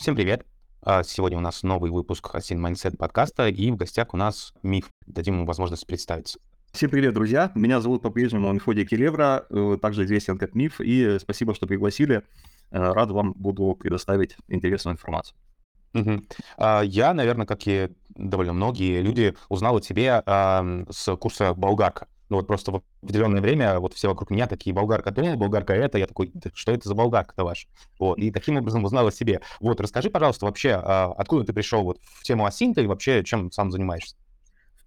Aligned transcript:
Всем 0.00 0.16
привет! 0.16 0.46
А, 0.80 1.02
Сегодня 1.02 1.36
у 1.36 1.42
нас 1.42 1.62
новый 1.62 1.90
выпуск 1.90 2.34
Asyn 2.34 2.56
Mindset 2.56 2.96
подкаста, 2.96 3.48
и 3.48 3.70
в 3.70 3.76
гостях 3.76 4.14
у 4.14 4.16
нас 4.16 4.54
Миф. 4.62 4.88
Дадим 5.06 5.34
ему 5.34 5.44
возможность 5.44 5.86
представиться. 5.86 6.38
Всем 6.72 6.88
привет, 6.88 7.12
друзья! 7.12 7.52
Меня 7.54 7.82
зовут 7.82 8.00
по-прежнему 8.00 8.50
Мефодий 8.50 8.86
Келевра, 8.86 9.44
э, 9.50 9.76
также 9.78 10.06
известен 10.06 10.38
как 10.38 10.54
Миф, 10.54 10.80
и 10.80 11.18
спасибо, 11.18 11.54
что 11.54 11.66
пригласили. 11.66 12.22
Э, 12.70 12.92
Рад 12.94 13.10
вам 13.10 13.34
буду 13.34 13.76
предоставить 13.78 14.38
интересную 14.48 14.94
информацию. 14.94 15.36
А, 16.56 16.80
Я, 16.80 17.12
наверное, 17.12 17.44
как 17.44 17.66
и 17.66 17.90
довольно 18.08 18.54
многие 18.54 19.02
люди, 19.02 19.36
узнал 19.50 19.76
о 19.76 19.80
тебе 19.82 20.22
с 20.24 21.14
курса 21.16 21.52
«Болгарка». 21.52 22.08
Ну 22.30 22.36
вот 22.36 22.46
просто 22.46 22.70
в 22.72 22.82
определенное 23.02 23.40
время 23.40 23.78
вот 23.80 23.92
все 23.92 24.08
вокруг 24.08 24.30
меня 24.30 24.46
такие 24.46 24.72
«Болгарка 24.72 25.10
то, 25.12 25.36
болгарка 25.36 25.74
это». 25.74 25.98
Я 25.98 26.06
такой, 26.06 26.30
«Да 26.32 26.50
что 26.54 26.72
это 26.72 26.88
за 26.88 26.94
болгарка-то 26.94 27.44
ваша? 27.44 27.68
Вот, 27.98 28.18
и 28.18 28.30
таким 28.30 28.56
образом 28.56 28.84
узнал 28.84 29.08
о 29.08 29.12
себе. 29.12 29.40
Вот, 29.58 29.80
расскажи, 29.80 30.10
пожалуйста, 30.10 30.46
вообще, 30.46 30.80
а, 30.82 31.12
откуда 31.18 31.44
ты 31.44 31.52
пришел 31.52 31.82
вот 31.82 31.98
в 32.02 32.22
тему 32.22 32.46
асинта 32.46 32.80
и 32.80 32.86
вообще 32.86 33.24
чем 33.24 33.50
сам 33.50 33.72
занимаешься? 33.72 34.16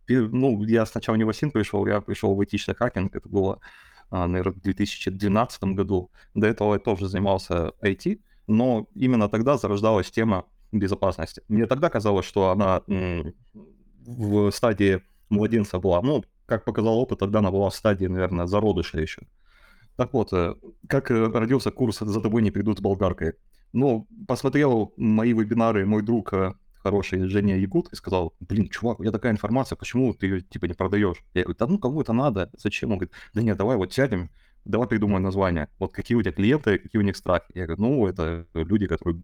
Ну, 0.08 0.64
я 0.64 0.86
сначала 0.86 1.16
не 1.16 1.23
в 1.23 1.30
Асин 1.30 1.52
пришел, 1.52 1.86
я 1.86 2.02
пришел 2.02 2.36
в 2.36 2.44
этичный 2.44 2.76
хакинг, 2.76 3.16
это 3.16 3.30
было, 3.30 3.59
наверное, 4.12 4.53
в 4.53 4.62
2012 4.62 5.64
году. 5.64 6.12
До 6.34 6.48
этого 6.48 6.73
я 6.73 6.80
тоже 6.80 7.08
занимался 7.08 7.72
IT, 7.81 8.20
но 8.48 8.88
именно 8.95 9.30
тогда 9.30 9.58
зарождалась 9.58 10.12
тема 10.12 10.45
безопасности. 10.72 11.41
Мне 11.48 11.67
тогда 11.67 11.89
казалось, 11.89 12.25
что 12.25 12.50
она 12.50 12.84
в 14.05 14.52
стадии 14.52 15.02
младенца 15.30 15.80
была. 15.80 16.02
Ну, 16.02 16.23
как 16.57 16.66
показал 16.66 16.98
опыт, 16.98 17.20
тогда 17.20 17.39
она 17.39 17.52
была 17.52 17.70
в 17.70 17.75
стадии, 17.75 18.05
наверное, 18.05 18.45
зародыша 18.45 18.99
еще. 18.99 19.21
Так 19.95 20.13
вот, 20.13 20.34
э, 20.34 20.55
как 20.88 21.11
э, 21.11 21.27
родился 21.27 21.71
курс 21.71 21.99
«За 21.99 22.21
тобой 22.21 22.41
не 22.41 22.52
придут 22.52 22.80
с 22.80 22.81
болгаркой». 22.81 23.34
Ну, 23.73 24.07
посмотрел 24.27 24.94
мои 24.97 25.34
вебинары 25.34 25.85
мой 25.85 26.02
друг 26.02 26.34
э, 26.34 26.53
хороший 26.84 27.27
Женя 27.27 27.58
Ягут 27.58 27.91
и 27.94 27.95
сказал, 27.95 28.33
блин, 28.39 28.69
чувак, 28.69 29.00
у 29.00 29.03
тебя 29.03 29.11
такая 29.11 29.31
информация, 29.31 29.75
почему 29.75 30.13
ты 30.13 30.28
ее 30.28 30.41
типа 30.41 30.66
не 30.66 30.73
продаешь? 30.73 31.17
Я 31.33 31.44
говорю, 31.44 31.58
да 31.58 31.67
ну 31.67 31.80
кому 31.80 32.02
это 32.02 32.13
надо, 32.13 32.52
зачем? 32.58 32.91
Он 32.91 32.97
говорит, 32.97 33.13
да 33.33 33.41
нет, 33.41 33.58
давай 33.58 33.78
вот 33.78 33.94
сядем, 33.94 34.30
давай 34.66 34.88
придумаем 34.88 35.23
название. 35.23 35.69
Вот 35.80 35.94
какие 35.94 36.16
у 36.17 36.22
тебя 36.22 36.31
клиенты, 36.31 36.78
какие 36.78 37.00
у 37.00 37.06
них 37.06 37.17
страхи? 37.17 37.45
Я 37.53 37.66
говорю, 37.66 37.81
ну 37.81 38.08
это 38.08 38.47
люди, 38.53 38.88
которые 38.88 39.22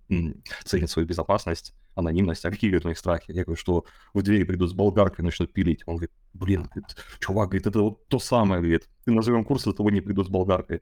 ценят 0.64 0.90
свою 0.90 1.08
безопасность, 1.08 1.74
анонимность, 1.96 2.46
а 2.46 2.52
какие 2.52 2.76
у 2.76 2.88
них 2.88 2.98
страхи? 2.98 3.32
Я 3.32 3.44
говорю, 3.44 3.60
что 3.60 3.86
в 4.14 4.22
двери 4.22 4.44
придут 4.44 4.70
с 4.70 4.74
болгаркой 4.74 5.24
и 5.24 5.26
начнут 5.26 5.54
пилить. 5.54 5.84
Он 5.86 5.96
говорит, 5.96 6.12
блин, 6.34 6.64
говорит, 6.64 6.96
чувак, 7.20 7.50
говорит, 7.50 7.68
это 7.68 7.82
вот 7.82 8.08
то 8.08 8.20
самое, 8.20 8.62
говорит, 8.62 8.90
ты 9.06 9.12
назовем 9.12 9.44
курс, 9.44 9.64
за 9.64 9.74
тобой 9.74 9.92
не 9.92 10.02
придут 10.02 10.28
с 10.28 10.30
болгаркой. 10.30 10.82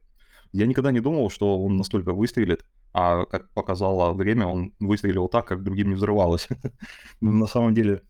Я 0.54 0.66
никогда 0.66 0.92
не 0.92 1.02
думал, 1.02 1.30
что 1.30 1.62
он 1.62 1.78
настолько 1.78 2.14
выстрелит, 2.14 2.66
а 2.94 3.26
как 3.26 3.50
показало 3.54 4.14
время, 4.14 4.48
он 4.48 4.74
выстрелил 4.80 5.28
так, 5.28 5.46
как 5.46 5.64
другим 5.64 5.90
не 5.90 5.96
взрывалось. 5.96 6.48
На 7.22 7.48
самом 7.48 7.74
деле, 7.74 8.02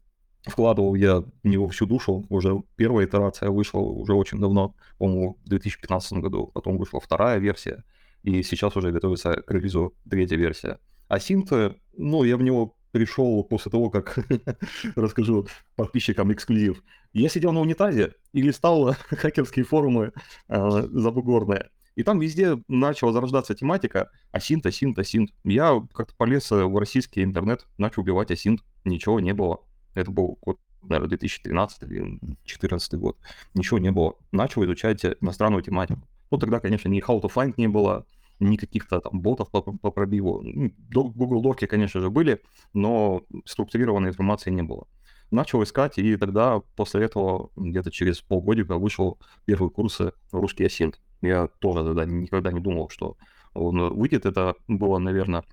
вкладывал 0.49 0.95
я 0.95 1.21
в 1.21 1.31
него 1.43 1.67
всю 1.69 1.85
душу. 1.85 2.25
Уже 2.29 2.61
первая 2.75 3.05
итерация 3.05 3.49
вышла 3.49 3.79
уже 3.79 4.13
очень 4.13 4.39
давно, 4.39 4.75
по-моему, 4.97 5.37
в 5.45 5.49
2015 5.49 6.13
году. 6.13 6.51
Потом 6.53 6.77
вышла 6.77 6.99
вторая 6.99 7.39
версия, 7.39 7.83
и 8.23 8.43
сейчас 8.43 8.75
уже 8.75 8.91
готовится 8.91 9.33
к 9.33 9.51
релизу 9.51 9.93
третья 10.09 10.37
версия. 10.37 10.79
А 11.07 11.19
синт, 11.19 11.51
ну, 11.97 12.23
я 12.23 12.37
в 12.37 12.41
него 12.41 12.75
пришел 12.91 13.43
после 13.43 13.71
того, 13.71 13.89
как 13.89 14.17
расскажу 14.95 15.47
подписчикам 15.75 16.33
эксклюзив. 16.33 16.83
Я 17.13 17.29
сидел 17.29 17.51
на 17.51 17.61
унитазе 17.61 18.13
и 18.33 18.41
листал 18.41 18.93
хакерские 19.09 19.65
форумы 19.65 20.11
э, 20.49 20.87
забугорные. 20.91 21.69
И 21.95 22.03
там 22.03 22.19
везде 22.19 22.61
начала 22.67 23.11
зарождаться 23.11 23.55
тематика 23.55 24.11
асинт, 24.31 24.65
асинт, 24.65 24.99
асинт. 24.99 25.31
Я 25.43 25.81
как-то 25.93 26.13
полез 26.15 26.51
э, 26.51 26.63
в 26.63 26.77
российский 26.77 27.23
интернет, 27.23 27.65
начал 27.77 28.03
убивать 28.03 28.29
асинт. 28.29 28.61
Ничего 28.85 29.19
не 29.19 29.33
было. 29.33 29.61
Это 29.97 30.11
был 30.11 30.37
год, 30.41 30.59
наверное, 30.83 31.09
2013 31.09 31.83
или 31.83 32.19
2014 32.21 32.93
год. 32.93 33.17
Ничего 33.55 33.79
не 33.79 33.91
было. 33.91 34.13
Начал 34.31 34.63
изучать 34.63 35.03
иностранную 35.03 35.63
тематику. 35.63 36.01
Ну, 36.29 36.37
тогда, 36.37 36.59
конечно, 36.59 36.87
ни 36.87 37.01
How 37.01 37.19
to 37.19 37.33
Find 37.33 37.55
не 37.57 37.67
было, 37.67 38.05
ни 38.39 38.57
каких-то 38.57 38.99
там 38.99 39.21
ботов 39.21 39.49
по, 39.49 39.61
по 39.61 39.89
пробиву. 39.89 40.43
Ну, 40.43 40.71
Google 41.09 41.41
доки, 41.41 41.65
конечно 41.65 41.99
же, 41.99 42.11
были, 42.11 42.43
но 42.73 43.23
структурированной 43.45 44.09
информации 44.09 44.51
не 44.51 44.61
было. 44.61 44.87
Начал 45.31 45.63
искать, 45.63 45.97
и 45.97 46.15
тогда 46.15 46.61
после 46.75 47.05
этого 47.05 47.49
где-то 47.55 47.89
через 47.89 48.21
полгодика 48.21 48.77
вышел 48.77 49.17
первый 49.45 49.71
курс 49.71 49.99
э, 49.99 50.11
«Русский 50.31 50.65
асинт». 50.65 51.01
Я 51.21 51.47
тоже 51.59 51.83
тогда 51.83 52.05
никогда 52.05 52.51
не 52.51 52.59
думал, 52.59 52.89
что 52.89 53.17
он 53.55 53.95
выйдет. 53.95 54.27
Это 54.27 54.55
было, 54.67 54.99
наверное, 54.99 55.43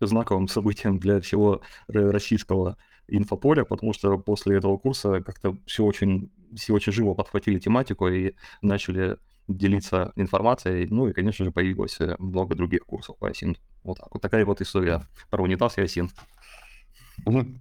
знаковым 0.00 0.48
событием 0.48 0.98
для 0.98 1.20
всего 1.20 1.60
российского 1.88 2.76
инфополя, 3.08 3.64
потому 3.64 3.92
что 3.92 4.18
после 4.18 4.56
этого 4.58 4.78
курса 4.78 5.20
как-то 5.22 5.56
все 5.66 5.84
очень, 5.84 6.30
все 6.54 6.74
очень 6.74 6.92
живо 6.92 7.14
подхватили 7.14 7.58
тематику 7.58 8.08
и 8.08 8.34
начали 8.62 9.18
делиться 9.48 10.12
информацией. 10.16 10.86
Ну 10.90 11.08
и, 11.08 11.12
конечно 11.12 11.44
же, 11.44 11.50
появилось 11.52 12.00
э, 12.00 12.16
много 12.18 12.54
других 12.54 12.84
курсов 12.84 13.16
по 13.18 13.28
асин. 13.28 13.56
Вот 13.82 13.98
так 13.98 14.08
вот 14.12 14.20
такая 14.22 14.44
вот 14.44 14.60
история 14.60 15.02
про 15.30 15.42
унитаз 15.42 15.78
и 15.78 15.82
асин. 15.82 16.10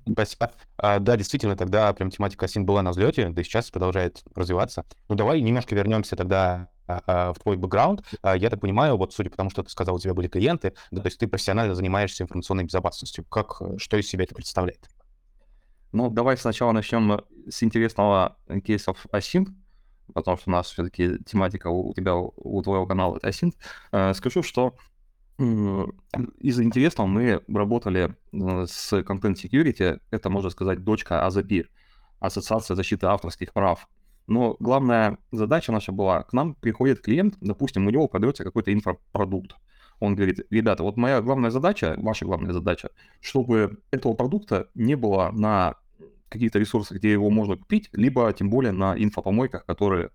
Спасибо. 0.10 0.52
А, 0.78 1.00
Да, 1.00 1.18
действительно, 1.18 1.56
тогда 1.56 1.92
прям 1.94 2.10
тематика 2.12 2.46
асин 2.46 2.66
была 2.66 2.82
на 2.82 2.92
взлете, 2.92 3.30
да 3.30 3.42
и 3.42 3.44
сейчас 3.44 3.72
продолжает 3.72 4.24
развиваться. 4.36 4.86
Ну, 5.10 5.16
давай 5.16 5.42
немножко 5.42 5.76
вернемся 5.76 6.16
тогда 6.16 6.70
а, 6.88 7.02
а, 7.08 7.34
в 7.34 7.40
твой 7.40 7.58
бэкграунд. 7.58 8.04
А, 8.22 8.38
Я 8.38 8.50
так 8.50 8.62
понимаю, 8.62 8.98
вот 8.98 9.14
судя 9.14 9.30
по 9.30 9.38
тому, 9.38 9.50
что 9.50 9.64
ты 9.64 9.70
сказал, 9.70 9.96
у 9.96 10.00
тебя 10.00 10.14
были 10.14 10.28
клиенты, 10.28 10.74
да, 10.92 11.02
то 11.02 11.08
есть 11.08 11.20
ты 11.20 11.28
профессионально 11.28 11.76
занимаешься 11.76 12.24
информационной 12.24 12.66
безопасностью. 12.66 13.26
Как, 13.26 13.58
э, 13.62 13.78
что 13.78 13.98
из 13.98 14.08
себя 14.08 14.24
это 14.24 14.36
представляет? 14.36 14.88
Ну, 15.98 16.12
давай 16.12 16.38
сначала 16.38 16.74
начнем 16.74 17.22
с 17.50 17.64
интересного 17.64 18.38
кейсов 18.64 19.08
асин, 19.12 19.58
потому 20.14 20.38
что 20.38 20.52
у 20.52 20.54
нас 20.54 20.68
все-таки 20.70 21.18
тематика 21.26 21.70
у 21.70 21.92
тебя, 21.96 22.14
у 22.16 22.62
твоего 22.62 22.86
канала 22.86 23.18
это 23.18 23.30
асин. 23.30 23.52
Э, 23.92 24.14
Скажу, 24.14 24.44
что 24.44 24.76
из 25.40 26.62
интересного 26.62 27.08
мы 27.08 27.42
работали 27.48 28.16
э, 28.32 28.66
с 28.68 28.94
Content 28.94 29.38
Security, 29.44 30.00
это, 30.12 30.30
можно 30.30 30.52
сказать, 30.52 30.84
дочка 30.84 31.26
АЗПИ, 31.26 31.66
Ассоциация 32.20 32.76
защиты 32.76 33.08
авторских 33.08 33.52
прав. 33.52 33.88
Но 34.28 34.56
главная 34.60 35.18
задача 35.32 35.72
наша 35.72 35.92
была, 35.92 36.22
к 36.22 36.32
нам 36.32 36.54
приходит 36.54 37.02
клиент, 37.02 37.38
допустим, 37.42 37.88
у 37.88 37.90
него 37.90 38.08
продается 38.08 38.44
какой-то 38.44 38.72
инфопродукт. 38.72 39.56
Он 40.00 40.14
говорит, 40.14 40.46
ребята, 40.52 40.84
вот 40.84 40.96
моя 40.96 41.22
главная 41.22 41.50
задача, 41.50 41.96
ваша 41.98 42.26
главная 42.26 42.54
задача, 42.54 42.92
чтобы 43.20 43.80
этого 43.90 44.14
продукта 44.14 44.70
не 44.76 44.94
было 44.94 45.32
на 45.32 45.76
каких-то 46.30 46.60
ресурсах, 46.60 46.98
где 46.98 47.12
его 47.12 47.30
можно 47.30 47.58
купить, 47.58 47.90
либо 47.94 48.32
тем 48.34 48.50
более 48.50 48.72
на 48.72 48.96
инфопомойках, 48.98 49.66
которые 49.66 50.10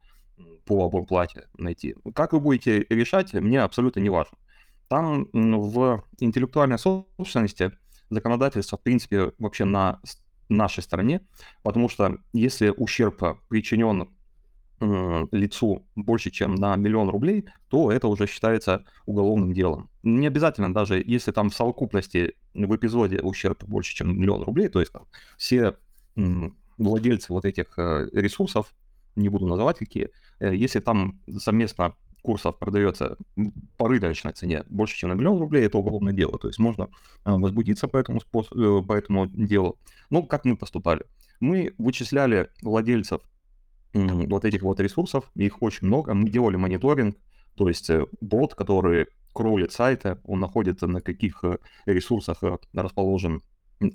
по 0.64 0.86
абонплате 0.86 1.48
найти. 1.58 1.96
Как 2.14 2.32
вы 2.32 2.40
будете 2.40 2.86
решать, 2.88 3.32
мне 3.34 3.60
абсолютно 3.62 4.00
не 4.00 4.10
важно. 4.10 4.36
Там 4.88 5.28
в 5.32 6.04
интеллектуальной 6.18 6.78
собственности 6.78 7.72
законодательство, 8.10 8.76
в 8.76 8.82
принципе, 8.82 9.32
вообще 9.38 9.64
на 9.64 10.00
нашей 10.48 10.82
стороне, 10.82 11.22
потому 11.62 11.88
что 11.88 12.18
если 12.32 12.68
ущерб 12.76 13.22
причинен 13.48 14.10
лицу 15.30 15.86
больше, 15.94 16.30
чем 16.30 16.56
на 16.56 16.74
миллион 16.76 17.08
рублей, 17.08 17.44
то 17.68 17.92
это 17.92 18.08
уже 18.08 18.26
считается 18.26 18.84
уголовным 19.06 19.52
делом. 19.52 19.88
Не 20.02 20.26
обязательно 20.26 20.74
даже, 20.74 21.02
если 21.06 21.30
там 21.30 21.50
в 21.50 21.54
совокупности 21.54 22.34
в 22.52 22.76
эпизоде 22.76 23.20
ущерб 23.20 23.62
больше, 23.64 23.94
чем 23.94 24.18
миллион 24.18 24.42
рублей, 24.42 24.68
то 24.68 24.80
есть 24.80 24.92
там 24.92 25.06
все 25.38 25.76
владельцы 26.78 27.32
вот 27.32 27.44
этих 27.44 27.78
э, 27.78 28.08
ресурсов, 28.12 28.74
не 29.16 29.28
буду 29.28 29.46
называть 29.46 29.78
какие, 29.78 30.10
э, 30.40 30.54
если 30.54 30.80
там 30.80 31.20
совместно 31.38 31.94
курсов 32.22 32.58
продается 32.58 33.16
по 33.76 33.88
рыночной 33.88 34.32
цене 34.32 34.64
больше, 34.68 34.96
чем 34.96 35.10
на 35.10 35.14
миллион 35.14 35.38
рублей, 35.38 35.66
это 35.66 35.78
уголовное 35.78 36.12
дело. 36.12 36.38
То 36.38 36.48
есть 36.48 36.58
можно 36.58 36.84
э, 36.84 36.88
возбудиться 37.24 37.88
по 37.88 37.96
этому, 37.96 38.20
спос- 38.20 38.52
э, 38.54 38.82
по 38.86 38.92
этому 38.92 39.26
делу. 39.26 39.78
Ну, 40.10 40.22
как 40.22 40.44
мы 40.44 40.56
поступали? 40.56 41.04
Мы 41.40 41.74
вычисляли 41.78 42.50
владельцев 42.62 43.22
вот 43.92 44.44
этих 44.44 44.62
вот 44.62 44.80
ресурсов, 44.80 45.30
их 45.34 45.60
очень 45.62 45.86
много. 45.88 46.14
Мы 46.14 46.30
делали 46.30 46.56
мониторинг, 46.56 47.16
то 47.56 47.68
есть 47.68 47.90
бот, 48.20 48.54
который 48.54 49.08
кролит 49.34 49.72
сайты, 49.72 50.18
он 50.24 50.40
находит, 50.40 50.80
на 50.82 51.00
каких 51.02 51.44
ресурсах 51.84 52.38
расположен 52.72 53.42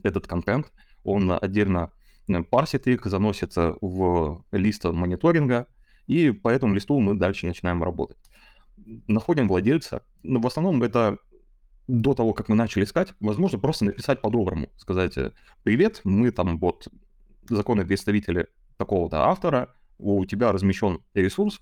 этот 0.03 0.27
контент, 0.27 0.71
он 1.03 1.31
отдельно 1.31 1.91
парсит 2.49 2.87
их, 2.87 3.05
заносится 3.05 3.75
в 3.81 4.43
лист 4.51 4.83
мониторинга, 4.83 5.67
и 6.07 6.31
по 6.31 6.49
этому 6.49 6.73
листу 6.73 6.99
мы 6.99 7.15
дальше 7.15 7.47
начинаем 7.47 7.83
работать. 7.83 8.17
Находим 9.07 9.47
владельца, 9.47 10.03
но 10.23 10.39
в 10.39 10.47
основном 10.47 10.83
это 10.83 11.17
до 11.87 12.13
того, 12.13 12.33
как 12.33 12.49
мы 12.49 12.55
начали 12.55 12.83
искать, 12.83 13.13
возможно, 13.19 13.59
просто 13.59 13.85
написать 13.85 14.21
по-доброму, 14.21 14.69
сказать, 14.77 15.17
э, 15.17 15.31
привет, 15.63 16.01
мы 16.03 16.31
там 16.31 16.59
вот 16.59 16.87
законные 17.49 17.85
представители 17.85 18.47
такого-то 18.77 19.23
автора, 19.29 19.73
у 19.97 20.25
тебя 20.25 20.51
размещен 20.51 20.99
ресурс 21.13 21.61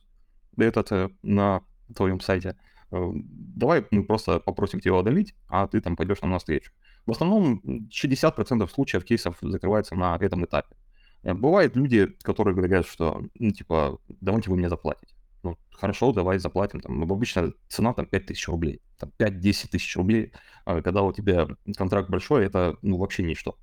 этот 0.58 0.92
э, 0.92 1.10
на 1.22 1.62
твоем 1.96 2.20
сайте, 2.20 2.58
э, 2.92 3.12
давай 3.14 3.86
мы 3.92 4.04
просто 4.04 4.40
попросим 4.40 4.80
тебя 4.80 4.96
удалить, 4.96 5.36
а 5.48 5.68
ты 5.68 5.80
там 5.80 5.96
пойдешь 5.96 6.22
нам 6.22 6.32
навстречу. 6.32 6.72
В 7.06 7.12
основном 7.12 7.62
60% 7.90 8.68
случаев 8.70 9.06
кейсов 9.06 9.38
закрывается 9.42 9.96
на 9.96 10.18
этом 10.20 10.46
этапе. 10.46 10.76
Э, 11.24 11.34
бывают 11.34 11.76
люди, 11.76 12.06
которые 12.22 12.56
говорят, 12.56 12.88
что, 12.88 13.24
ну, 13.40 13.52
типа, 13.52 14.00
давайте 14.22 14.50
вы 14.50 14.58
мне 14.58 14.70
заплатите. 14.70 15.14
Ну, 15.44 15.58
хорошо, 15.72 16.12
давай 16.12 16.40
заплатим. 16.40 16.80
Там, 16.80 17.04
обычно 17.04 17.54
цена 17.68 17.94
там 17.94 18.08
5 18.08 18.26
тысяч 18.26 18.48
рублей, 18.48 18.82
там 18.98 19.12
5-10 19.20 19.70
тысяч 19.70 19.96
рублей. 19.96 20.34
А 20.66 20.82
когда 20.82 21.04
у 21.04 21.14
тебя 21.14 21.48
контракт 21.78 22.10
большой, 22.10 22.46
это 22.46 22.78
ну, 22.82 22.98
вообще 22.98 23.24
ничто. 23.24 23.58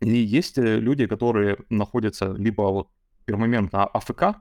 И 0.00 0.08
есть 0.08 0.58
э, 0.58 0.78
люди, 0.78 1.06
которые 1.06 1.58
находятся 1.68 2.32
либо 2.32 2.62
вот 2.62 2.88
пермомент 3.26 3.72
на 3.72 3.84
АФК, 3.84 4.40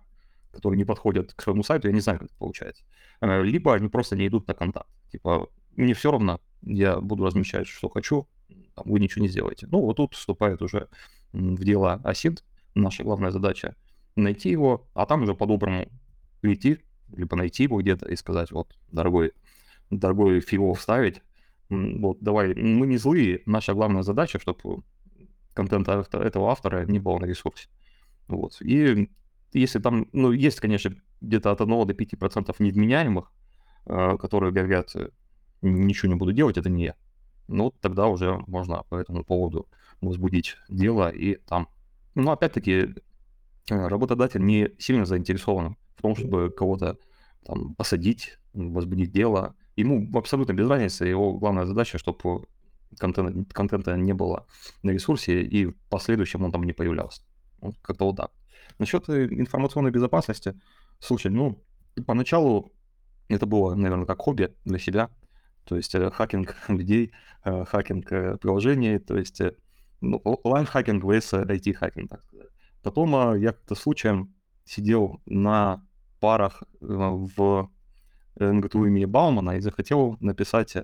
которые 0.51 0.77
не 0.77 0.85
подходят 0.85 1.33
к 1.33 1.41
своему 1.41 1.63
сайту, 1.63 1.87
я 1.87 1.93
не 1.93 1.99
знаю, 1.99 2.19
как 2.19 2.29
это 2.29 2.37
получается. 2.37 2.83
Э, 3.21 3.43
либо 3.43 3.73
они 3.73 3.89
просто 3.89 4.15
не 4.15 4.27
идут 4.27 4.47
на 4.47 4.53
контакт. 4.53 4.89
Типа, 5.11 5.49
мне 5.75 5.93
все 5.93 6.11
равно, 6.11 6.39
я 6.65 6.99
буду 6.99 7.25
размещать, 7.25 7.67
что 7.67 7.89
хочу, 7.89 8.27
вы 8.75 8.99
ничего 8.99 9.21
не 9.23 9.29
сделаете. 9.29 9.67
Ну, 9.71 9.81
вот 9.81 9.97
тут 9.97 10.13
вступает 10.13 10.61
уже 10.61 10.89
в 11.31 11.63
дело 11.63 11.93
Асинт. 12.03 12.43
Наша 12.73 13.03
главная 13.03 13.31
задача 13.31 13.75
найти 14.15 14.49
его, 14.49 14.87
а 14.93 15.05
там 15.05 15.23
уже 15.23 15.33
по-доброму 15.33 15.87
прийти, 16.41 16.79
либо 17.13 17.35
найти 17.35 17.63
его 17.63 17.81
где-то 17.81 18.07
и 18.07 18.15
сказать, 18.15 18.51
вот, 18.51 18.75
дорогой, 18.91 19.33
дорогой 19.89 20.41
фио 20.41 20.73
вставить, 20.73 21.21
вот, 21.69 22.19
давай, 22.21 22.53
мы 22.53 22.87
не 22.87 22.97
злые, 22.97 23.41
наша 23.45 23.73
главная 23.73 24.03
задача, 24.03 24.39
чтобы 24.39 24.83
контент 25.53 25.87
этого 25.87 26.51
автора 26.51 26.85
не 26.85 26.99
было 26.99 27.19
на 27.19 27.25
ресурсе. 27.25 27.69
Вот. 28.27 28.61
И 28.61 29.09
если 29.53 29.79
там, 29.79 30.07
ну, 30.11 30.31
есть, 30.31 30.59
конечно, 30.59 30.95
где-то 31.21 31.51
от 31.51 31.61
1 31.61 31.87
до 31.87 31.93
5% 31.93 32.55
невменяемых, 32.59 33.31
э, 33.85 34.17
которые 34.17 34.51
говорят, 34.51 34.93
ничего 35.65 36.11
не 36.11 36.17
буду 36.17 36.31
делать, 36.31 36.57
это 36.57 36.69
не 36.69 36.85
я. 36.85 36.95
Ну, 37.47 37.71
тогда 37.81 38.07
уже 38.07 38.43
можно 38.47 38.83
по 38.89 38.95
этому 38.95 39.23
поводу 39.23 39.67
возбудить 40.01 40.57
дело 40.69 41.09
и 41.09 41.35
там. 41.35 41.67
Ну, 42.15 42.31
опять-таки, 42.31 42.95
э, 43.69 43.87
работодатель 43.87 44.43
не 44.43 44.71
сильно 44.79 45.05
заинтересован 45.05 45.77
в 45.95 46.01
том, 46.01 46.15
чтобы 46.15 46.49
кого-то 46.49 46.97
там 47.45 47.75
посадить, 47.75 48.39
возбудить 48.53 49.11
дело. 49.11 49.55
Ему 49.75 50.09
абсолютно 50.17 50.53
без 50.53 50.67
разницы, 50.67 51.05
его 51.05 51.33
главная 51.33 51.65
задача, 51.65 51.97
чтобы 51.97 52.45
контента, 52.97 53.45
контента 53.53 53.95
не 53.97 54.13
было 54.13 54.47
на 54.83 54.91
ресурсе, 54.91 55.41
и 55.41 55.65
в 55.67 55.75
последующем 55.89 56.43
он 56.43 56.51
там 56.51 56.63
не 56.63 56.73
появлялся. 56.73 57.21
Вот 57.59 57.75
как-то 57.81 58.05
вот 58.05 58.17
так. 58.17 58.31
Насчет 58.79 59.07
э, 59.09 59.25
информационной 59.25 59.91
безопасности, 59.91 60.59
слушай, 60.99 61.31
ну, 61.31 61.61
поначалу 62.05 62.71
это 63.27 63.45
было, 63.45 63.75
наверное, 63.75 64.05
как 64.05 64.21
хобби 64.21 64.53
для 64.65 64.79
себя, 64.79 65.09
то 65.65 65.75
есть 65.75 65.93
э, 65.95 66.09
хакинг 66.11 66.55
людей, 66.69 67.11
э, 67.43 67.65
хакинг 67.65 68.07
приложений, 68.39 68.99
то 68.99 69.17
есть 69.17 69.41
ну, 70.01 70.21
лайфхакинг 70.43 71.03
vs 71.03 71.45
IT-хакинг, 71.47 72.09
так 72.09 72.23
сказать. 72.23 72.49
Потом 72.83 73.15
а, 73.15 73.35
я 73.35 73.51
как-то 73.51 73.75
случаем 73.75 74.33
сидел 74.63 75.21
на 75.25 75.83
парах 76.19 76.63
в 76.79 77.69
НГТУ 78.35 78.85
имени 78.85 79.05
Баумана 79.05 79.57
и 79.57 79.59
захотел 79.59 80.17
написать 80.19 80.75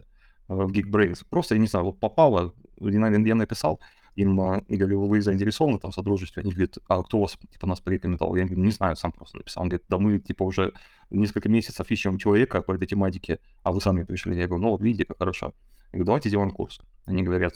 в 0.48 0.72
Geekbrains. 0.72 1.26
Просто, 1.30 1.56
я 1.56 1.62
не 1.62 1.68
знаю, 1.68 1.86
вот 1.86 2.00
попало, 2.00 2.54
я 2.80 3.36
написал, 3.36 3.80
им 4.16 4.40
а, 4.42 4.62
говорю, 4.68 5.06
вы 5.08 5.22
заинтересованы 5.22 5.80
там 5.80 5.92
в 5.92 5.96
сотрудничестве? 5.96 6.42
Они 6.42 6.52
говорят, 6.52 6.78
а 6.88 7.02
кто 7.04 7.22
вас, 7.22 7.38
типа, 7.52 7.68
нас 7.68 7.80
порекомендовал? 7.80 8.36
Я 8.36 8.46
говорю, 8.46 8.64
не 8.64 8.72
знаю, 8.72 8.96
сам 8.96 9.12
просто 9.12 9.38
написал. 9.38 9.64
Он 9.64 9.70
говорит, 9.70 9.86
да 9.90 9.98
мы, 9.98 10.20
типа, 10.20 10.44
уже 10.44 10.74
несколько 11.10 11.50
месяцев 11.50 11.90
ищем 11.90 12.18
человека 12.18 12.62
по 12.62 12.74
этой 12.74 12.88
тематике, 12.88 13.40
а 13.64 13.72
вы 13.72 13.82
сами 13.82 14.04
пришли. 14.04 14.38
Я 14.38 14.48
говорю, 14.48 14.64
ну 14.64 14.70
вот 14.72 14.82
видите, 14.82 15.06
как 15.06 15.18
хорошо. 15.18 15.54
Я 15.92 15.98
говорю, 15.98 16.06
давайте 16.06 16.30
сделаем 16.30 16.52
курс. 16.52 16.82
Они 17.06 17.24
говорят, 17.24 17.56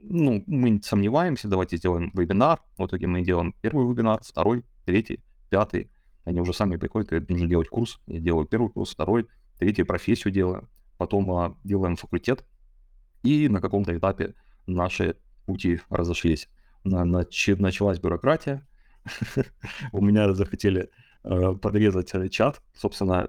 ну, 0.00 0.42
мы 0.46 0.80
сомневаемся, 0.82 1.48
давайте 1.48 1.76
сделаем 1.76 2.10
вебинар. 2.14 2.62
В 2.78 2.86
итоге 2.86 3.06
мы 3.06 3.22
делаем 3.22 3.54
первый 3.60 3.88
вебинар, 3.88 4.20
второй, 4.22 4.64
третий, 4.84 5.20
пятый. 5.50 5.90
Они 6.24 6.40
уже 6.40 6.52
сами 6.52 6.76
приходят, 6.76 7.08
говорят, 7.08 7.28
нужно 7.28 7.46
делать 7.46 7.68
курс. 7.68 8.00
Я 8.06 8.18
делаю 8.20 8.46
первый 8.46 8.70
курс, 8.70 8.90
второй, 8.90 9.28
третий, 9.58 9.84
профессию 9.84 10.32
делаю. 10.32 10.68
Потом 10.98 11.30
а, 11.30 11.56
делаем 11.64 11.96
факультет. 11.96 12.44
И 13.22 13.48
на 13.48 13.60
каком-то 13.60 13.96
этапе 13.96 14.34
наши 14.66 15.16
пути 15.46 15.80
разошлись. 15.88 16.48
На, 16.84 17.04
нач, 17.04 17.48
началась 17.58 17.98
бюрократия. 17.98 18.66
У 19.92 20.04
меня 20.04 20.32
захотели 20.34 20.90
э, 21.24 21.52
подрезать 21.54 22.12
чат. 22.30 22.60
Собственно, 22.74 23.28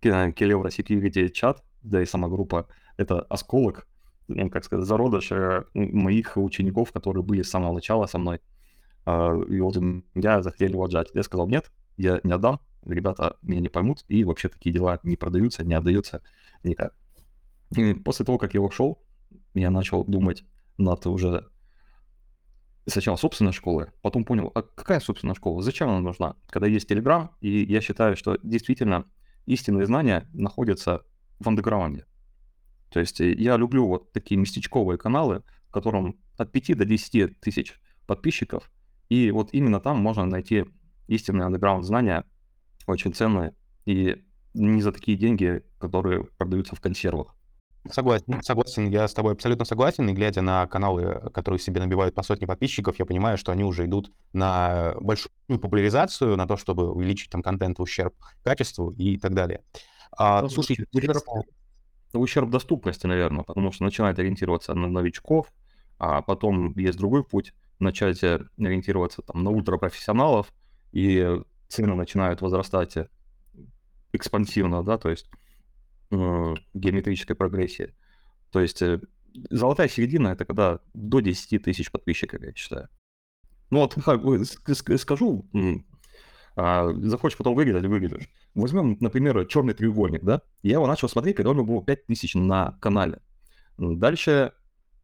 Келевра 0.00 0.68
Security 0.68 1.28
чат, 1.30 1.62
да 1.82 2.02
и 2.02 2.06
сама 2.06 2.28
группа, 2.28 2.68
это 2.96 3.20
осколок, 3.22 3.86
ну, 4.28 4.50
как 4.50 4.64
сказать, 4.64 4.86
зародыш 4.86 5.32
э, 5.32 5.64
моих 5.74 6.36
учеников, 6.36 6.92
которые 6.92 7.22
были 7.22 7.42
с 7.42 7.50
самого 7.50 7.74
начала 7.74 8.06
со 8.06 8.18
мной. 8.18 8.40
Э, 9.06 9.42
и 9.48 9.60
вот 9.60 9.76
меня 9.76 10.42
захотели 10.42 10.72
его 10.72 10.84
отжать. 10.84 11.10
Я 11.14 11.22
сказал, 11.22 11.48
нет, 11.48 11.70
я 11.96 12.20
не 12.22 12.32
отдам, 12.32 12.60
ребята 12.84 13.36
меня 13.42 13.60
не 13.60 13.68
поймут, 13.68 14.04
и 14.08 14.24
вообще 14.24 14.48
такие 14.48 14.72
дела 14.72 14.98
не 15.02 15.16
продаются, 15.16 15.64
не 15.64 15.74
отдаются 15.74 16.22
никак. 16.64 16.94
И 17.76 17.94
после 17.94 18.24
того, 18.24 18.38
как 18.38 18.54
я 18.54 18.60
ушел, 18.60 19.02
я 19.54 19.70
начал 19.70 20.04
думать 20.04 20.44
над 20.78 21.06
уже 21.06 21.48
сначала 22.86 23.16
собственной 23.16 23.52
школы, 23.52 23.92
потом 24.02 24.24
понял, 24.24 24.50
а 24.54 24.62
какая 24.62 25.00
собственная 25.00 25.34
школа, 25.34 25.62
зачем 25.62 25.88
она 25.88 26.00
нужна, 26.00 26.36
когда 26.48 26.66
есть 26.66 26.90
Telegram, 26.90 27.30
и 27.40 27.64
я 27.64 27.80
считаю, 27.80 28.16
что 28.16 28.38
действительно 28.42 29.04
истинные 29.46 29.86
знания 29.86 30.28
находятся 30.32 31.02
в 31.38 31.48
андеграунде. 31.48 32.06
То 32.90 33.00
есть 33.00 33.20
э, 33.20 33.32
я 33.32 33.56
люблю 33.56 33.86
вот 33.86 34.12
такие 34.12 34.38
местечковые 34.38 34.98
каналы, 34.98 35.42
в 35.68 35.72
котором 35.72 36.18
от 36.36 36.52
5 36.52 36.76
до 36.76 36.84
10 36.84 37.40
тысяч 37.40 37.80
подписчиков, 38.06 38.70
и 39.08 39.30
вот 39.30 39.50
именно 39.52 39.80
там 39.80 39.98
можно 39.98 40.26
найти 40.26 40.64
истинные 41.08 41.46
андеграунд 41.46 41.84
знания, 41.84 42.24
очень 42.86 43.14
ценные, 43.14 43.54
и 43.84 44.24
не 44.54 44.82
за 44.82 44.92
такие 44.92 45.16
деньги, 45.16 45.62
которые 45.78 46.24
продаются 46.24 46.76
в 46.76 46.80
консервах. 46.80 47.34
Согласен, 47.90 48.40
согласен, 48.42 48.88
я 48.90 49.08
с 49.08 49.12
тобой 49.12 49.32
абсолютно 49.32 49.64
согласен. 49.64 50.08
И 50.08 50.12
глядя 50.12 50.40
на 50.40 50.66
каналы, 50.68 51.30
которые 51.34 51.58
себе 51.58 51.80
набивают 51.80 52.14
по 52.14 52.22
сотни 52.22 52.46
подписчиков, 52.46 52.98
я 52.98 53.04
понимаю, 53.04 53.36
что 53.36 53.50
они 53.50 53.64
уже 53.64 53.86
идут 53.86 54.12
на 54.32 54.94
большую 55.00 55.32
популяризацию, 55.48 56.36
на 56.36 56.46
то, 56.46 56.56
чтобы 56.56 56.92
увеличить 56.92 57.30
там 57.30 57.42
контент 57.42 57.78
в 57.78 57.82
ущерб 57.82 58.14
качеству 58.44 58.90
и 58.92 59.18
так 59.18 59.34
далее. 59.34 59.62
А, 60.16 60.42
ну, 60.42 60.48
слушай, 60.48 60.86
ущерб, 60.92 61.22
ущерб 62.12 62.50
доступности, 62.50 63.06
наверное, 63.06 63.42
потому 63.44 63.72
что 63.72 63.82
начинает 63.84 64.18
ориентироваться 64.18 64.74
на 64.74 64.86
новичков, 64.86 65.52
а 65.98 66.22
потом 66.22 66.72
есть 66.78 66.98
другой 66.98 67.24
путь, 67.24 67.52
начать 67.80 68.22
ориентироваться 68.22 69.22
там 69.22 69.42
на 69.42 69.50
ультрапрофессионалов, 69.50 70.52
и 70.92 71.40
цены 71.68 71.94
начинают 71.94 72.42
возрастать 72.42 72.96
экспансивно, 74.12 74.84
да, 74.84 74.98
то 74.98 75.08
есть 75.08 75.26
э, 75.32 75.41
геометрической 76.74 77.36
прогрессии. 77.36 77.94
То 78.50 78.60
есть 78.60 78.82
э, 78.82 79.00
золотая 79.50 79.88
середина— 79.88 80.28
это 80.28 80.44
когда 80.44 80.80
до 80.94 81.20
10 81.20 81.62
тысяч 81.62 81.90
подписчиков, 81.90 82.42
я 82.42 82.52
считаю. 82.54 82.88
Ну 83.70 83.80
вот 83.80 83.96
скажу, 84.98 85.48
а, 86.54 86.92
захочешь 86.92 87.38
потом 87.38 87.54
выиграть, 87.54 87.84
выиграешь. 87.84 88.28
Возьмем, 88.54 88.98
например, 89.00 89.46
черный 89.46 89.72
треугольник, 89.72 90.22
да? 90.22 90.42
Я 90.62 90.74
его 90.74 90.86
начал 90.86 91.08
смотреть, 91.08 91.36
когда 91.36 91.50
у 91.50 91.54
него 91.54 91.64
было 91.64 91.82
5 91.82 92.06
тысяч 92.06 92.34
на 92.34 92.72
канале. 92.80 93.20
Дальше 93.78 94.52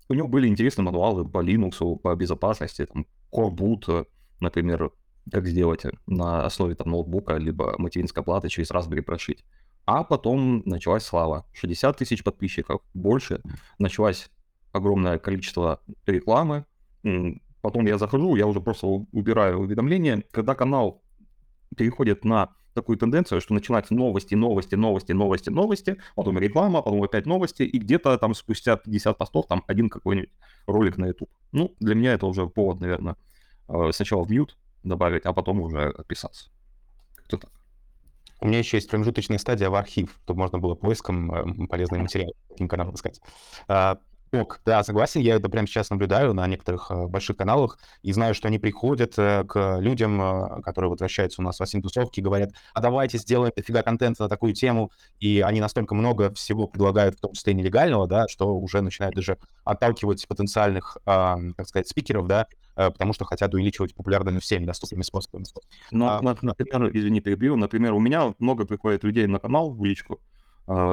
у 0.09 0.15
него 0.15 0.29
были 0.29 0.47
интересные 0.47 0.85
мануалы 0.85 1.27
по 1.27 1.43
Linux, 1.43 1.97
по 1.97 2.15
безопасности, 2.15 2.87
там, 2.87 3.07
Core 3.33 3.55
Boot, 3.55 4.07
например, 4.41 4.93
как 5.31 5.47
сделать 5.47 5.85
на 6.07 6.45
основе 6.45 6.75
там, 6.75 6.91
ноутбука, 6.91 7.37
либо 7.37 7.75
материнской 7.79 8.23
платы 8.23 8.49
через 8.49 8.71
Raspberry 8.71 9.03
прошить. 9.03 9.45
А 9.91 10.05
потом 10.05 10.63
началась 10.67 11.03
слава. 11.03 11.47
60 11.55 11.97
тысяч 11.97 12.23
подписчиков, 12.23 12.83
больше. 12.93 13.41
Началось 13.79 14.29
огромное 14.71 15.19
количество 15.19 15.81
рекламы. 16.05 16.67
Потом 17.63 17.87
я 17.87 17.97
захожу, 17.97 18.37
я 18.37 18.47
уже 18.47 18.61
просто 18.61 18.87
убираю 18.87 19.61
уведомления. 19.61 20.25
Когда 20.31 20.55
канал 20.55 21.01
переходит 21.75 22.23
на 22.27 22.51
такую 22.75 22.99
тенденцию, 22.99 23.41
что 23.41 23.55
начинаются 23.55 23.95
новости, 23.95 24.35
новости, 24.35 24.75
новости, 24.75 25.13
новости, 25.13 25.49
новости, 25.49 25.97
потом 26.15 26.39
реклама, 26.39 26.83
потом 26.83 27.03
опять 27.03 27.25
новости, 27.25 27.63
и 27.63 27.79
где-то 27.79 28.19
там 28.19 28.35
спустя 28.35 28.77
50 28.77 29.17
постов 29.17 29.47
там 29.47 29.65
один 29.69 29.89
какой-нибудь 29.89 30.29
ролик 30.67 30.99
на 30.99 31.07
YouTube. 31.07 31.31
Ну, 31.53 31.75
для 31.81 31.95
меня 31.95 32.13
это 32.13 32.27
уже 32.27 32.47
повод, 32.47 32.81
наверное, 32.81 33.17
э, 33.69 33.91
сначала 33.93 34.23
в 34.23 34.31
мьют 34.31 34.59
добавить, 34.83 35.25
а 35.25 35.33
потом 35.33 35.63
уже 35.63 35.89
отписаться. 35.89 36.51
Кто 37.25 37.39
так. 37.39 37.58
У 38.41 38.47
меня 38.47 38.59
еще 38.59 38.77
есть 38.77 38.89
промежуточная 38.89 39.39
стадия 39.39 39.71
в 39.71 39.75
архив, 39.75 40.19
чтобы 40.25 40.41
можно 40.41 40.59
было 40.59 40.75
поиском 40.75 41.33
э, 41.33 41.67
полезные 41.67 42.03
материалы 42.03 42.33
таким 42.49 42.69
каналом 42.69 42.95
искать. 42.95 43.21
Ок, 44.31 44.61
да, 44.67 44.85
согласен, 44.85 45.23
я 45.23 45.37
это 45.37 45.49
прямо 45.49 45.67
сейчас 45.67 45.89
наблюдаю 45.89 46.35
на 46.35 46.47
некоторых 46.47 46.91
э, 46.91 47.07
больших 47.07 47.39
каналах 47.39 47.79
и 48.03 48.13
знаю, 48.13 48.35
что 48.35 48.49
они 48.49 48.59
приходят 48.59 49.15
э, 49.17 49.45
к 49.45 49.79
людям, 49.81 50.21
э, 50.21 50.63
которые 50.63 50.91
возвращаются 50.91 51.41
у 51.41 51.45
нас 51.45 51.59
в 51.59 51.63
Асин-тусовки, 51.63 52.21
говорят, 52.21 52.51
а 52.75 52.83
давайте 52.83 53.17
сделаем 53.17 53.53
дофига 53.57 53.83
контента 53.83 54.25
на 54.25 54.29
такую 54.29 54.53
тему, 54.53 54.93
и 55.19 55.41
они 55.41 55.61
настолько 55.61 55.95
много 55.95 56.33
всего 56.35 56.67
предлагают, 56.67 57.17
в 57.17 57.21
том 57.21 57.33
числе 57.33 57.55
нелегального, 57.55 58.07
да, 58.07 58.29
что 58.29 58.55
уже 58.55 58.83
начинают 58.83 59.15
даже 59.17 59.39
отталкивать 59.65 60.29
потенциальных, 60.29 60.99
а, 61.07 61.39
так 61.57 61.67
сказать, 61.67 61.89
спикеров, 61.89 62.27
да, 62.27 62.47
э, 62.77 62.91
потому 62.91 63.15
что 63.15 63.25
хотят 63.25 63.55
увеличивать 63.55 63.95
популярность 63.95 64.45
всеми 64.45 64.67
доступными 64.67 65.03
способами. 65.03 65.47
Ну, 65.91 66.07
А, 66.07 66.21
на- 66.21 66.37
например, 66.43 66.91
извини, 66.95 67.21
перебью, 67.23 67.57
например, 67.57 67.95
у 67.95 68.01
меня 68.01 68.35
много 68.39 68.67
приходит 68.67 69.05
людей 69.05 69.27
на 69.27 69.39
канал 69.39 69.71
в 69.73 69.83
личку, 69.85 70.21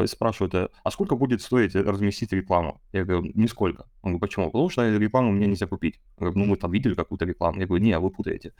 и 0.04 0.08
спрашивают, 0.08 0.54
э, 0.56 0.70
а 0.84 0.92
сколько 0.92 1.16
будет 1.16 1.42
стоить 1.42 1.76
разместить 1.76 2.32
рекламу? 2.32 2.82
Я 2.94 3.04
говорю, 3.04 3.32
нисколько. 3.34 3.84
Он 4.02 4.12
говорит, 4.12 4.22
почему? 4.22 4.46
Потому 4.46 4.70
что 4.70 4.98
рекламу 4.98 5.32
мне 5.32 5.48
нельзя 5.48 5.68
купить. 5.68 6.00
Я 6.18 6.28
говорю, 6.28 6.40
ну 6.40 6.46
мы 6.46 6.58
там 6.58 6.72
видели 6.72 6.94
какую-то 6.94 7.26
рекламу. 7.26 7.60
Я 7.60 7.68
говорю, 7.68 7.84
не, 7.84 8.00
вы 8.00 8.10
путаете. 8.10 8.54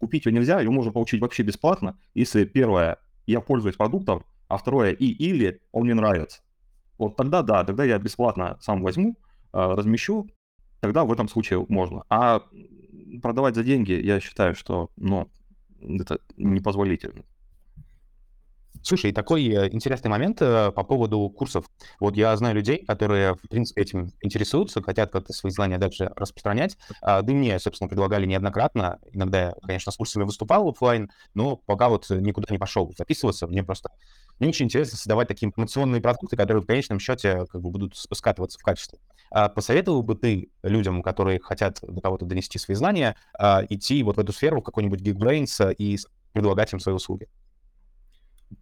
Купить 0.00 0.26
ее 0.26 0.32
нельзя, 0.32 0.60
ее 0.60 0.70
можно 0.70 0.92
получить 0.92 1.20
вообще 1.20 1.42
бесплатно, 1.42 1.98
если 2.14 2.44
первое, 2.44 2.98
я 3.26 3.40
пользуюсь 3.40 3.76
продуктом, 3.76 4.24
а 4.48 4.56
второе, 4.56 4.92
и 4.92 5.06
или 5.06 5.60
он 5.72 5.84
мне 5.84 5.94
нравится. 5.94 6.42
Вот 6.98 7.16
тогда 7.16 7.42
да, 7.42 7.64
тогда 7.64 7.84
я 7.84 7.98
бесплатно 7.98 8.58
сам 8.60 8.82
возьму, 8.82 9.16
а, 9.52 9.74
размещу, 9.74 10.28
тогда 10.80 11.04
в 11.04 11.12
этом 11.12 11.28
случае 11.28 11.64
можно. 11.68 12.04
А 12.08 12.42
продавать 13.22 13.54
за 13.54 13.64
деньги, 13.64 13.92
я 13.92 14.20
считаю, 14.20 14.54
что, 14.54 14.90
ну, 14.96 15.30
это 15.80 16.18
непозволительно. 16.36 17.24
Слушай, 18.86 19.12
такой 19.12 19.46
э, 19.46 19.70
интересный 19.72 20.10
момент 20.10 20.42
э, 20.42 20.70
по 20.70 20.84
поводу 20.84 21.30
курсов. 21.30 21.64
Вот 22.00 22.16
я 22.16 22.36
знаю 22.36 22.54
людей, 22.54 22.84
которые, 22.84 23.34
в 23.34 23.48
принципе, 23.48 23.80
этим 23.80 24.12
интересуются, 24.20 24.82
хотят 24.82 25.10
как-то 25.10 25.32
свои 25.32 25.50
знания 25.50 25.78
дальше 25.78 26.12
распространять. 26.16 26.76
А, 27.00 27.22
Да 27.22 27.32
и 27.32 27.34
мне, 27.34 27.58
собственно, 27.58 27.88
предлагали 27.88 28.26
неоднократно. 28.26 28.98
Иногда 29.10 29.40
я, 29.46 29.54
конечно, 29.66 29.90
с 29.90 29.96
курсами 29.96 30.24
выступал 30.24 30.68
оффлайн, 30.68 31.10
но 31.32 31.56
пока 31.56 31.88
вот 31.88 32.10
никуда 32.10 32.48
не 32.50 32.58
пошел 32.58 32.92
записываться. 32.94 33.46
Мне 33.46 33.64
просто 33.64 33.88
не 34.38 34.48
очень 34.48 34.66
интересно 34.66 34.98
создавать 34.98 35.28
такие 35.28 35.46
информационные 35.46 36.02
продукты, 36.02 36.36
которые 36.36 36.62
в 36.62 36.66
конечном 36.66 36.98
счете 37.00 37.46
как 37.46 37.62
бы 37.62 37.70
будут 37.70 37.96
скатываться 37.96 38.58
в 38.58 38.62
качестве. 38.62 38.98
А 39.30 39.48
Посоветовал 39.48 40.02
бы 40.02 40.14
ты 40.14 40.50
людям, 40.62 41.02
которые 41.02 41.40
хотят 41.40 41.78
до 41.80 42.02
кого-то 42.02 42.26
донести 42.26 42.58
свои 42.58 42.74
знания, 42.74 43.16
а, 43.38 43.62
идти 43.66 44.02
вот 44.02 44.16
в 44.16 44.20
эту 44.20 44.34
сферу, 44.34 44.60
в 44.60 44.64
какой-нибудь 44.64 45.00
Geekbrains, 45.00 45.70
э, 45.70 45.74
и 45.78 45.96
предлагать 46.32 46.70
им 46.74 46.80
свои 46.80 46.94
услуги? 46.94 47.28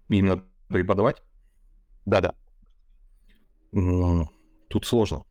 Именно 0.08 0.44
преподавать 0.68 1.22
Да-да. 2.06 2.34
м, 3.72 4.28
тут 4.68 4.86
сложно. 4.86 5.24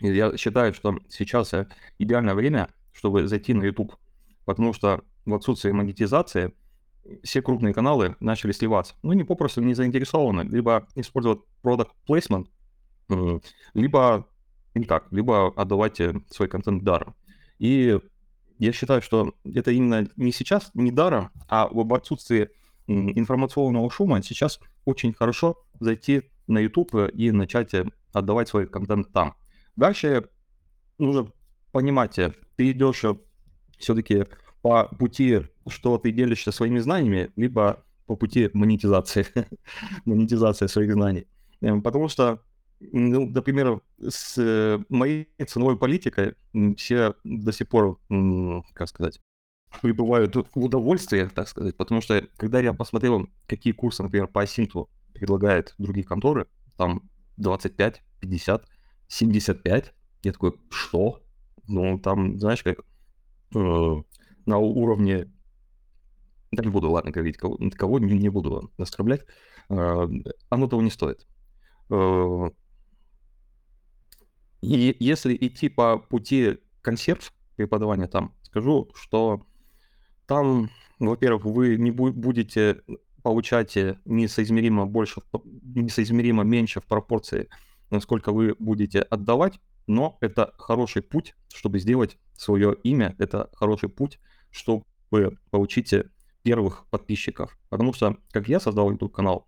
Я 0.00 0.36
считаю, 0.36 0.74
что 0.74 0.98
сейчас 1.08 1.54
э, 1.54 1.68
идеальное 1.98 2.34
время, 2.34 2.68
чтобы 2.92 3.26
зайти 3.26 3.54
на 3.54 3.64
YouTube, 3.64 3.96
потому 4.44 4.72
что 4.72 5.02
в 5.24 5.34
отсутствии 5.34 5.70
монетизации 5.72 6.54
все 7.22 7.42
крупные 7.42 7.74
каналы 7.74 8.16
начали 8.20 8.52
сливаться. 8.52 8.94
Ну, 9.02 9.12
они 9.12 9.24
попросту 9.24 9.62
не 9.62 9.74
заинтересованы 9.74 10.42
либо 10.42 10.88
использовать 10.94 11.40
product 11.64 11.90
placement, 12.08 12.48
м, 13.10 13.42
либо 13.74 14.28
никак, 14.74 15.10
либо 15.12 15.48
отдавать 15.56 16.00
э, 16.00 16.14
свой 16.30 16.48
контент 16.48 16.84
даром. 16.84 17.14
И 17.58 17.98
я 18.58 18.72
считаю, 18.72 19.02
что 19.02 19.34
это 19.44 19.70
именно 19.70 20.08
не 20.16 20.32
сейчас, 20.32 20.70
не 20.74 20.90
даром, 20.90 21.30
а 21.48 21.68
в 21.68 21.94
отсутствии 21.94 22.50
информационного 22.86 23.90
шума 23.90 24.22
сейчас 24.22 24.60
очень 24.84 25.12
хорошо 25.12 25.58
зайти 25.80 26.22
на 26.46 26.58
YouTube 26.58 26.94
и 27.12 27.30
начать 27.30 27.74
э, 27.74 27.84
отдавать 28.12 28.48
свой 28.48 28.66
контент 28.66 29.12
там. 29.12 29.34
Дальше 29.76 30.28
нужно 30.98 31.30
понимать, 31.72 32.18
э, 32.18 32.32
ты 32.56 32.70
идешь 32.70 33.04
все-таки 33.78 34.26
по 34.62 34.84
пути, 34.98 35.42
что 35.68 35.98
ты 35.98 36.12
делишься 36.12 36.52
своими 36.52 36.78
знаниями, 36.78 37.30
либо 37.36 37.84
по 38.06 38.16
пути 38.16 38.50
монетизации, 38.54 39.26
монетизации 40.04 40.66
своих 40.66 40.92
знаний. 40.92 41.26
Э, 41.60 41.80
Потому 41.80 42.08
что, 42.08 42.42
ну, 42.80 43.26
например, 43.26 43.80
с 43.98 44.38
э, 44.38 44.78
моей 44.88 45.28
ценовой 45.46 45.76
политикой 45.76 46.34
все 46.76 47.14
до 47.24 47.52
сих 47.52 47.68
пор, 47.68 47.98
как 48.72 48.88
сказать, 48.88 49.20
пребывают 49.82 50.34
в 50.36 50.46
удовольствии, 50.54 51.28
так 51.34 51.48
сказать, 51.48 51.76
потому 51.76 52.00
что 52.00 52.26
когда 52.36 52.60
я 52.60 52.72
посмотрел, 52.72 53.28
какие 53.46 53.72
курсы, 53.72 54.02
например, 54.02 54.28
по 54.28 54.42
Асинту 54.42 54.90
предлагают 55.12 55.74
другие 55.78 56.06
конторы, 56.06 56.46
там 56.76 57.02
25, 57.36 58.02
50, 58.20 58.66
75, 59.08 59.94
я 60.22 60.32
такой, 60.32 60.54
что? 60.70 61.22
Ну, 61.68 61.98
там, 61.98 62.38
знаешь, 62.38 62.62
как 62.62 62.78
э, 63.54 64.02
на 64.46 64.58
уровне... 64.58 65.30
Да 66.52 66.62
не 66.62 66.70
буду, 66.70 66.90
ладно, 66.90 67.10
говорить, 67.10 67.36
кого, 67.36 67.58
кого 67.72 67.98
не, 67.98 68.16
не 68.18 68.28
буду 68.28 68.70
оскорблять. 68.78 69.24
Э, 69.68 70.08
оно 70.48 70.68
того 70.68 70.82
не 70.82 70.90
стоит. 70.90 71.26
Э, 71.90 72.50
и 74.62 74.96
если 74.98 75.36
идти 75.36 75.68
по 75.68 75.98
пути 75.98 76.58
консерв 76.82 77.32
преподавания 77.56 78.06
там, 78.06 78.34
скажу, 78.42 78.90
что 78.94 79.46
там, 80.26 80.70
во-первых, 80.98 81.44
вы 81.44 81.76
не 81.76 81.90
бу- 81.90 82.12
будете 82.12 82.82
получать 83.22 83.76
э, 83.76 83.98
несоизмеримо 84.04 84.86
больше, 84.86 85.22
несоизмеримо 85.62 86.44
меньше 86.44 86.80
в 86.80 86.84
пропорции, 86.84 87.48
насколько 87.90 88.32
вы 88.32 88.54
будете 88.58 89.00
отдавать, 89.00 89.60
но 89.86 90.18
это 90.20 90.52
хороший 90.58 91.02
путь, 91.02 91.34
чтобы 91.52 91.78
сделать 91.78 92.18
свое 92.34 92.74
имя, 92.82 93.14
это 93.18 93.50
хороший 93.54 93.88
путь, 93.88 94.18
чтобы 94.50 94.84
получить 95.50 95.92
э, 95.92 96.10
первых 96.42 96.86
подписчиков. 96.90 97.58
Потому 97.68 97.92
что, 97.92 98.16
как 98.30 98.48
я 98.48 98.60
создал 98.60 98.90
YouTube 98.90 99.12
канал, 99.12 99.46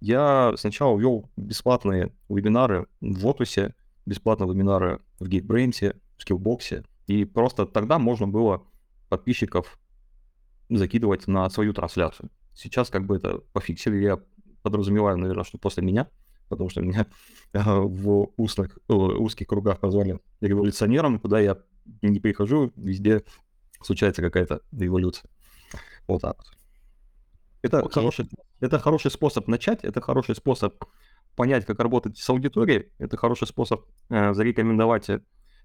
я 0.00 0.54
сначала 0.56 0.98
вел 0.98 1.30
бесплатные 1.36 2.12
вебинары 2.28 2.86
в 3.00 3.26
Otus, 3.26 3.72
бесплатные 4.06 4.52
вебинары 4.52 5.00
в 5.18 5.28
GeekBrains, 5.28 5.94
в 6.16 6.24
Skillbox, 6.24 6.84
и 7.06 7.24
просто 7.24 7.66
тогда 7.66 7.98
можно 7.98 8.26
было 8.26 8.66
подписчиков 9.08 9.78
закидывать 10.70 11.26
на 11.26 11.48
свою 11.50 11.72
трансляцию. 11.72 12.30
Сейчас 12.54 12.90
как 12.90 13.06
бы 13.06 13.16
это 13.16 13.38
пофиксили, 13.52 13.96
я 13.96 14.20
подразумеваю, 14.62 15.16
наверное, 15.18 15.44
что 15.44 15.58
после 15.58 15.82
меня, 15.82 16.08
потому 16.48 16.68
что 16.70 16.80
меня 16.80 17.06
э, 17.52 17.60
в 17.64 18.32
узких, 18.36 18.78
узких 18.88 19.46
кругах 19.46 19.82
назвали 19.82 20.20
революционером, 20.40 21.18
куда 21.18 21.40
я 21.40 21.58
не 22.02 22.20
прихожу, 22.20 22.72
везде 22.76 23.24
случается 23.82 24.22
какая-то 24.22 24.60
революция. 24.72 25.30
Вот 26.06 26.22
так 26.22 26.36
вот. 26.36 26.46
Это 27.62 27.80
Окей. 27.80 27.92
хороший, 27.92 28.28
это 28.60 28.78
хороший 28.78 29.10
способ 29.10 29.46
начать, 29.48 29.84
это 29.84 30.00
хороший 30.00 30.34
способ 30.34 30.82
понять, 31.36 31.66
как 31.66 31.78
работать 31.80 32.18
с 32.18 32.28
аудиторией, 32.30 32.90
это 32.98 33.16
хороший 33.16 33.46
способ 33.46 33.86
э, 34.08 34.32
зарекомендовать 34.34 35.08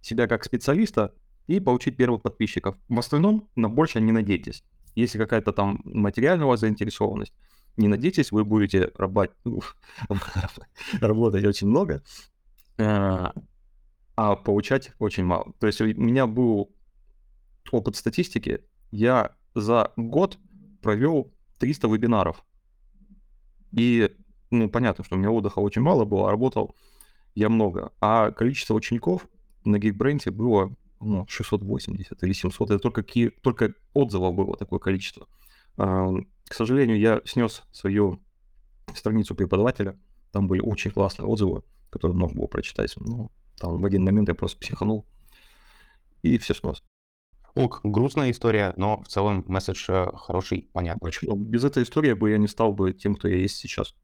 себя 0.02 0.28
как 0.28 0.44
специалиста 0.44 1.14
и 1.48 1.60
получить 1.60 1.98
первых 1.98 2.22
подписчиков. 2.22 2.76
В 2.90 3.00
остальном 3.00 3.50
на 3.56 3.70
больше 3.70 4.02
не 4.02 4.12
надейтесь. 4.12 4.64
Если 4.96 5.18
какая-то 5.18 5.52
там 5.52 5.82
материальная 5.84 6.46
у 6.46 6.50
вас 6.50 6.62
заинтересованность, 6.62 7.34
не 7.78 7.88
надейтесь, 7.88 8.32
вы 8.32 8.46
будете 8.46 8.92
работать, 8.96 9.36
работать 11.02 11.46
очень 11.46 11.68
много, 11.68 12.02
э, 12.78 13.28
а 14.16 14.36
получать 14.38 14.94
очень 15.00 15.26
мало. 15.26 15.54
То 15.60 15.68
есть 15.68 15.82
у 15.82 15.86
меня 15.86 16.26
был 16.26 16.72
опыт 17.72 17.96
статистики, 17.96 18.64
я 18.92 19.36
за 19.54 19.92
год 19.98 20.38
провел 20.82 21.34
300 21.60 21.88
вебинаров. 21.88 22.46
И, 23.72 24.16
ну, 24.52 24.70
понятно, 24.70 25.04
что 25.04 25.16
у 25.16 25.18
меня 25.18 25.32
отдыха 25.32 25.60
очень 25.60 25.82
мало 25.82 26.06
было, 26.06 26.30
а 26.30 26.32
работал 26.32 26.76
я 27.34 27.50
много. 27.50 27.92
А 28.00 28.32
количество 28.32 28.74
учеников 28.74 29.28
на 29.66 29.76
Geekbrains 29.78 30.30
было 30.32 30.74
ну, 31.00 31.26
680 31.28 32.24
или 32.24 32.34
700. 32.34 32.72
Это 32.72 32.80
только, 32.80 33.04
какие, 33.04 33.30
только 33.30 33.74
отзывов 33.94 34.36
было 34.36 34.58
такое 34.58 34.80
количество. 34.80 35.28
К 35.78 36.54
сожалению, 36.54 37.00
я 37.00 37.22
снес 37.26 37.64
свою 37.72 38.22
страницу 38.94 39.36
преподавателя. 39.36 39.98
Там 40.32 40.48
были 40.48 40.62
очень 40.62 40.92
классные 40.92 41.28
отзывы, 41.28 41.64
которые 41.90 42.18
можно 42.18 42.38
было 42.40 42.48
прочитать. 42.48 42.94
Но 42.98 43.32
там 43.58 43.82
в 43.82 43.86
один 43.86 44.04
момент 44.04 44.28
я 44.28 44.36
просто 44.36 44.60
психанул. 44.60 45.06
И 46.22 46.38
все 46.38 46.54
снос. 46.54 46.84
Ок, 47.56 47.80
грустная 47.84 48.32
история, 48.32 48.74
но 48.76 49.02
в 49.02 49.08
целом 49.08 49.46
месседж 49.48 49.86
э, 49.88 50.08
хороший, 50.18 50.70
понятный. 50.74 51.12
Без 51.38 51.64
этой 51.64 51.84
истории 51.84 52.12
бы 52.12 52.32
я 52.32 52.38
не 52.38 52.48
стал 52.48 52.74
бы 52.74 52.92
тем, 52.92 53.16
кто 53.16 53.30
я 53.30 53.38
есть 53.38 53.56
сейчас. 53.56 53.96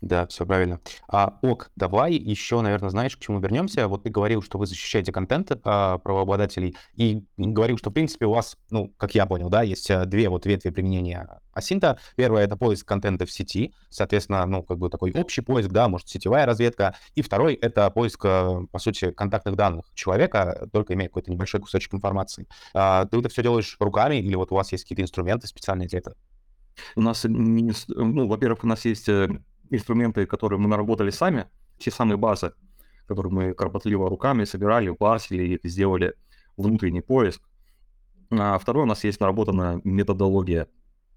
Да, 0.00 0.26
все 0.26 0.44
правильно. 0.44 0.80
А, 1.08 1.38
ок, 1.42 1.70
давай 1.76 2.12
еще, 2.12 2.60
наверное, 2.60 2.90
знаешь, 2.90 3.16
к 3.16 3.20
чему 3.20 3.40
вернемся. 3.40 3.88
Вот 3.88 4.02
ты 4.02 4.10
говорил, 4.10 4.42
что 4.42 4.58
вы 4.58 4.66
защищаете 4.66 5.12
контент 5.12 5.50
а, 5.64 5.98
правообладателей, 5.98 6.76
и 6.94 7.24
говорил, 7.38 7.78
что, 7.78 7.88
в 7.90 7.94
принципе, 7.94 8.26
у 8.26 8.32
вас, 8.32 8.56
ну, 8.70 8.92
как 8.98 9.14
я 9.14 9.24
понял, 9.24 9.48
да, 9.48 9.62
есть 9.62 9.90
а, 9.90 10.04
две 10.04 10.28
вот 10.28 10.44
ветви 10.44 10.70
применения 10.70 11.40
асинта. 11.52 11.98
Первое— 12.16 12.44
это 12.44 12.56
поиск 12.56 12.86
контента 12.86 13.24
в 13.24 13.32
сети, 13.32 13.72
соответственно, 13.88 14.44
ну, 14.44 14.62
как 14.62 14.78
бы 14.78 14.90
такой 14.90 15.12
общий 15.12 15.40
поиск, 15.40 15.70
да, 15.70 15.88
может, 15.88 16.08
сетевая 16.08 16.44
разведка. 16.44 16.96
И 17.14 17.22
второй— 17.22 17.54
это 17.62 17.88
поиск, 17.90 18.24
а, 18.26 18.60
по 18.70 18.78
сути, 18.78 19.10
контактных 19.10 19.56
данных 19.56 19.86
человека, 19.94 20.68
только 20.72 20.94
имея 20.94 21.08
какой-то 21.08 21.30
небольшой 21.30 21.60
кусочек 21.60 21.94
информации. 21.94 22.46
А, 22.74 23.06
ты 23.06 23.18
это 23.18 23.30
все 23.30 23.42
делаешь 23.42 23.76
руками 23.80 24.16
или 24.16 24.34
вот 24.34 24.52
у 24.52 24.54
вас 24.54 24.70
есть 24.72 24.84
какие-то 24.84 25.02
инструменты 25.02 25.46
специальные 25.46 25.88
для 25.88 26.00
этого? 26.00 26.16
У 26.96 27.00
нас, 27.00 27.24
ну, 27.24 28.26
во-первых, 28.26 28.64
у 28.64 28.66
нас 28.66 28.84
есть 28.84 29.08
э, 29.08 29.28
инструменты, 29.70 30.26
которые 30.26 30.58
мы 30.58 30.68
наработали 30.68 31.10
сами, 31.10 31.46
те 31.78 31.90
самые 31.90 32.16
базы, 32.16 32.52
которые 33.06 33.32
мы 33.32 33.54
кропотливо 33.54 34.08
руками 34.08 34.44
собирали, 34.44 34.90
парсили 34.90 35.58
и 35.62 35.68
сделали 35.68 36.14
внутренний 36.56 37.02
поиск. 37.02 37.42
А 38.30 38.58
второе, 38.58 38.84
у 38.84 38.88
нас 38.88 39.04
есть 39.04 39.20
наработанная 39.20 39.80
методология, 39.84 40.68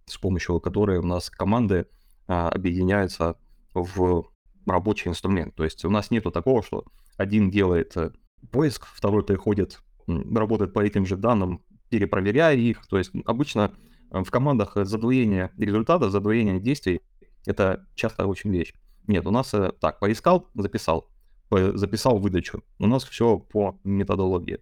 с 0.06 0.18
помощью 0.18 0.60
которой 0.60 0.98
у 0.98 1.04
нас 1.04 1.30
команды 1.30 1.88
а, 2.28 2.50
объединяются 2.50 3.38
в 3.74 4.26
рабочий 4.66 5.10
инструмент. 5.10 5.56
То 5.56 5.64
есть 5.64 5.84
у 5.86 5.90
нас 5.90 6.12
нету 6.12 6.32
такого, 6.32 6.62
что 6.62 6.86
один 7.16 7.50
делает 7.50 7.96
э, 7.96 8.12
поиск, 8.52 8.86
второй 8.86 9.24
приходит, 9.24 9.80
работает 10.08 10.74
по 10.74 10.80
этим 10.80 11.06
же 11.06 11.16
данным, 11.16 11.64
перепроверяя 11.90 12.56
их. 12.56 12.86
То 12.88 12.98
есть 12.98 13.12
обычно 13.26 13.74
э, 14.12 14.24
в 14.24 14.30
командах 14.30 14.74
задвоение 14.76 15.52
результата, 15.58 16.10
задвоение 16.10 16.60
действий 16.60 17.02
это 17.48 17.88
часто 17.96 18.28
очень 18.28 18.52
вещь. 18.52 18.74
Нет, 19.08 19.26
у 19.26 19.32
нас 19.32 19.54
э, 19.54 19.72
так, 19.80 20.00
поискал, 20.00 20.50
записал, 20.54 21.10
записал 21.50 22.20
выдачу. 22.20 22.64
У 22.78 22.88
нас 22.88 23.06
все 23.06 23.40
по 23.40 23.80
методологии. 23.84 24.60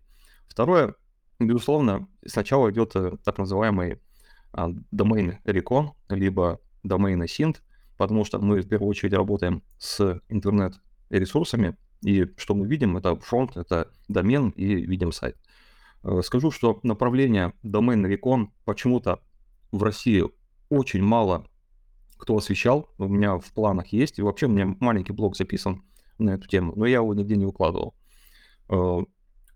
Второе, 0.48 0.96
безусловно, 1.40 2.08
сначала 2.26 2.72
идет 2.72 2.96
э, 2.96 3.18
так 3.24 3.40
называемый 3.40 4.00
а, 4.54 4.70
домен 4.92 5.40
recon, 5.46 5.90
либо 6.10 6.62
домен 6.84 7.24
async, 7.24 7.58
потому 7.98 8.24
что 8.24 8.40
мы 8.40 8.62
в 8.62 8.68
первую 8.68 8.90
очередь 8.90 9.14
работаем 9.14 9.64
с 9.80 10.22
интернет-ресурсами, 10.30 11.76
и 12.02 12.28
что 12.38 12.54
мы 12.54 12.68
видим, 12.68 12.98
это 12.98 13.16
фронт, 13.16 13.58
это 13.58 13.92
домен 14.08 14.50
и 14.50 14.76
видим 14.76 15.12
сайт. 15.12 15.38
Э, 16.04 16.22
скажу, 16.24 16.52
что 16.52 16.80
направление 16.84 17.54
домен 17.64 18.06
recon 18.06 18.50
почему-то 18.64 19.20
в 19.72 19.82
России 19.82 20.24
очень 20.70 21.02
мало 21.02 21.48
кто 22.18 22.38
освещал, 22.38 22.90
у 22.98 23.08
меня 23.08 23.38
в 23.38 23.52
планах 23.54 23.88
есть, 23.88 24.20
и 24.20 24.22
вообще 24.22 24.46
у 24.46 24.50
меня 24.50 24.76
маленький 24.80 25.14
блог 25.14 25.36
записан 25.36 25.84
на 26.18 26.32
эту 26.32 26.48
тему, 26.48 26.74
но 26.76 26.86
я 26.86 26.98
его 26.98 27.14
нигде 27.14 27.36
не 27.36 27.46
укладывал. 27.46 27.96
Э, 28.70 29.02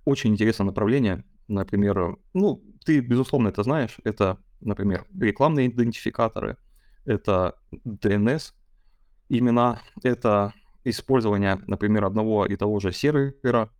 очень 0.05 0.31
интересное 0.31 0.65
направление, 0.65 1.23
например, 1.47 2.17
ну, 2.33 2.63
ты, 2.85 2.99
безусловно, 2.99 3.49
это 3.49 3.63
знаешь, 3.63 3.97
это, 4.03 4.37
например, 4.61 5.05
рекламные 5.17 5.67
идентификаторы, 5.67 6.57
это 7.05 7.55
DNS, 7.85 8.53
имена, 9.29 9.81
это 10.03 10.53
использование, 10.83 11.59
например, 11.67 12.05
одного 12.05 12.45
и 12.45 12.55
того 12.55 12.79
же 12.79 12.91
сервера, 12.91 13.71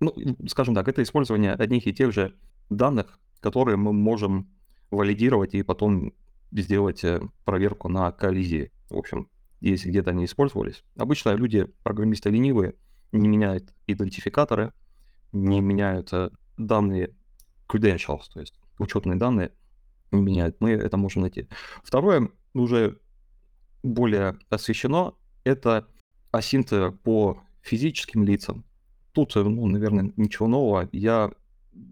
ну, 0.00 0.14
скажем 0.46 0.74
так, 0.74 0.88
это 0.88 1.02
использование 1.02 1.52
одних 1.52 1.86
и 1.86 1.92
тех 1.92 2.12
же 2.12 2.36
данных, 2.70 3.18
которые 3.40 3.76
мы 3.76 3.92
можем 3.92 4.48
валидировать 4.90 5.54
и 5.54 5.62
потом 5.62 6.12
сделать 6.50 7.04
э, 7.04 7.20
проверку 7.44 7.88
на 7.88 8.10
коллизии. 8.12 8.72
В 8.88 8.96
общем, 8.96 9.28
если 9.60 9.88
где-то 9.90 10.10
они 10.10 10.24
использовались. 10.24 10.84
Обычно 10.96 11.30
люди, 11.34 11.66
программисты 11.82 12.30
ленивые, 12.30 12.74
не 13.12 13.28
меняют 13.28 13.72
идентификаторы, 13.86 14.72
не 15.32 15.60
меняют 15.60 16.12
э, 16.12 16.30
данные 16.56 17.14
credentials, 17.68 18.24
то 18.32 18.40
есть 18.40 18.58
учетные 18.78 19.16
данные 19.16 19.52
не 20.10 20.22
меняют. 20.22 20.56
Мы 20.60 20.70
это 20.70 20.96
можем 20.96 21.22
найти. 21.22 21.48
Второе, 21.82 22.30
уже 22.54 22.98
более 23.82 24.38
освещено, 24.48 25.18
это 25.44 25.88
асинт 26.30 26.72
по 27.02 27.42
физическим 27.62 28.24
лицам. 28.24 28.64
Тут, 29.12 29.36
э, 29.36 29.42
ну, 29.42 29.66
наверное, 29.66 30.12
ничего 30.16 30.48
нового. 30.48 30.88
Я 30.92 31.30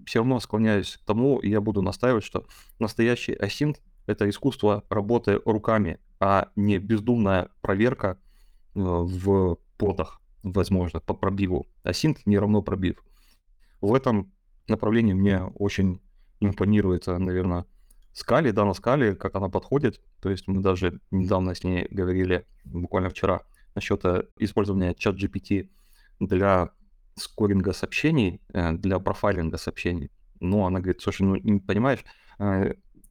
все 0.06 0.20
равно 0.20 0.40
склоняюсь 0.40 0.96
к 0.96 1.04
тому, 1.04 1.38
и 1.38 1.50
я 1.50 1.60
буду 1.60 1.82
настаивать, 1.82 2.24
что 2.24 2.46
настоящий 2.78 3.34
асинт 3.34 3.80
это 4.06 4.28
искусство 4.28 4.84
работы 4.88 5.40
руками, 5.44 5.98
а 6.20 6.50
не 6.56 6.78
бездумная 6.78 7.50
проверка 7.60 8.18
э, 8.74 8.80
в 8.80 9.58
подах, 9.76 10.20
возможно, 10.42 11.00
по 11.00 11.14
пробиву. 11.14 11.66
А 11.82 11.92
синт 11.92 12.24
не 12.26 12.38
равно 12.38 12.62
пробив. 12.62 13.02
В 13.80 13.94
этом 13.94 14.32
направлении 14.68 15.12
мне 15.12 15.42
очень 15.42 16.00
импонирует, 16.40 17.08
э, 17.08 17.18
наверное, 17.18 17.66
Скали, 18.12 18.50
да, 18.50 18.64
на 18.64 18.72
Скали, 18.72 19.14
как 19.14 19.34
она 19.34 19.50
подходит. 19.50 20.00
То 20.20 20.30
есть 20.30 20.48
мы 20.48 20.62
даже 20.62 21.00
недавно 21.10 21.54
с 21.54 21.62
ней 21.64 21.86
говорили, 21.90 22.46
буквально 22.64 23.10
вчера, 23.10 23.42
насчет 23.74 24.04
э, 24.04 24.24
использования 24.38 24.94
чат 24.94 25.16
GPT 25.16 25.68
для 26.20 26.70
скоринга 27.14 27.72
сообщений, 27.72 28.42
для 28.52 28.98
профайлинга 28.98 29.56
сообщений. 29.56 30.10
Ну, 30.40 30.66
она 30.66 30.80
говорит, 30.80 31.00
слушай, 31.00 31.22
ну, 31.22 31.36
не 31.36 31.60
понимаешь, 31.60 32.04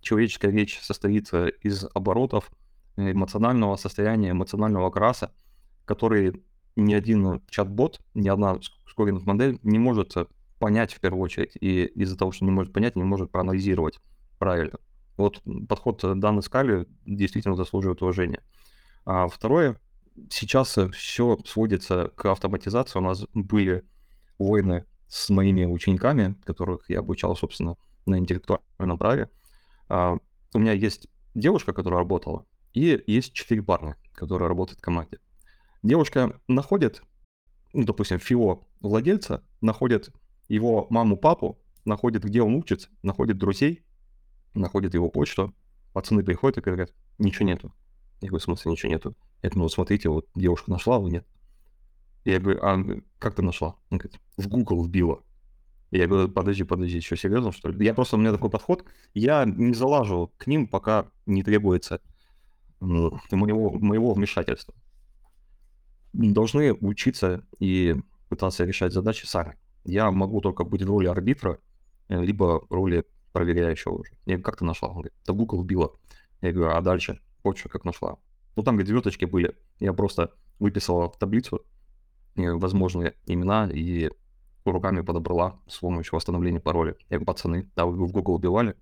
человеческая 0.06 0.52
речь 0.52 0.80
состоит 0.80 1.34
из 1.34 1.86
оборотов 1.94 2.52
эмоционального 2.96 3.76
состояния, 3.76 4.32
эмоционального 4.32 4.88
окраса, 4.88 5.34
который 5.84 6.44
ни 6.76 6.94
один 6.94 7.42
чат-бот, 7.50 8.00
ни 8.14 8.30
одна 8.30 8.60
скоринг-модель 8.88 9.60
не 9.64 9.80
может 9.80 10.14
понять 10.60 10.94
в 10.94 11.00
первую 11.00 11.24
очередь. 11.24 11.58
И 11.60 11.86
из-за 11.86 12.18
того, 12.18 12.32
что 12.32 12.46
не 12.46 12.52
может 12.52 12.72
понять, 12.72 12.96
не 12.96 13.04
может 13.04 13.32
проанализировать 13.32 14.00
правильно. 14.38 14.78
Вот 15.18 15.42
подход 15.68 16.02
данной 16.20 16.44
скали 16.44 16.88
действительно 17.06 17.56
заслуживает 17.56 18.02
уважения. 18.02 18.42
А 19.06 19.28
второе, 19.28 19.80
сейчас 20.30 20.78
все 20.94 21.38
сводится 21.46 22.12
к 22.16 22.26
автоматизации. 22.26 23.00
У 23.00 23.02
нас 23.02 23.26
были 23.34 23.84
войны 24.38 24.86
с 25.08 25.30
моими 25.30 25.66
учениками, 25.66 26.36
которых 26.44 26.90
я 26.90 27.00
обучал, 27.00 27.36
собственно, 27.36 27.76
на 28.06 28.20
интеллектуальном 28.20 28.98
праве. 28.98 29.30
А, 29.90 30.18
у 30.54 30.60
меня 30.60 30.74
есть 30.74 31.08
девушка, 31.34 31.74
которая 31.74 32.00
работала, 32.00 32.46
и 32.74 33.04
есть 33.08 33.34
четыре 33.34 33.62
парня, 33.62 33.98
которые 34.14 34.48
работают 34.48 34.80
в 34.80 34.84
команде. 34.84 35.20
Девушка 35.84 36.40
находит, 36.48 37.04
ну, 37.74 37.84
допустим, 37.84 38.20
ФИО 38.20 38.68
владельца, 38.82 39.44
находит 39.62 40.10
его 40.48 40.88
маму, 40.90 41.18
папу, 41.18 41.60
находит, 41.86 42.24
где 42.24 42.42
он 42.42 42.56
учится, 42.56 42.90
находит 43.04 43.38
друзей, 43.38 43.84
находит 44.54 44.94
его 44.94 45.10
почту. 45.10 45.54
Пацаны 45.94 46.24
приходят 46.24 46.58
и 46.58 46.62
говорят, 46.62 46.92
ничего 47.18 47.46
нету. 47.46 47.74
Я 48.22 48.30
говорю, 48.30 48.42
в 48.42 48.44
смысле 48.44 48.72
ничего 48.72 48.92
нету? 48.92 49.16
Я 49.42 49.50
говорю, 49.50 49.64
ну, 49.64 49.70
смотрите, 49.70 50.10
вот 50.10 50.28
девушка 50.36 50.72
нашла, 50.72 50.98
а 50.98 51.00
вы 51.00 51.12
нет. 51.12 51.28
Я 52.24 52.40
говорю, 52.40 52.60
а 52.64 53.02
как 53.20 53.36
ты 53.36 53.42
нашла? 53.44 53.76
Он 53.92 54.00
говорит, 54.00 54.20
в 54.38 54.48
Google 54.48 54.84
вбила. 54.84 55.22
Я 55.96 56.08
говорю, 56.08 56.30
подожди, 56.30 56.64
подожди, 56.64 57.00
что, 57.00 57.16
серьезно, 57.16 57.52
что 57.52 57.70
ли? 57.70 57.86
Я 57.86 57.94
просто, 57.94 58.18
у 58.18 58.20
меня 58.20 58.34
такой 58.34 58.50
подход, 58.50 58.84
я 59.14 59.46
не 59.46 59.74
залажу 59.74 60.32
к 60.38 60.48
ним, 60.48 60.68
пока 60.68 61.08
не 61.26 61.42
требуется 61.42 62.02
моего, 62.82 63.72
моего 63.72 64.14
вмешательства. 64.14 64.74
Должны 66.12 66.74
учиться 66.74 67.46
и 67.60 67.96
пытаться 68.30 68.66
решать 68.66 68.94
задачи 68.94 69.26
сами. 69.26 69.56
Я 69.86 70.12
могу 70.12 70.42
только 70.42 70.64
быть 70.64 70.82
в 70.82 70.88
роли 70.88 71.08
арбитра, 71.08 71.60
э, 72.10 72.22
либо 72.22 72.66
в 72.68 72.72
роли 72.72 73.06
проверяющего 73.32 73.94
уже. 73.94 74.12
Я 74.26 74.34
говорю, 74.34 74.44
как 74.44 74.58
ты 74.58 74.66
нашла? 74.66 74.90
Он 74.90 74.96
говорит, 74.96 75.14
да 75.26 75.34
Google 75.34 75.64
вбила. 75.64 75.94
Я 76.42 76.52
говорю, 76.52 76.76
а 76.76 76.82
дальше? 76.82 77.22
Почва 77.42 77.70
как 77.70 77.86
нашла? 77.86 78.18
Ну, 78.56 78.64
там, 78.64 78.78
где 78.78 78.88
звездочки 78.88 79.26
были. 79.26 79.56
Я 79.80 79.94
просто 79.94 80.34
выписал 80.60 81.10
таблицу 81.12 81.62
э, 82.36 82.52
возможные 82.52 83.14
имена 83.26 83.70
и 83.72 84.10
руками 84.72 85.02
подобрала 85.02 85.60
с 85.68 85.80
помощью 85.80 86.16
восстановления 86.16 86.60
пароля. 86.60 86.96
Я 87.10 87.18
говорю, 87.18 87.26
пацаны, 87.26 87.72
да 87.76 87.86
вы 87.86 88.06
в 88.06 88.12
Google 88.12 88.36
убивали? 88.36 88.76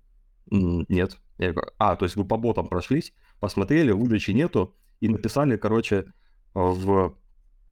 Нет. 0.50 1.18
Я 1.38 1.52
говорю, 1.52 1.70
а, 1.78 1.96
то 1.96 2.04
есть 2.04 2.16
вы 2.16 2.24
по 2.24 2.36
ботам 2.36 2.68
прошлись, 2.68 3.12
посмотрели, 3.40 3.90
выдачи 3.92 4.30
нету, 4.30 4.74
и 5.00 5.08
написали, 5.08 5.56
короче, 5.56 6.12
в 6.54 7.16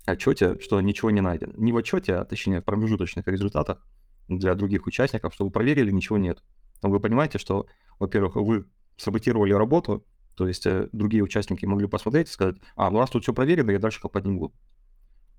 отчете, 0.04 0.58
что 0.60 0.80
ничего 0.80 1.10
не 1.10 1.20
найдено. 1.20 1.52
Не 1.56 1.72
в 1.72 1.76
отчете, 1.76 2.16
а 2.16 2.24
точнее 2.24 2.60
в 2.60 2.64
промежуточных 2.64 3.26
результатах 3.28 3.86
для 4.28 4.54
других 4.54 4.86
участников, 4.86 5.34
что 5.34 5.44
вы 5.44 5.50
проверили, 5.50 5.90
ничего 5.90 6.18
нет. 6.18 6.42
Но 6.82 6.90
вы 6.90 7.00
понимаете, 7.00 7.38
что, 7.38 7.66
во-первых, 7.98 8.36
вы 8.36 8.66
саботировали 8.96 9.52
работу, 9.52 10.04
то 10.34 10.48
есть 10.48 10.66
э, 10.66 10.88
другие 10.92 11.22
участники 11.22 11.64
могли 11.66 11.86
посмотреть 11.86 12.28
и 12.28 12.32
сказать, 12.32 12.56
а, 12.74 12.90
ну 12.90 12.98
раз 12.98 13.10
тут 13.10 13.22
все 13.22 13.32
проверено, 13.32 13.70
я 13.70 13.78
дальше 13.78 14.00
копать 14.00 14.24
не 14.24 14.32
буду. 14.32 14.54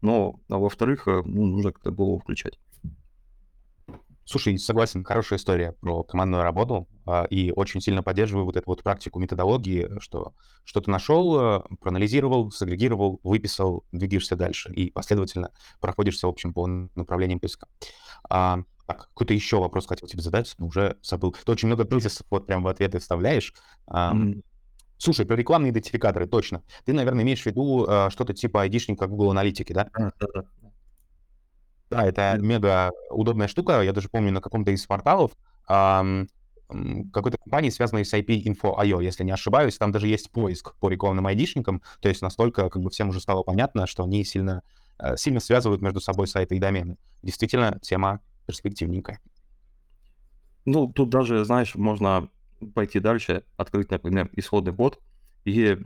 Но, 0.04 0.42
а 0.50 0.58
во-вторых, 0.58 1.08
э, 1.08 1.22
ну, 1.24 1.46
нужно 1.46 1.72
как-то 1.72 1.90
голову 1.90 2.20
включать. 2.20 2.60
Слушай, 4.26 4.58
согласен, 4.58 5.04
хорошая 5.06 5.40
история 5.40 5.72
про 5.80 6.04
командную 6.04 6.44
работу, 6.44 6.90
а, 7.06 7.24
и 7.30 7.52
очень 7.52 7.80
сильно 7.80 8.04
поддерживаю 8.04 8.46
вот 8.46 8.58
эту 8.58 8.66
вот 8.68 8.84
практику 8.84 9.20
методологии, 9.20 9.90
что 10.00 10.34
что 10.66 10.82
ты 10.82 10.92
нашел, 10.92 11.40
э, 11.40 11.62
проанализировал, 11.80 12.52
сагрегировал, 12.52 13.22
выписал, 13.24 13.86
двигаешься 13.94 14.36
дальше 14.36 14.74
и 14.74 14.92
последовательно 14.92 15.52
проходишься, 15.80 16.28
в 16.28 16.30
общем, 16.30 16.54
по 16.54 16.68
направлениям 16.68 17.40
поиска. 17.40 17.68
А, 18.30 18.60
так, 18.86 19.08
какой-то 19.08 19.34
еще 19.34 19.60
вопрос 19.60 19.88
хотел 19.88 20.10
тебе 20.10 20.22
задать, 20.22 20.54
но 20.58 20.68
уже 20.68 20.98
забыл. 21.02 21.34
Ты 21.34 21.50
очень 21.50 21.68
много 21.68 21.86
тезисов 21.86 22.28
вот 22.30 22.46
прям 22.46 22.64
в 22.64 22.68
ответы 22.68 23.00
вставляешь. 23.00 23.54
Мгм. 23.88 24.44
Слушай, 25.04 25.26
про 25.26 25.36
рекламные 25.36 25.72
идентификаторы, 25.72 26.28
точно. 26.28 26.64
Ты, 26.86 26.94
наверное, 26.94 27.24
имеешь 27.24 27.42
в 27.42 27.46
виду 27.46 27.86
а, 27.88 28.10
что-то 28.10 28.34
типа 28.34 28.62
айдишника 28.62 29.08
Google 29.08 29.32
Аналитики, 29.32 29.74
да? 29.74 29.90
Да, 31.90 32.06
это 32.06 32.38
мега 32.40 32.92
удобная 33.12 33.48
штука. 33.48 33.82
Я 33.82 33.94
даже 33.94 34.10
помню 34.10 34.32
на 34.32 34.42
каком-то 34.42 34.72
из 34.72 34.86
порталов 34.86 35.32
ам, 35.68 36.28
м, 36.70 37.10
какой-то 37.12 37.38
компании, 37.38 37.70
связанной 37.70 38.06
с 38.06 38.14
IP-Info.io, 38.14 39.04
если 39.04 39.24
не 39.24 39.32
ошибаюсь, 39.32 39.78
там 39.78 39.92
даже 39.92 40.08
есть 40.08 40.32
поиск 40.32 40.76
по 40.80 40.90
рекламным 40.90 41.28
айдишникам, 41.28 41.82
то 42.00 42.10
есть 42.10 42.22
настолько 42.22 42.70
как 42.70 42.82
бы 42.82 42.90
всем 42.90 43.10
уже 43.10 43.20
стало 43.20 43.44
понятно, 43.44 43.86
что 43.86 44.04
они 44.04 44.24
сильно, 44.24 44.64
э, 44.98 45.18
сильно 45.18 45.40
связывают 45.40 45.82
между 45.82 46.00
собой 46.00 46.28
сайты 46.28 46.56
и 46.56 46.60
домены. 46.60 46.98
Действительно, 47.22 47.78
тема 47.82 48.22
перспективненькая. 48.48 49.20
Ну, 50.66 50.88
тут 50.88 51.10
даже, 51.10 51.44
знаешь, 51.44 51.76
можно 51.76 52.30
пойти 52.72 53.00
дальше, 53.00 53.44
открыть, 53.58 53.92
например, 53.92 54.30
исходный 54.34 54.74
код 54.74 55.00
и, 55.46 55.78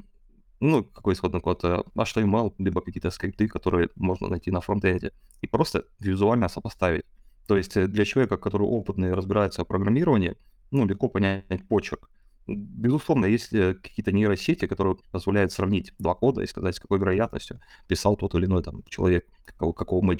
ну, 0.59 0.83
какой 0.83 1.13
исходный 1.13 1.41
код, 1.41 1.63
э, 1.63 1.83
HTML, 1.95 2.53
либо 2.57 2.81
какие-то 2.81 3.11
скрипты, 3.11 3.47
которые 3.47 3.89
можно 3.95 4.27
найти 4.27 4.51
на 4.51 4.61
фронтенде, 4.61 5.11
и 5.41 5.47
просто 5.47 5.85
визуально 5.99 6.49
сопоставить. 6.49 7.05
То 7.47 7.57
есть 7.57 7.77
э, 7.77 7.87
для 7.87 8.05
человека, 8.05 8.37
который 8.37 8.67
опытный 8.67 9.09
и 9.09 9.13
разбирается 9.13 9.63
в 9.63 9.67
программировании, 9.67 10.35
ну, 10.71 10.85
легко 10.85 11.09
понять 11.09 11.67
почерк. 11.67 12.09
Безусловно, 12.47 13.25
есть 13.25 13.53
э, 13.53 13.73
какие-то 13.73 14.11
нейросети, 14.11 14.67
которые 14.67 14.97
позволяют 15.11 15.51
сравнить 15.51 15.93
два 15.99 16.15
кода 16.15 16.41
и 16.41 16.47
сказать, 16.47 16.75
с 16.75 16.79
какой 16.79 16.99
вероятностью 16.99 17.59
писал 17.87 18.15
тот 18.15 18.35
или 18.35 18.45
иной 18.45 18.63
там 18.63 18.83
человек, 18.87 19.25
какого, 19.45 19.73
какого 19.73 20.15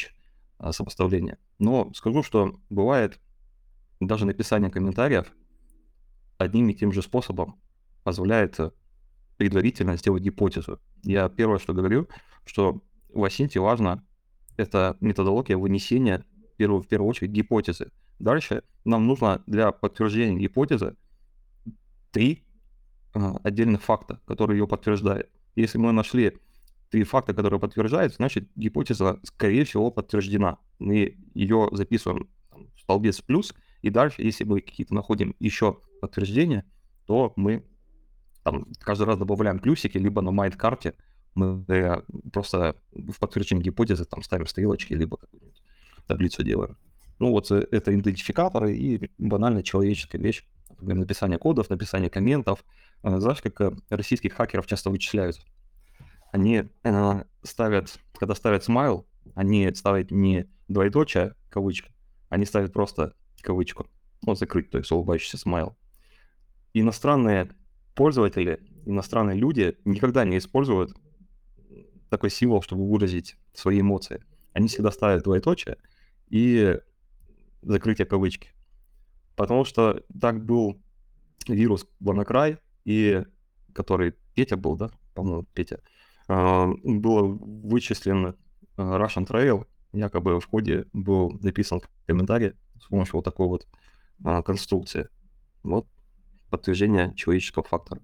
а, 0.59 0.73
сопоставления. 0.73 1.37
Но 1.59 1.91
скажу, 1.93 2.23
что 2.23 2.59
бывает 2.69 3.19
даже 3.99 4.25
написание 4.25 4.69
комментариев 4.69 5.31
одним 6.37 6.69
и 6.69 6.73
тем 6.73 6.91
же 6.91 7.01
способом 7.01 7.59
позволяет 8.03 8.59
э, 8.59 8.71
предварительно 9.37 9.97
сделать 9.97 10.23
гипотезу. 10.23 10.79
Я 11.03 11.29
первое, 11.29 11.59
что 11.59 11.73
говорю, 11.73 12.07
что 12.45 12.81
в 13.13 13.23
Асинте 13.23 13.59
важно 13.59 14.03
это 14.57 14.97
методология 15.01 15.57
вынесения 15.57 16.25
в 16.57 16.57
первую, 16.57 17.07
очередь 17.07 17.31
гипотезы. 17.31 17.91
Дальше 18.19 18.63
нам 18.83 19.05
нужно 19.05 19.43
для 19.45 19.71
подтверждения 19.71 20.39
гипотезы 20.39 20.95
три 22.11 22.45
а, 23.13 23.37
отдельных 23.43 23.83
факта, 23.83 24.19
которые 24.25 24.59
ее 24.59 24.67
подтверждают. 24.67 25.29
Если 25.55 25.77
мы 25.77 25.91
нашли 25.91 26.33
три 26.89 27.03
факта, 27.03 27.33
которые 27.33 27.59
подтверждают, 27.59 28.15
значит 28.15 28.49
гипотеза, 28.55 29.19
скорее 29.23 29.65
всего, 29.65 29.91
подтверждена. 29.91 30.57
Мы 30.79 31.17
ее 31.33 31.69
записываем 31.73 32.29
в 32.51 32.81
столбец 32.81 33.21
плюс, 33.21 33.53
и 33.81 33.89
дальше, 33.89 34.23
если 34.23 34.43
мы 34.43 34.61
какие-то 34.61 34.95
находим 34.95 35.35
еще 35.39 35.79
подтверждения, 35.99 36.65
то 37.05 37.33
мы 37.35 37.63
там 38.43 38.65
каждый 38.79 39.03
раз 39.03 39.17
добавляем 39.17 39.59
плюсики, 39.59 39.97
либо 39.97 40.21
на 40.21 40.31
mind 40.31 40.56
-карте 40.56 40.93
мы 41.37 41.63
э, 41.67 42.01
просто 42.33 42.75
в 42.91 43.19
подтверждение 43.19 43.63
гипотезы 43.63 44.05
там 44.05 44.23
ставим 44.23 44.47
стрелочки, 44.47 44.93
либо 44.93 45.19
таблицу 46.07 46.43
делаем. 46.43 46.77
Ну 47.19 47.31
вот 47.31 47.51
э, 47.51 47.67
это 47.71 47.93
идентификаторы 47.93 48.75
и 48.75 49.11
банально 49.17 49.63
человеческая 49.63 50.17
вещь. 50.17 50.45
Написание 50.79 51.39
кодов, 51.39 51.69
написание 51.69 52.09
комментов. 52.09 52.63
Э, 53.03 53.19
Знаешь, 53.19 53.41
как 53.41 53.73
российских 53.89 54.33
хакеров 54.33 54.65
часто 54.65 54.89
вычисляют? 54.89 55.39
Они 56.31 56.63
ставят, 57.43 57.99
когда 58.17 58.35
ставят 58.35 58.63
смайл, 58.63 59.07
они 59.33 59.73
ставят 59.73 60.11
не 60.11 60.49
двоеточие, 60.67 61.35
кавычка, 61.49 61.89
они 62.29 62.45
ставят 62.45 62.73
просто 62.73 63.13
кавычку. 63.41 63.87
Ну, 64.23 64.35
закрыть, 64.35 64.69
то 64.69 64.77
есть 64.77 64.91
улыбающийся 64.91 65.37
смайл. 65.37 65.77
Иностранные 66.73 67.49
пользователи, 67.95 68.59
иностранные 68.85 69.37
люди 69.37 69.77
никогда 69.85 70.23
не 70.25 70.37
используют 70.37 70.91
такой 72.09 72.29
символ, 72.29 72.61
чтобы 72.61 72.87
выразить 72.89 73.35
свои 73.53 73.81
эмоции. 73.81 74.23
Они 74.53 74.67
всегда 74.67 74.91
ставят 74.91 75.23
двоеточие 75.23 75.77
и 76.29 76.79
закрытие 77.61 78.05
кавычки. 78.05 78.49
Потому 79.35 79.65
что 79.65 80.03
так 80.19 80.43
был 80.43 80.81
вирус 81.47 81.87
WannaCry, 82.01 82.59
и 82.85 83.23
который 83.73 84.15
Петя 84.33 84.57
был, 84.57 84.75
да, 84.75 84.89
по-моему, 85.13 85.45
Петя, 85.53 85.81
а, 86.27 86.67
было 86.83 87.23
вычислен 87.23 88.35
а, 88.75 88.99
Russian 88.99 89.27
Trail, 89.27 89.65
якобы 89.93 90.39
в 90.39 90.47
коде 90.47 90.85
был 90.93 91.37
написан 91.41 91.81
комментарий 92.05 92.53
с 92.81 92.87
помощью 92.87 93.15
вот 93.15 93.25
такой 93.25 93.47
вот 93.47 93.67
а, 94.23 94.41
конструкции. 94.41 95.09
Вот 95.63 95.87
подтверждение 96.49 97.13
человеческого 97.15 97.63
фактора. 97.63 98.01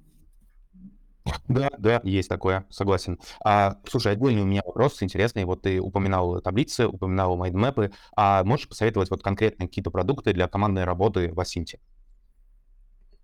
Да, 1.47 1.69
да, 1.77 2.01
есть 2.03 2.27
такое, 2.27 2.65
согласен. 2.69 3.17
А, 3.43 3.77
слушай, 3.87 4.11
отдельный 4.11 4.41
у 4.41 4.45
меня 4.45 4.61
вопрос 4.65 5.01
интересный. 5.01 5.45
Вот 5.45 5.61
ты 5.61 5.79
упоминал 5.79 6.41
таблицы, 6.41 6.87
упоминал 6.87 7.37
майндмэпы. 7.37 7.91
А 8.15 8.43
можешь 8.43 8.67
посоветовать 8.67 9.09
вот 9.09 9.23
конкретно 9.23 9.67
какие-то 9.67 9.89
продукты 9.91 10.33
для 10.33 10.47
командной 10.47 10.83
работы 10.83 11.33
в 11.33 11.39
Асинте? 11.39 11.79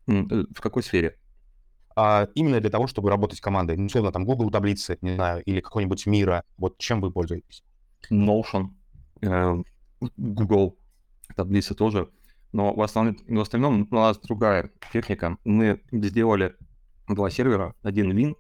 Э, 0.08 0.14
В 0.54 0.62
какой 0.62 0.84
сфере? 0.84 1.18
А, 1.96 2.30
именно 2.36 2.62
для 2.62 2.70
того, 2.70 2.88
чтобы 2.88 3.10
работать 3.10 3.42
командой. 3.42 3.76
Ну, 3.76 3.88
условно, 3.88 4.12
там 4.12 4.24
Google 4.24 4.50
таблицы, 4.52 4.98
не 5.02 5.16
знаю, 5.16 5.44
или 5.44 5.60
какой-нибудь 5.60 6.06
Мира. 6.06 6.44
Вот 6.58 6.78
чем 6.78 7.02
вы 7.02 7.12
пользуетесь? 7.12 7.64
Notion, 8.10 8.70
э, 9.22 9.56
Google 10.18 10.78
таблицы 11.36 11.76
тоже. 11.76 12.10
Но 12.52 12.74
в 12.74 12.82
основном, 12.82 13.18
в 13.28 13.40
остальном 13.40 13.88
у 13.90 13.96
нас 13.96 14.20
другая 14.20 14.72
техника. 14.92 15.38
Мы 15.44 15.82
сделали 15.92 16.56
два 17.08 17.30
сервера, 17.30 17.76
один 17.84 18.12
Win, 18.12 18.36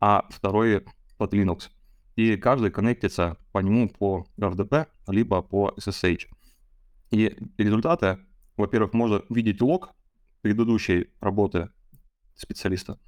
а 0.00 0.26
второй 0.30 0.84
под 1.16 1.34
Linux. 1.34 1.70
И 2.16 2.36
каждый 2.36 2.70
коннектится 2.70 3.36
по 3.52 3.58
нему 3.58 3.88
по 3.88 4.26
RDP, 4.38 4.86
либо 5.08 5.42
по 5.42 5.74
SSH. 5.76 6.26
И 7.10 7.36
результаты, 7.58 8.18
во-первых, 8.56 8.94
можно 8.94 9.22
видеть 9.28 9.60
лог 9.60 9.90
предыдущей 10.42 11.10
работы 11.20 11.70
специалиста, 12.34 12.98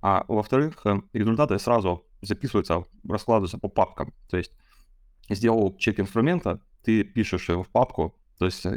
а 0.00 0.24
во-вторых, 0.28 0.80
э, 0.84 1.00
результаты 1.12 1.58
сразу 1.58 2.06
записываются, 2.22 2.84
раскладываются 3.08 3.58
по 3.58 3.68
папкам. 3.68 4.14
То 4.28 4.36
есть 4.36 4.52
сделал 5.28 5.76
чек 5.76 6.00
инструмента, 6.00 6.60
ты 6.82 7.02
пишешь 7.02 7.48
его 7.48 7.64
в 7.64 7.68
папку, 7.68 8.14
то 8.38 8.44
есть 8.46 8.64
э, 8.64 8.76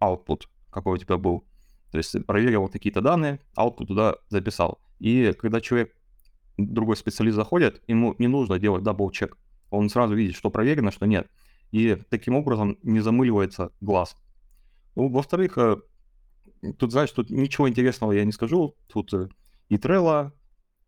output, 0.00 0.42
какой 0.74 0.94
у 0.94 0.98
тебя 0.98 1.16
был. 1.16 1.44
То 1.90 1.98
есть 1.98 2.26
проверил 2.26 2.68
какие-то 2.68 3.00
данные, 3.00 3.40
output 3.56 3.86
туда 3.86 4.16
записал. 4.28 4.80
И 4.98 5.32
когда 5.38 5.60
человек, 5.60 5.94
другой 6.56 6.96
специалист 6.96 7.36
заходит, 7.36 7.82
ему 7.86 8.14
не 8.18 8.26
нужно 8.26 8.58
делать 8.58 8.82
double-check. 8.82 9.36
Он 9.70 9.88
сразу 9.88 10.14
видит, 10.14 10.34
что 10.34 10.50
проверено, 10.50 10.90
что 10.90 11.06
нет. 11.06 11.28
И 11.70 11.96
таким 12.10 12.34
образом 12.34 12.78
не 12.82 13.00
замыливается 13.00 13.70
глаз. 13.80 14.16
Ну, 14.96 15.08
во-вторых, 15.08 15.56
э, 15.58 15.76
тут, 16.78 16.92
знаешь, 16.92 17.10
тут 17.10 17.30
ничего 17.30 17.68
интересного 17.68 18.12
я 18.12 18.24
не 18.24 18.32
скажу. 18.32 18.74
Тут 18.88 19.12
э, 19.14 19.28
и 19.68 19.76
Trello, 19.76 20.32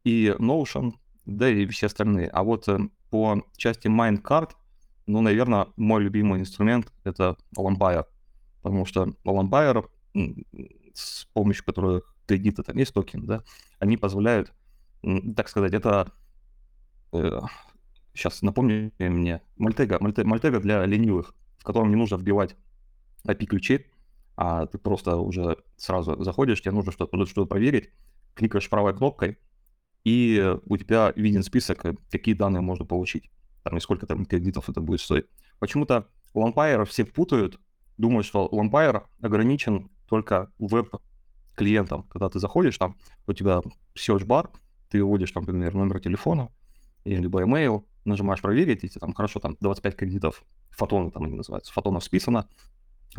и 0.04 0.34
Notion, 0.38 0.92
да 1.24 1.48
и 1.48 1.66
все 1.66 1.86
остальные. 1.86 2.28
А 2.28 2.42
вот 2.42 2.68
э, 2.68 2.78
по 3.10 3.42
части 3.56 3.88
Mindcard, 3.88 4.50
ну, 5.06 5.20
наверное, 5.20 5.68
мой 5.76 6.02
любимый 6.02 6.40
инструмент— 6.40 6.92
это 7.04 7.36
Lampier. 7.56 8.06
Потому 8.66 8.84
что 8.84 9.14
м, 10.14 10.44
с 10.92 11.24
помощью 11.26 11.64
которых 11.64 12.16
кредиты, 12.26 12.64
там 12.64 12.76
есть 12.76 12.92
токен, 12.92 13.24
да, 13.24 13.44
они 13.78 13.96
позволяют, 13.96 14.52
так 15.36 15.48
сказать, 15.48 15.72
это... 15.72 16.10
сейчас 18.12 18.42
напомню 18.42 18.90
мне, 18.98 19.40
Мальтега, 19.56 19.98
Мальте- 20.00 20.24
Мальтега 20.24 20.58
для 20.58 20.84
ленивых, 20.84 21.32
в 21.58 21.62
котором 21.62 21.90
не 21.90 21.94
нужно 21.94 22.16
вбивать 22.16 22.56
API-ключи, 23.24 23.86
а 24.36 24.66
ты 24.66 24.78
просто 24.78 25.16
уже 25.16 25.58
сразу 25.76 26.20
заходишь, 26.24 26.60
тебе 26.60 26.72
нужно 26.72 26.90
что-то 26.90 27.24
что 27.26 27.46
проверить, 27.46 27.90
кликаешь 28.34 28.68
правой 28.68 28.96
кнопкой, 28.96 29.38
и 30.02 30.56
у 30.64 30.76
тебя 30.76 31.12
виден 31.14 31.44
список, 31.44 31.84
э, 31.84 31.94
какие 32.10 32.34
данные 32.34 32.62
можно 32.62 32.84
получить, 32.84 33.30
там, 33.62 33.76
и 33.76 33.80
сколько 33.80 34.06
там 34.06 34.24
кредитов 34.26 34.68
это 34.68 34.80
будет 34.80 35.00
стоить. 35.00 35.26
Почему-то 35.60 36.08
Lampyre 36.34 36.84
все 36.84 37.04
путают, 37.04 37.60
думают, 37.96 38.26
что 38.26 38.48
Lampyre 38.50 39.06
ограничен 39.20 39.90
только 40.08 40.52
веб-клиентам. 40.58 42.04
Когда 42.04 42.28
ты 42.28 42.38
заходишь, 42.38 42.78
там 42.78 42.96
у 43.26 43.32
тебя 43.32 43.60
search 43.94 44.28
bar, 44.28 44.50
ты 44.88 45.02
вводишь, 45.02 45.32
там, 45.32 45.44
например, 45.44 45.74
номер 45.74 46.00
телефона, 46.00 46.50
либо 47.04 47.42
email, 47.42 47.84
нажимаешь 48.04 48.40
проверить, 48.40 48.84
и 48.84 48.88
там 48.88 49.12
хорошо, 49.14 49.40
там 49.40 49.56
25 49.60 49.96
кредитов, 49.96 50.44
фотоны 50.70 51.10
там 51.10 51.24
они 51.24 51.34
называются, 51.34 51.72
фотонов 51.72 52.04
списано, 52.04 52.48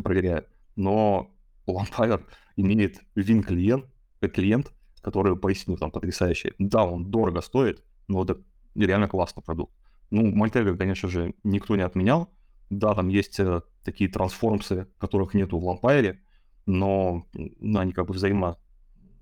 проверяю. 0.03 0.45
но 0.75 1.31
Vampire 1.67 2.23
имеет 2.55 3.01
Win-клиент, 3.15 3.85
клиент, 4.33 4.71
который, 5.01 5.35
поясню, 5.37 5.77
там 5.77 5.91
потрясающий. 5.91 6.53
Да, 6.57 6.83
он 6.85 7.11
дорого 7.11 7.41
стоит, 7.41 7.83
но 8.07 8.23
это 8.23 8.41
реально 8.75 9.07
классный 9.07 9.43
продукт. 9.43 9.73
Ну, 10.09 10.33
Мальтега, 10.33 10.77
конечно 10.77 11.09
же, 11.09 11.33
никто 11.43 11.75
не 11.75 11.81
отменял. 11.81 12.29
Да, 12.69 12.93
там 12.93 13.07
есть 13.07 13.39
э, 13.39 13.61
такие 13.83 14.09
трансформсы, 14.09 14.87
которых 14.97 15.33
нету 15.33 15.57
в 15.57 15.65
Лампайре, 15.65 16.21
но 16.65 17.25
ну, 17.33 17.79
они 17.79 17.93
как 17.93 18.07
бы 18.07 18.13
взаимо... 18.13 18.57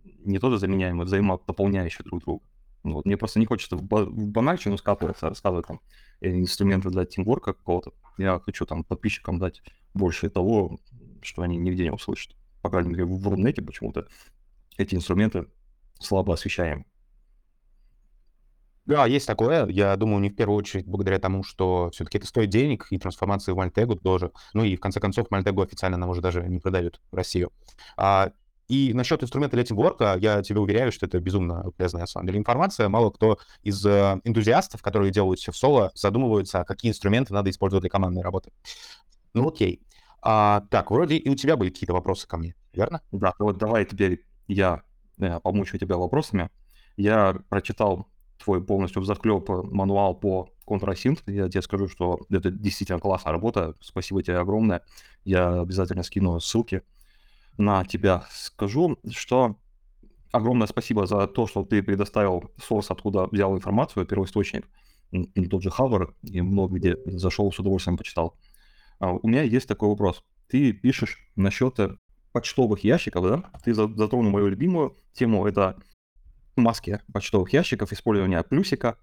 не 0.04 0.40
то 0.40 0.56
заменяемые, 0.58 1.06
взаимодополняющие 1.06 2.04
друг 2.04 2.24
друга. 2.24 2.44
Ну 2.84 2.94
вот. 2.94 3.06
Мне 3.06 3.18
просто 3.18 3.40
не 3.40 3.46
хочется 3.46 3.78
в, 3.78 3.82
в 3.82 4.28
банальщину 4.28 4.78
скатываться, 4.78 5.30
рассказывать 5.30 5.68
там 5.68 5.82
э, 6.22 6.30
инструменты 6.30 6.90
для 6.90 7.06
тимворка 7.06 7.54
какого-то. 7.54 7.94
Я 8.18 8.40
хочу 8.40 8.66
там 8.66 8.84
подписчикам 8.84 9.40
дать 9.40 9.62
больше 9.94 10.30
того, 10.30 10.80
что 11.22 11.42
они 11.42 11.58
нигде 11.58 11.84
не 11.84 11.92
услышат. 11.92 12.36
По 12.62 12.70
крайней 12.70 12.90
мере, 12.90 13.06
в 13.06 13.28
Рунете 13.28 13.62
почему-то 13.62 14.08
эти 14.78 14.96
инструменты 14.96 15.48
слабо 16.00 16.34
освещаем. 16.34 16.86
Да, 18.86 19.08
есть 19.08 19.26
такое. 19.26 19.68
Я 19.68 19.96
думаю, 19.96 20.20
не 20.20 20.30
в 20.30 20.36
первую 20.36 20.58
очередь 20.58 20.86
благодаря 20.86 21.18
тому, 21.18 21.44
что 21.44 21.90
все-таки 21.92 22.20
это 22.20 22.28
стоит 22.28 22.50
денег, 22.50 22.88
и 22.92 23.00
трансформации 23.00 23.52
в 23.52 23.56
Мальтегу 23.56 23.96
тоже. 23.96 24.32
Ну 24.54 24.64
и 24.64 24.76
в 24.76 24.80
конце 24.80 25.00
концов 25.00 25.32
Мальтегу 25.32 25.62
официально 25.62 25.98
нам 25.98 26.10
уже 26.10 26.22
даже 26.22 26.48
не 26.48 26.60
продают 26.60 27.02
в 27.12 27.16
Россию. 27.16 27.52
А, 27.98 28.32
и 28.68 28.94
насчет 28.94 29.24
инструмента 29.24 29.56
для 29.56 29.64
тимворка, 29.64 30.18
я 30.20 30.42
тебе 30.44 30.60
уверяю, 30.60 30.92
что 30.92 31.08
это 31.08 31.20
безумно 31.20 31.72
полезная, 31.78 32.02
на 32.02 32.08
самом 32.08 32.28
деле, 32.28 32.40
информация. 32.40 32.88
Мало 32.88 33.10
кто 33.10 33.40
из 33.64 33.84
э, 33.86 34.20
энтузиастов, 34.24 34.82
которые 34.82 35.12
делают 35.12 35.40
все 35.40 35.52
в 35.52 35.58
соло, 35.58 35.92
задумываются, 35.96 36.64
какие 36.64 36.92
инструменты 36.92 37.34
надо 37.34 37.50
использовать 37.50 37.82
для 37.82 37.90
командной 37.90 38.22
работы. 38.22 38.52
Ну 39.34 39.48
окей. 39.48 39.82
А, 40.22 40.64
так, 40.72 40.90
вроде 40.92 41.18
и 41.18 41.30
у 41.30 41.36
тебя 41.36 41.58
были 41.58 41.70
какие-то 41.70 41.94
вопросы 41.94 42.28
ко 42.28 42.38
мне, 42.38 42.56
верно? 42.74 43.02
Да, 43.12 43.34
вот 43.38 43.58
давай 43.58 43.86
теперь 43.86 44.26
я 44.48 44.82
э, 45.20 45.40
помучу 45.40 45.78
тебя 45.78 45.98
вопросами. 45.98 46.50
Я 46.98 47.36
прочитал 47.50 48.08
твой 48.38 48.64
полностью 48.64 49.02
взахлеб 49.02 49.48
мануал 49.50 50.16
по 50.16 50.50
контрасинт. 50.66 51.24
Я 51.28 51.50
тебе 51.50 51.62
скажу, 51.62 51.88
что 51.88 52.20
это 52.30 52.52
действительно 52.52 53.00
классная 53.00 53.32
работа. 53.32 53.76
Спасибо 53.80 54.24
тебе 54.24 54.38
огромное. 54.38 54.82
Я 55.24 55.62
обязательно 55.62 56.04
скину 56.04 56.40
ссылки 56.40 56.82
на 57.58 57.86
тебя. 57.86 58.26
Скажу, 58.32 58.98
что 59.10 59.58
огромное 60.32 60.68
спасибо 60.68 61.06
за 61.06 61.28
то, 61.28 61.48
что 61.48 61.64
ты 61.64 61.82
предоставил 61.82 62.52
сорс, 62.62 62.92
откуда 62.92 63.28
взял 63.28 63.56
информацию, 63.56 64.06
первоисточник, 64.06 64.68
тот 65.50 65.64
же 65.64 65.70
Хавр, 65.70 66.16
и 66.24 66.42
много 66.42 66.76
где 66.76 66.98
зашел, 67.06 67.52
с 67.52 67.60
удовольствием 67.60 67.98
почитал. 67.98 68.38
А 69.00 69.14
у 69.14 69.28
меня 69.28 69.44
есть 69.44 69.68
такой 69.68 69.90
вопрос. 69.90 70.24
Ты 70.48 70.74
пишешь 70.74 71.20
насчет 71.36 71.80
почтовых 72.34 72.84
ящиков, 72.84 73.24
да? 73.24 73.52
Ты 73.64 73.74
затронул 73.74 74.30
мою 74.30 74.48
любимую 74.48 74.98
тему, 75.14 75.46
это 75.46 75.78
маски 76.56 77.02
почтовых 77.14 77.54
ящиков, 77.54 77.92
использование 77.92 78.44
плюсика. 78.44 78.98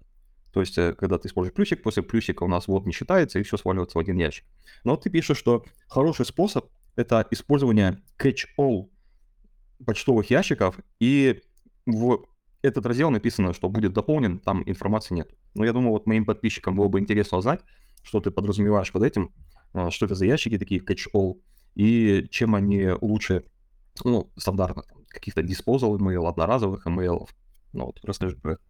То 0.51 0.59
есть, 0.59 0.77
э, 0.77 0.93
когда 0.93 1.17
ты 1.17 1.27
используешь 1.27 1.55
плюсик, 1.55 1.81
после 1.83 2.03
плюсика 2.03 2.43
у 2.43 2.47
нас 2.47 2.67
вот 2.67 2.85
не 2.85 2.93
считается, 2.93 3.39
и 3.39 3.43
все 3.43 3.57
сваливается 3.57 3.97
в 3.97 4.01
один 4.01 4.17
ящик. 4.17 4.45
Но 4.83 4.95
ты 4.95 5.09
пишешь, 5.09 5.37
что 5.37 5.65
хороший 5.87 6.25
способ— 6.25 6.69
это 6.95 7.25
использование 7.31 8.01
catch-all 8.19 8.89
почтовых 9.85 10.29
ящиков, 10.29 10.79
и 10.99 11.41
в 11.85 12.25
этот 12.61 12.85
раздел 12.85 13.09
написано, 13.09 13.53
что 13.53 13.67
будет 13.67 13.93
дополнен, 13.93 14.39
там 14.39 14.63
информации 14.65 15.15
нет. 15.15 15.31
Но 15.53 15.65
я 15.65 15.73
думаю, 15.73 15.91
вот 15.91 16.05
моим 16.05 16.25
подписчикам 16.25 16.75
было 16.75 16.87
бы 16.87 16.99
интересно 16.99 17.39
узнать, 17.39 17.61
что 18.03 18.21
ты 18.21 18.31
подразумеваешь 18.31 18.91
под 18.91 19.03
этим, 19.03 19.33
э, 19.73 19.89
что 19.89 20.05
это 20.05 20.15
за 20.15 20.25
ящики 20.25 20.57
такие 20.57 20.81
catch-all, 20.81 21.41
и 21.75 22.27
чем 22.29 22.53
они 22.53 22.89
лучше, 23.01 23.45
ну, 24.03 24.31
стандартных, 24.37 24.85
каких-то 25.07 25.41
disposal 25.41 25.97
email, 25.97 26.27
одноразовых 26.27 26.85
email, 26.87 27.27
ну 27.73 27.85
вот, 27.85 27.99
расскажи 28.03 28.35
про 28.37 28.53
это. 28.53 28.61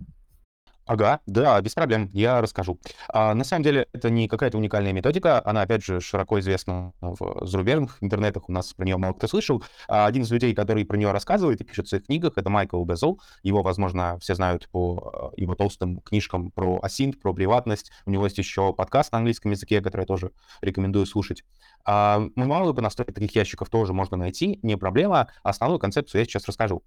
Ага, 0.85 1.21
да, 1.25 1.61
без 1.61 1.73
проблем, 1.75 2.09
я 2.11 2.41
расскажу. 2.41 2.77
А, 3.07 3.33
на 3.33 3.45
самом 3.45 3.63
деле, 3.63 3.87
это 3.93 4.09
не 4.09 4.27
какая-то 4.27 4.57
уникальная 4.57 4.91
методика, 4.91 5.41
она, 5.45 5.61
опять 5.61 5.81
же, 5.81 6.01
широко 6.01 6.39
известна 6.41 6.91
в 6.99 7.45
зарубежных 7.45 7.97
интернетах, 8.01 8.49
у 8.49 8.51
нас 8.51 8.73
про 8.73 8.83
нее 8.83 8.97
мало 8.97 9.13
кто 9.13 9.27
слышал. 9.27 9.63
А, 9.87 10.05
один 10.05 10.23
из 10.23 10.31
людей, 10.31 10.53
который 10.53 10.83
про 10.83 10.97
нее 10.97 11.11
рассказывает 11.11 11.61
и 11.61 11.63
пишет 11.63 11.85
в 11.85 11.89
своих 11.89 12.05
книгах, 12.07 12.33
это 12.35 12.49
Майкл 12.49 12.83
Безл. 12.83 13.17
Его, 13.43 13.63
возможно, 13.63 14.19
все 14.19 14.35
знают 14.35 14.67
по 14.71 15.31
э, 15.37 15.41
его 15.41 15.55
толстым 15.55 16.01
книжкам 16.01 16.51
про 16.51 16.79
асинт, 16.81 17.21
про 17.21 17.33
приватность. 17.33 17.89
У 18.05 18.11
него 18.11 18.25
есть 18.25 18.37
еще 18.37 18.73
подкаст 18.73 19.13
на 19.13 19.19
английском 19.19 19.51
языке, 19.51 19.79
который 19.79 20.01
я 20.01 20.07
тоже 20.07 20.31
рекомендую 20.61 21.05
слушать. 21.05 21.45
А, 21.85 22.21
мануалы 22.35 22.73
по 22.73 22.81
настройке 22.81 23.13
таких 23.13 23.33
ящиков 23.35 23.69
тоже 23.69 23.93
можно 23.93 24.17
найти, 24.17 24.59
не 24.63 24.75
проблема. 24.75 25.29
Основную 25.43 25.79
концепцию 25.79 26.19
я 26.19 26.25
сейчас 26.25 26.45
расскажу. 26.45 26.83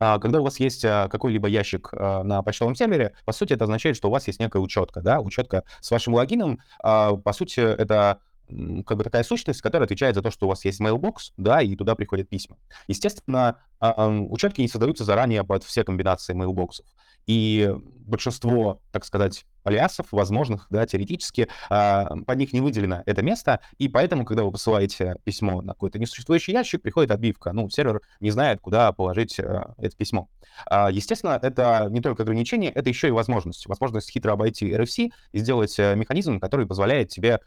А, 0.00 0.18
когда 0.18 0.40
у 0.40 0.44
вас 0.44 0.58
есть 0.58 0.84
а, 0.84 1.08
какой-либо 1.08 1.46
ящик 1.46 1.90
а, 1.92 2.24
на 2.24 2.42
почтовом 2.42 2.74
сервере, 2.74 3.14
по 3.26 3.32
сути, 3.32 3.52
это 3.52 3.64
означает, 3.64 3.96
что 3.96 4.08
у 4.08 4.10
вас 4.10 4.26
есть 4.26 4.40
некая 4.40 4.60
учетка, 4.60 5.02
да, 5.02 5.20
учетка 5.20 5.64
с 5.80 5.90
вашим 5.90 6.14
логином. 6.14 6.58
По 6.80 7.32
сути, 7.32 7.60
это 7.60 8.18
как 8.48 8.96
бы 8.96 9.04
такая 9.04 9.22
сущность, 9.22 9.60
которая 9.60 9.84
отвечает 9.84 10.16
за 10.16 10.22
то, 10.22 10.30
что 10.30 10.46
у 10.46 10.48
вас 10.48 10.64
есть 10.64 10.80
mailbox, 10.80 11.32
да, 11.36 11.60
и 11.60 11.76
туда 11.76 11.94
приходят 11.94 12.28
письма. 12.28 12.56
Естественно, 12.88 13.58
учетки 13.80 14.60
не 14.60 14.68
создаются 14.68 15.04
заранее 15.04 15.44
под 15.44 15.62
все 15.62 15.84
комбинации 15.84 16.34
mailboxов. 16.34 16.86
И 17.26 17.74
большинство, 18.06 18.80
так 18.92 19.04
сказать, 19.04 19.46
алиасов 19.64 20.06
возможных, 20.10 20.66
да, 20.70 20.86
теоретически, 20.86 21.48
а, 21.68 22.06
под 22.26 22.38
них 22.38 22.52
не 22.52 22.60
выделено 22.60 23.02
это 23.06 23.22
место, 23.22 23.60
и 23.78 23.88
поэтому, 23.88 24.24
когда 24.24 24.44
вы 24.44 24.52
посылаете 24.52 25.16
письмо 25.24 25.62
на 25.62 25.74
какой-то 25.74 25.98
несуществующий 25.98 26.52
ящик, 26.52 26.82
приходит 26.82 27.10
отбивка. 27.10 27.52
Ну, 27.52 27.68
сервер 27.70 28.00
не 28.20 28.30
знает, 28.30 28.60
куда 28.60 28.92
положить 28.92 29.38
а, 29.38 29.74
это 29.78 29.96
письмо. 29.96 30.28
А, 30.66 30.90
естественно, 30.90 31.38
это 31.40 31.88
не 31.90 32.00
только 32.00 32.22
ограничение, 32.22 32.70
это 32.70 32.88
еще 32.88 33.08
и 33.08 33.12
возможность. 33.12 33.66
Возможность 33.66 34.10
хитро 34.10 34.32
обойти 34.32 34.70
RFC 34.70 35.12
и 35.32 35.38
сделать 35.38 35.78
э, 35.78 35.94
механизм, 35.94 36.40
который 36.40 36.66
позволяет 36.66 37.08
тебе 37.08 37.40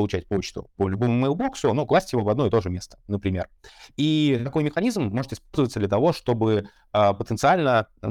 получать 0.00 0.26
почту 0.26 0.70
по 0.76 0.88
любому 0.88 1.12
мейлбоксу, 1.12 1.74
но 1.74 1.84
класть 1.84 2.14
его 2.14 2.22
в 2.22 2.28
одно 2.30 2.46
и 2.46 2.50
то 2.50 2.62
же 2.62 2.70
место, 2.70 2.98
например. 3.06 3.50
И 3.98 4.40
такой 4.42 4.64
механизм 4.64 5.02
может 5.02 5.34
использоваться 5.34 5.78
для 5.78 5.88
того, 5.88 6.14
чтобы 6.14 6.70
э, 6.94 7.14
потенциально 7.14 7.86
э, 8.00 8.08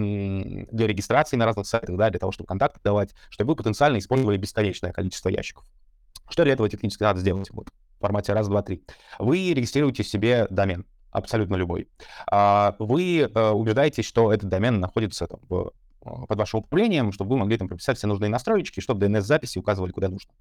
для 0.72 0.86
регистрации 0.86 1.36
на 1.36 1.46
разных 1.46 1.66
сайтах, 1.66 1.98
да, 1.98 2.12
для 2.12 2.20
того, 2.20 2.32
чтобы 2.32 2.48
контакты 2.48 2.80
давать, 2.84 3.16
чтобы 3.32 3.54
вы 3.54 3.56
потенциально 3.56 3.98
использовали 3.98 4.38
бесконечное 4.38 4.92
количество 4.92 5.30
ящиков. 5.30 5.66
Что 6.30 6.44
для 6.44 6.54
этого 6.54 6.70
технически 6.70 7.02
надо 7.02 7.22
сделать? 7.22 7.50
Вот, 7.50 7.70
в 7.98 8.02
формате 8.02 8.34
раз, 8.34 8.48
два, 8.48 8.62
три. 8.62 8.84
Вы 9.18 9.52
регистрируете 9.56 10.04
себе 10.04 10.46
домен, 10.52 10.86
абсолютно 11.10 11.56
любой. 11.56 11.88
А, 12.30 12.76
вы 12.78 13.22
э, 13.22 13.50
убеждаетесь, 13.50 14.06
что 14.06 14.32
этот 14.32 14.48
домен 14.48 14.80
находится 14.80 15.26
там, 15.26 15.40
в, 15.50 15.72
под 16.02 16.38
вашим 16.38 16.60
управлением, 16.60 17.12
чтобы 17.12 17.32
вы 17.32 17.38
могли 17.38 17.58
там 17.58 17.68
прописать 17.68 17.98
все 17.98 18.06
нужные 18.06 18.30
настройки, 18.30 18.80
чтобы 18.80 19.08
DNS-записи 19.08 19.58
указывали 19.58 19.92
куда 19.92 20.10
нужно. 20.10 20.32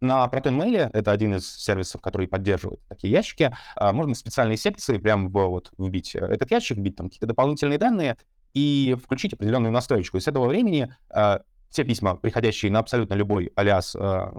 На 0.00 0.26
ProtonMail, 0.26 0.90
это 0.94 1.12
один 1.12 1.34
из 1.34 1.54
сервисов, 1.56 2.00
который 2.00 2.26
поддерживает 2.26 2.80
такие 2.88 3.12
ящики, 3.12 3.54
а, 3.76 3.92
можно 3.92 4.14
специальные 4.14 4.56
секции 4.56 4.96
прям 4.96 5.28
в, 5.28 5.32
вот, 5.32 5.72
вбить 5.76 6.14
этот 6.14 6.50
ящик, 6.50 6.78
вбить 6.78 6.96
там 6.96 7.08
какие-то 7.08 7.26
дополнительные 7.26 7.78
данные 7.78 8.16
и 8.54 8.96
включить 9.02 9.34
определенную 9.34 9.72
настроечку. 9.72 10.16
И 10.16 10.20
с 10.20 10.28
этого 10.28 10.46
времени 10.46 10.94
а, 11.10 11.42
все 11.68 11.84
письма, 11.84 12.16
приходящие 12.16 12.72
на 12.72 12.78
абсолютно 12.78 13.12
любой 13.12 13.52
алиас 13.56 13.94
а, 13.94 14.32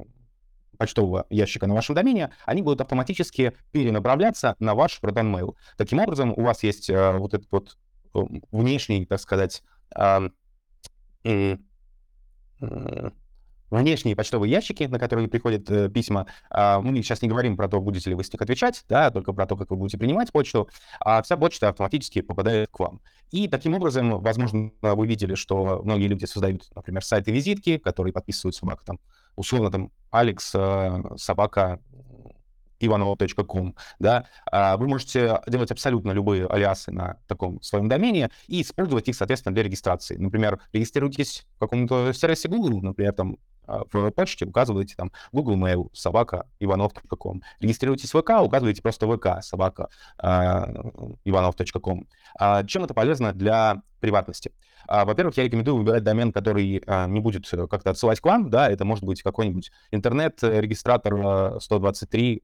почтового 0.80 1.28
ящика 1.30 1.68
на 1.68 1.76
вашем 1.76 1.94
домене, 1.94 2.32
они 2.46 2.64
будут 2.64 2.82
автоматически 2.82 3.54
перенаправляться 3.72 4.56
на 4.58 4.74
ваш 4.74 5.00
ProtonMail. 5.00 5.54
Таким 5.78 6.00
образом, 6.00 6.34
у 6.36 6.42
вас 6.42 6.64
есть 6.64 6.90
вот 6.90 7.36
этот 7.36 7.52
вот 7.52 7.78
внешний, 8.14 9.06
так 9.06 9.20
сказать, 9.20 9.62
внешние 13.72 14.16
почтовые 14.16 14.52
ящики, 14.52 14.84
на 14.84 15.00
которые 15.00 15.28
приходят 15.28 15.70
э, 15.72 15.90
письма. 15.90 16.28
Э, 16.52 16.80
мы 16.80 16.96
сейчас 16.98 17.22
не 17.22 17.30
говорим 17.30 17.58
про 17.58 17.68
то, 17.68 17.80
будете 17.80 18.10
ли 18.10 18.16
вы 18.16 18.24
с 18.24 18.32
них 18.32 18.42
отвечать, 18.42 18.84
да, 18.90 19.10
только 19.10 19.34
про 19.34 19.48
то, 19.48 19.56
как 19.56 19.72
вы 19.72 19.78
будете 19.78 19.98
принимать 19.98 20.32
почту, 20.32 20.70
а 21.00 21.22
вся 21.22 21.38
почта 21.38 21.70
автоматически 21.70 22.22
попадает 22.22 22.70
к 22.72 22.80
вам. 22.80 23.02
И 23.32 23.48
таким 23.48 23.74
образом, 23.74 24.22
возможно, 24.22 24.72
вы 24.82 25.08
видели, 25.08 25.36
что 25.36 25.82
многие 25.84 26.08
люди 26.08 26.26
создают, 26.26 26.70
например, 26.76 27.04
сайты-визитки, 27.04 27.78
которые 27.78 28.12
подписывают 28.12 28.56
собака 28.56 28.86
там, 28.86 29.00
условно 29.38 29.72
там, 29.72 29.92
Алекс, 30.12 30.52
э, 30.54 31.02
собака, 31.16 31.80
ivanov.com, 32.82 33.76
да, 34.00 34.26
а, 34.52 34.78
вы 34.78 34.88
можете 34.88 35.42
делать 35.48 35.72
абсолютно 35.72 36.12
любые 36.12 36.48
алиасы 36.48 36.92
на 36.92 37.18
таком 37.28 37.62
своем 37.62 37.88
домене 37.88 38.30
и 38.48 38.62
использовать 38.62 39.08
их, 39.08 39.16
соответственно, 39.16 39.54
для 39.54 39.64
регистрации. 39.64 40.18
Например, 40.18 40.60
регистрируйтесь 40.74 41.46
в 41.56 41.60
каком-то 41.60 42.14
сервисе 42.14 42.50
Google, 42.50 42.82
например, 42.82 43.14
там 43.14 43.38
а, 43.68 43.84
в 43.92 44.12
почте 44.12 44.46
указываете 44.46 44.96
там 44.96 45.12
Google 45.32 45.58
Mail, 45.58 45.90
собака, 45.94 46.48
ivanov.com. 46.60 47.42
Регистрируйтесь 47.60 48.14
в 48.14 48.22
ВК, 48.22 48.42
указываете 48.42 48.82
просто 48.82 49.08
ВК, 49.08 49.44
собака, 49.44 49.90
ivanov.com. 50.20 52.08
А, 52.40 52.64
чем 52.64 52.84
это 52.84 52.94
полезно 52.94 53.34
для 53.34 53.82
приватности? 54.02 54.52
А, 54.88 55.06
во-первых, 55.06 55.38
я 55.38 55.44
рекомендую 55.46 55.78
выбирать 55.78 56.04
домен, 56.04 56.34
который 56.34 56.84
не 57.08 57.20
будет 57.20 57.48
как-то 57.50 57.92
отсылать 57.92 58.20
к 58.20 58.26
вам, 58.26 58.50
да, 58.50 58.70
это 58.70 58.84
может 58.84 59.06
быть 59.06 59.22
какой-нибудь 59.22 59.72
интернет-регистратор 59.92 61.62
123 61.62 62.44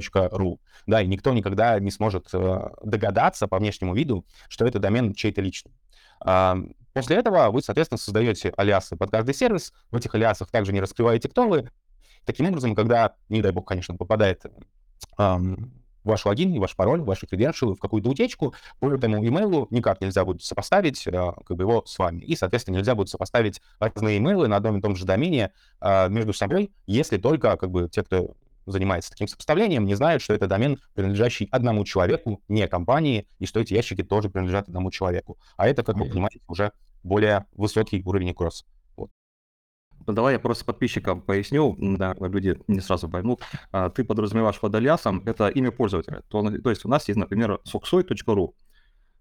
.ru, 0.00 0.58
да, 0.86 1.02
и 1.02 1.06
никто 1.06 1.32
никогда 1.32 1.78
не 1.78 1.90
сможет 1.90 2.28
э, 2.32 2.68
догадаться 2.82 3.46
по 3.46 3.58
внешнему 3.58 3.94
виду, 3.94 4.24
что 4.48 4.64
это 4.66 4.78
домен 4.78 5.14
чей-то 5.14 5.40
личный. 5.40 5.72
А, 6.20 6.56
после 6.92 7.16
этого 7.16 7.50
вы, 7.50 7.62
соответственно, 7.62 7.98
создаете 7.98 8.52
алиасы 8.56 8.96
под 8.96 9.10
каждый 9.10 9.34
сервис, 9.34 9.72
в 9.90 9.96
этих 9.96 10.14
алиасах 10.14 10.50
также 10.50 10.72
не 10.72 10.80
раскрываете, 10.80 11.28
кто 11.28 11.48
вы. 11.48 11.70
Таким 12.24 12.46
образом, 12.46 12.74
когда, 12.74 13.14
не 13.28 13.42
дай 13.42 13.52
бог, 13.52 13.66
конечно, 13.66 13.96
попадает 13.96 14.42
ваш 16.04 16.24
логин 16.24 16.52
и 16.52 16.58
ваш 16.58 16.76
пароль, 16.76 17.00
ваши 17.00 17.26
креденшалы 17.26 17.74
в 17.74 17.78
какую-то 17.78 18.10
утечку, 18.10 18.54
по 18.80 18.92
этому 18.92 19.26
имейлу 19.26 19.68
никак 19.70 20.00
нельзя 20.00 20.24
будет 20.24 20.42
сопоставить 20.42 21.06
а, 21.08 21.32
как 21.44 21.56
бы 21.56 21.64
его 21.64 21.84
с 21.86 21.98
вами. 21.98 22.20
И, 22.20 22.36
соответственно, 22.36 22.76
нельзя 22.76 22.94
будет 22.94 23.08
сопоставить 23.08 23.60
разные 23.78 24.18
имейлы 24.18 24.48
на 24.48 24.56
одном 24.56 24.78
и 24.78 24.80
том 24.80 24.96
же 24.96 25.04
домене 25.04 25.52
а, 25.80 26.08
между 26.08 26.32
собой, 26.32 26.72
если 26.86 27.16
только 27.18 27.56
как 27.56 27.70
бы 27.70 27.88
те, 27.88 28.02
кто 28.02 28.34
занимается 28.66 29.10
таким 29.10 29.28
сопоставлением, 29.28 29.86
не 29.86 29.94
знают, 29.94 30.22
что 30.22 30.34
это 30.34 30.46
домен, 30.46 30.78
принадлежащий 30.94 31.48
одному 31.50 31.84
человеку, 31.84 32.40
не 32.48 32.68
компании, 32.68 33.26
и 33.38 33.46
что 33.46 33.60
эти 33.60 33.74
ящики 33.74 34.02
тоже 34.02 34.30
принадлежат 34.30 34.68
одному 34.68 34.90
человеку. 34.90 35.38
А 35.56 35.66
это, 35.66 35.82
как 35.82 35.96
вы 35.96 36.06
понимаете, 36.06 36.40
уже 36.46 36.72
более 37.02 37.46
высокий 37.52 38.02
уровень 38.04 38.32
кросс. 38.34 38.64
Ну, 40.06 40.12
давай 40.12 40.34
я 40.34 40.40
просто 40.40 40.64
подписчикам 40.64 41.20
поясню, 41.20 41.76
да, 41.78 42.14
люди 42.20 42.58
не 42.68 42.80
сразу 42.80 43.08
поймут. 43.08 43.42
А, 43.70 43.90
ты 43.90 44.04
подразумеваешь 44.04 44.58
под 44.58 44.74
алиасом 44.74 45.22
это 45.26 45.48
имя 45.48 45.70
пользователя. 45.70 46.22
То, 46.28 46.42
то 46.50 46.70
есть 46.70 46.84
у 46.84 46.88
нас 46.88 47.08
есть, 47.08 47.18
например, 47.18 47.60
soxoy.ru. 47.66 48.54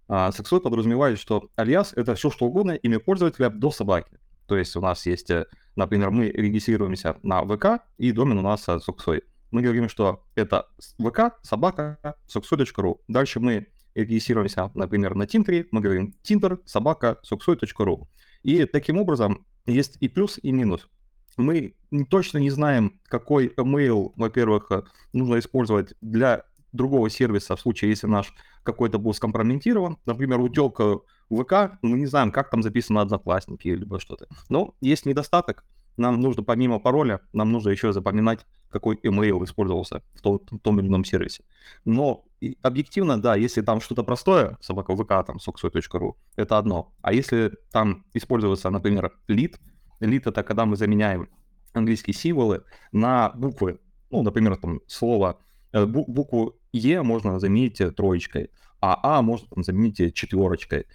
А, 0.07 0.29
Soxoy 0.29 0.59
подразумевает, 0.59 1.19
что 1.19 1.49
алиас— 1.55 1.93
это 1.95 2.15
все 2.15 2.29
что 2.29 2.45
угодно, 2.45 2.71
имя 2.71 2.99
пользователя 2.99 3.49
до 3.49 3.71
собаки. 3.71 4.19
То 4.45 4.57
есть 4.57 4.75
у 4.75 4.81
нас 4.81 5.05
есть, 5.05 5.29
э, 5.29 5.45
например, 5.77 6.11
мы 6.11 6.27
регистрируемся 6.27 7.15
на 7.23 7.45
ВК, 7.45 7.83
и 7.97 8.11
домен 8.11 8.39
у 8.39 8.41
нас 8.41 8.67
Soxoy. 8.67 9.21
Мы 9.51 9.61
говорим, 9.61 9.87
что 9.87 10.25
это 10.35 10.67
ВК, 10.99 11.39
собака, 11.43 11.97
soxoy.ru. 12.27 12.97
Дальше 13.07 13.39
мы 13.39 13.67
регистрируемся, 13.95 14.71
например, 14.73 15.15
на 15.15 15.27
Тинтере, 15.27 15.67
мы 15.71 15.79
говорим 15.81 16.13
Tinder, 16.23 16.59
собака, 16.65 17.19
soxoy.ru. 17.29 18.07
И 18.43 18.65
таким 18.65 18.97
образом 18.97 19.45
есть 19.65 19.97
и 19.99 20.07
плюс, 20.07 20.39
и 20.41 20.51
минус. 20.51 20.87
Мы 21.37 21.75
точно 22.09 22.39
не 22.39 22.49
знаем, 22.49 22.99
какой 23.05 23.47
email, 23.47 24.11
во-первых, 24.15 24.71
э, 24.71 24.83
нужно 25.13 25.39
использовать 25.39 25.93
для 26.01 26.43
другого 26.71 27.09
сервиса 27.09 27.55
в 27.55 27.61
случае, 27.61 27.89
если 27.91 28.07
наш 28.07 28.33
какой-то 28.63 28.99
был 28.99 29.13
скомпрометирован. 29.13 29.97
Например, 30.05 30.39
утек 30.39 30.79
ВК, 31.29 31.77
мы 31.81 31.97
не 31.97 32.05
знаем, 32.05 32.31
как 32.31 32.49
там 32.49 32.63
записано 32.63 33.01
Одноклассники 33.01 33.67
или 33.67 33.99
что-то. 33.99 34.27
Но 34.49 34.75
есть 34.81 35.05
недостаток. 35.05 35.63
Нам 35.97 36.19
нужно 36.21 36.43
помимо 36.43 36.79
пароля, 36.79 37.21
нам 37.33 37.51
нужно 37.51 37.69
еще 37.69 37.91
запоминать, 37.91 38.45
какой 38.69 38.95
email 38.97 39.43
использовался 39.43 40.01
в 40.13 40.21
том, 40.21 40.39
в 40.49 40.59
том 40.59 40.79
или 40.79 40.87
ином 40.87 41.03
сервисе. 41.03 41.43
Но 41.83 42.23
объективно, 42.61 43.21
да, 43.21 43.35
если 43.35 43.61
там 43.61 43.81
что-то 43.81 44.03
простое, 44.03 44.57
собака 44.61 44.95
ВК, 44.95 45.25
там, 45.25 45.37
soxoy.ru, 45.37 46.15
это 46.35 46.57
одно. 46.57 46.93
А 47.01 47.13
если 47.13 47.51
там 47.71 48.05
используется, 48.13 48.69
например, 48.69 49.11
lead, 49.27 49.55
lead 49.99 50.23
это 50.25 50.43
когда 50.43 50.65
мы 50.65 50.75
заменяем 50.75 51.29
английские 51.73 52.13
символы 52.13 52.63
на 52.91 53.29
буквы, 53.35 53.79
ну, 54.09 54.23
например, 54.23 54.57
там 54.57 54.81
слово, 54.87 55.39
э, 55.71 55.85
букву 55.85 56.55
Е 56.73 57.01
можно 57.01 57.39
заменить 57.39 57.81
троечкой, 57.95 58.49
а 58.81 59.17
А 59.19 59.21
можно 59.21 59.47
там, 59.47 59.63
заменить 59.63 60.13
четверочкой, 60.15 60.87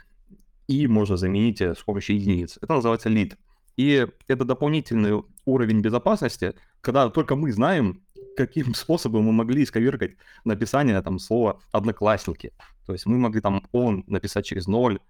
И 0.67 0.89
можно 0.89 1.17
заменить 1.17 1.61
с 1.61 1.83
помощью 1.85 2.17
единиц. 2.17 2.59
Это 2.61 2.75
называется 2.75 3.09
lead. 3.09 3.37
И 3.77 4.07
это 4.27 4.45
дополнительный 4.45 5.23
уровень 5.45 5.81
безопасности, 5.81 6.55
когда 6.81 7.09
только 7.09 7.37
мы 7.37 7.53
знаем, 7.53 8.03
каким 8.37 8.75
способом 8.75 9.25
мы 9.25 9.33
могли 9.33 9.65
исковеркать 9.65 10.17
написание 10.45 11.01
там 11.03 11.19
слова 11.19 11.61
«одноклассники». 11.73 12.53
То 12.87 12.93
есть 12.93 13.07
мы 13.07 13.19
могли 13.19 13.41
там 13.41 13.67
«он» 13.73 14.05
написать 14.07 14.47
через 14.47 14.67
ноль, 14.67 15.01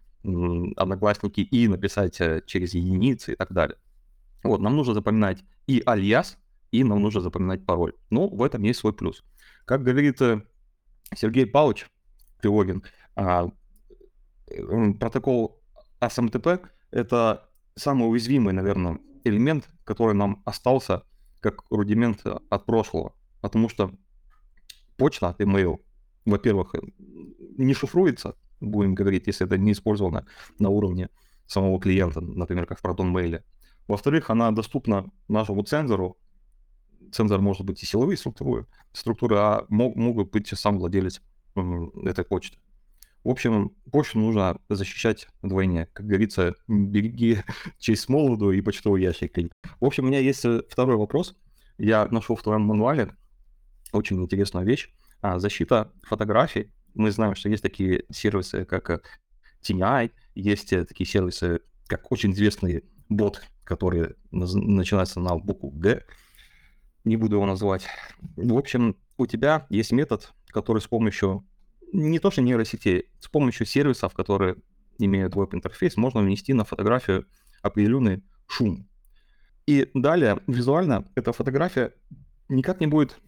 «одноклассники» 0.76 1.40
и 1.40 1.68
написать 1.68 2.20
э, 2.20 2.42
через 2.46 2.74
единицы 2.74 3.32
и 3.32 3.36
так 3.36 3.52
далее. 3.52 3.76
Вот, 4.42 4.60
нам 4.60 4.76
нужно 4.76 4.94
запоминать 4.94 5.44
и 5.66 5.82
альяс, 5.84 6.38
и 6.70 6.84
нам 6.84 7.02
нужно 7.02 7.20
запоминать 7.20 7.66
пароль. 7.66 7.92
Но 8.10 8.28
в 8.28 8.42
этом 8.42 8.62
есть 8.62 8.80
свой 8.80 8.92
плюс. 8.92 9.24
Как 9.64 9.82
говорит 9.82 10.20
э, 10.22 10.42
Сергей 11.14 11.46
Павлович 11.46 11.86
Пилогин, 12.40 12.82
а, 13.14 13.50
протокол 15.00 15.60
SMTP— 16.00 16.60
это 16.90 17.48
самый 17.74 18.08
уязвимый, 18.08 18.52
наверное, 18.52 18.98
элемент, 19.24 19.68
который 19.84 20.14
нам 20.14 20.42
остался 20.44 21.02
как 21.40 21.64
рудимент 21.70 22.24
от 22.24 22.66
прошлого. 22.66 23.12
Потому 23.40 23.68
что 23.68 23.92
почта 24.96 25.28
от 25.28 25.40
email, 25.40 25.80
во-первых, 26.24 26.74
не 27.58 27.74
шифруется, 27.74 28.34
будем 28.60 28.94
говорить, 28.94 29.26
если 29.26 29.46
это 29.46 29.58
не 29.58 29.72
использовано 29.72 30.26
на 30.58 30.68
уровне 30.70 31.10
самого 31.46 31.80
клиента, 31.80 32.20
например, 32.20 32.66
как 32.66 32.80
в 32.80 32.84
Proton 32.84 33.12
Mail. 33.12 33.42
Во-вторых, 33.86 34.30
она 34.30 34.50
доступна 34.50 35.10
нашему 35.28 35.62
цензору. 35.62 36.16
Цензор 37.12 37.40
может 37.40 37.64
быть 37.64 37.82
и 37.82 37.86
силовые 37.86 38.16
структуры, 38.16 38.66
структуры 38.92 39.36
а 39.36 39.66
мог, 39.68 39.94
могут 39.94 40.32
быть 40.32 40.48
сам 40.48 40.78
владелец 40.78 41.22
этой 41.54 42.24
почты. 42.24 42.58
В 43.22 43.30
общем, 43.30 43.72
почту 43.90 44.18
нужно 44.18 44.58
защищать 44.68 45.28
вдвойне. 45.42 45.88
Как 45.92 46.06
говорится, 46.06 46.54
береги 46.68 47.38
честь 47.78 48.08
молоду 48.08 48.50
и 48.52 48.60
почтовый 48.60 49.02
ящик. 49.02 49.36
В 49.80 49.84
общем, 49.84 50.04
у 50.04 50.06
меня 50.08 50.20
есть 50.20 50.44
э, 50.44 50.62
второй 50.68 50.96
вопрос. 50.96 51.36
Я 51.76 52.06
нашел 52.06 52.36
в 52.36 52.42
твоем 52.42 52.62
мануале 52.62 53.16
очень 53.92 54.22
интересную 54.22 54.66
вещь. 54.66 54.90
А, 55.22 55.38
защита 55.38 55.92
фотографий. 56.02 56.70
Мы 56.94 57.10
знаем, 57.10 57.34
что 57.34 57.48
есть 57.48 57.62
такие 57.62 58.04
сервисы, 58.10 58.64
как 58.64 59.20
TNI, 59.62 60.10
есть 60.34 60.72
э, 60.72 60.84
такие 60.84 61.06
сервисы, 61.06 61.60
как 61.86 62.10
очень 62.10 62.32
известный 62.32 62.84
бот, 63.08 63.42
который 63.64 64.14
начинается 64.30 65.20
на 65.20 65.36
букву 65.36 65.70
Г. 65.70 66.04
Не 67.04 67.16
буду 67.16 67.36
его 67.36 67.46
называть. 67.46 67.86
В 68.36 68.56
общем, 68.56 68.96
у 69.16 69.26
тебя 69.26 69.66
есть 69.70 69.92
метод, 69.92 70.32
который 70.48 70.80
с 70.80 70.86
помощью 70.86 71.46
не 71.92 72.18
то 72.18 72.30
что 72.30 72.42
нейросетей, 72.42 73.06
с 73.20 73.28
помощью 73.28 73.66
сервисов, 73.66 74.14
которые 74.14 74.56
имеют 74.98 75.34
веб-интерфейс, 75.34 75.96
можно 75.96 76.20
внести 76.20 76.52
на 76.52 76.64
фотографию 76.64 77.26
определенный 77.62 78.22
шум. 78.46 78.88
И 79.66 79.90
далее, 79.94 80.40
визуально, 80.46 81.08
эта 81.14 81.32
фотография 81.32 81.92
никак 82.48 82.80
не 82.80 82.86
будет 82.86 83.18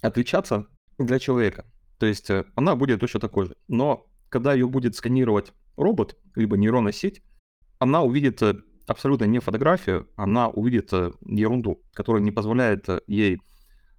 отличаться 0.00 0.66
для 0.98 1.18
человека. 1.18 1.66
То 1.98 2.06
есть 2.06 2.30
э, 2.30 2.44
она 2.54 2.76
будет 2.76 3.00
точно 3.00 3.20
такой 3.20 3.46
же. 3.46 3.56
Но 3.68 4.06
когда 4.28 4.54
ее 4.54 4.66
будет 4.66 4.96
сканировать 4.96 5.52
робот, 5.76 6.18
либо 6.34 6.56
нейронная 6.56 6.92
сеть, 6.92 7.22
она 7.78 8.02
увидит 8.02 8.42
э, 8.42 8.54
абсолютно 8.86 9.24
не 9.24 9.38
фотографию, 9.38 10.08
она 10.16 10.48
увидит 10.48 10.92
э, 10.92 11.12
ерунду, 11.26 11.82
которая 11.92 12.22
не 12.22 12.30
позволяет 12.30 12.86
ей 13.06 13.40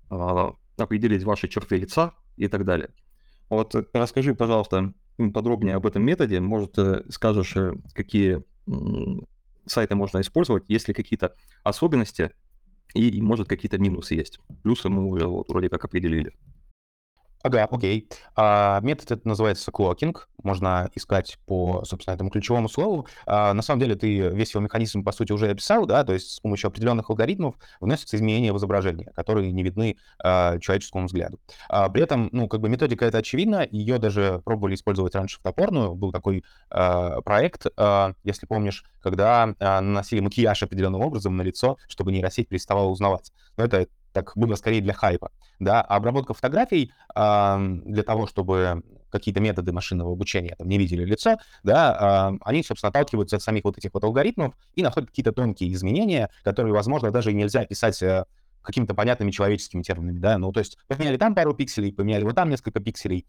а, 0.10 0.56
определить 0.78 1.24
ваши 1.24 1.48
черты 1.48 1.78
лица 1.78 2.14
и 2.38 2.48
так 2.48 2.66
далее. 2.66 2.90
Вот 3.50 3.76
расскажи, 3.94 4.34
пожалуйста, 4.34 4.94
подробнее 5.34 5.76
об 5.76 5.86
этом 5.86 6.04
методе. 6.04 6.40
Может, 6.40 6.78
скажешь, 7.10 7.56
какие 7.94 8.44
сайты 9.66 9.96
можно 9.96 10.22
использовать, 10.22 10.64
есть 10.68 10.88
ли 10.88 10.94
какие-то 10.94 11.36
особенности 11.64 12.32
и, 12.94 13.22
может, 13.22 13.48
какие-то 13.48 13.78
минусы 13.78 14.16
есть. 14.16 14.40
Плюсы 14.64 14.90
мы 14.90 15.06
уже 15.06 15.28
вот 15.28 15.50
вроде 15.50 15.70
как 15.70 15.86
определили. 15.86 16.34
Ага, 17.44 17.68
окей. 17.72 18.08
А, 18.36 18.80
метод 18.82 19.12
это 19.12 19.28
называется 19.28 19.72
клокинг. 19.72 20.30
Можно 20.44 20.90
искать 20.96 21.40
по, 21.46 21.84
собственно, 21.86 22.14
этому 22.14 22.30
ключевому 22.30 22.70
слову. 22.70 23.08
А, 23.26 23.54
на 23.54 23.62
самом 23.62 23.80
деле 23.80 23.96
ты 23.96 24.30
весь 24.30 24.54
его 24.54 24.64
механизм, 24.64 25.04
по 25.04 25.12
сути, 25.12 25.32
уже 25.32 25.50
описал, 25.50 25.86
да, 25.86 26.04
то 26.04 26.14
есть 26.14 26.32
с 26.32 26.40
помощью 26.40 26.68
определенных 26.68 27.10
алгоритмов 27.10 27.56
вносятся 27.80 28.18
изменения 28.18 28.54
в 28.54 28.58
изображение, 28.58 29.12
которые 29.16 29.52
не 29.52 29.64
видны 29.64 29.98
а, 30.24 30.60
человеческому 30.60 31.08
взгляду. 31.08 31.40
А, 31.68 31.90
при 31.90 32.04
этом, 32.04 32.30
ну, 32.32 32.48
как 32.48 32.62
бы 32.62 32.70
методика 32.70 33.06
это 33.06 33.20
очевидна, 33.20 33.68
ее 33.70 33.98
даже 33.98 34.42
пробовали 34.46 34.76
использовать 34.76 35.16
раньше 35.16 35.40
в 35.40 35.44
топорную. 35.44 35.96
Был 35.96 36.12
такой 36.12 36.44
а, 36.70 37.22
проект, 37.22 37.66
а, 37.78 38.14
если 38.24 38.46
помнишь, 38.46 38.84
когда 39.02 39.56
а, 39.60 39.82
наносили 39.82 40.20
макияж 40.20 40.62
определенным 40.62 41.02
образом 41.02 41.36
на 41.38 41.42
лицо, 41.42 41.78
чтобы 41.88 42.12
нейросеть 42.12 42.50
переставала 42.50 42.88
узнавать. 42.88 43.32
Но 43.58 43.66
это 43.66 43.88
так 44.14 44.34
было 44.36 44.56
скорее 44.56 44.82
для 44.82 44.94
хайпа, 44.94 45.32
да, 45.60 45.82
а 45.82 45.96
обработка 45.96 46.34
фотографий 46.34 46.92
э, 47.16 47.58
для 47.86 48.04
того, 48.04 48.28
чтобы 48.28 48.84
какие-то 49.10 49.42
методы 49.42 49.72
машинного 49.72 50.12
обучения 50.14 50.56
там 50.58 50.68
не 50.68 50.78
видели 50.78 51.04
лицо, 51.04 51.38
да, 51.64 52.32
э, 52.34 52.38
они, 52.44 52.64
собственно, 52.64 52.90
отталкиваются 52.90 53.36
от 53.36 53.42
самих 53.42 53.64
вот 53.64 53.78
этих 53.78 53.94
вот 53.94 54.04
алгоритмов 54.04 54.56
и 54.76 54.84
находят 54.84 55.10
какие-то 55.10 55.32
тонкие 55.32 55.72
изменения, 55.74 56.30
которые, 56.44 56.74
возможно, 56.74 57.12
даже 57.12 57.32
и 57.32 57.36
нельзя 57.36 57.62
описать 57.62 58.02
э, 58.02 58.26
какими-то 58.62 58.94
понятными 58.94 59.32
человеческими 59.32 59.84
терминами, 59.84 60.20
да, 60.20 60.38
ну, 60.38 60.52
то 60.52 60.60
есть 60.60 60.78
поменяли 60.88 61.18
там 61.18 61.36
пару 61.36 61.54
пикселей, 61.54 61.94
поменяли 61.94 62.24
вот 62.24 62.36
там 62.36 62.50
несколько 62.50 62.80
пикселей, 62.80 63.26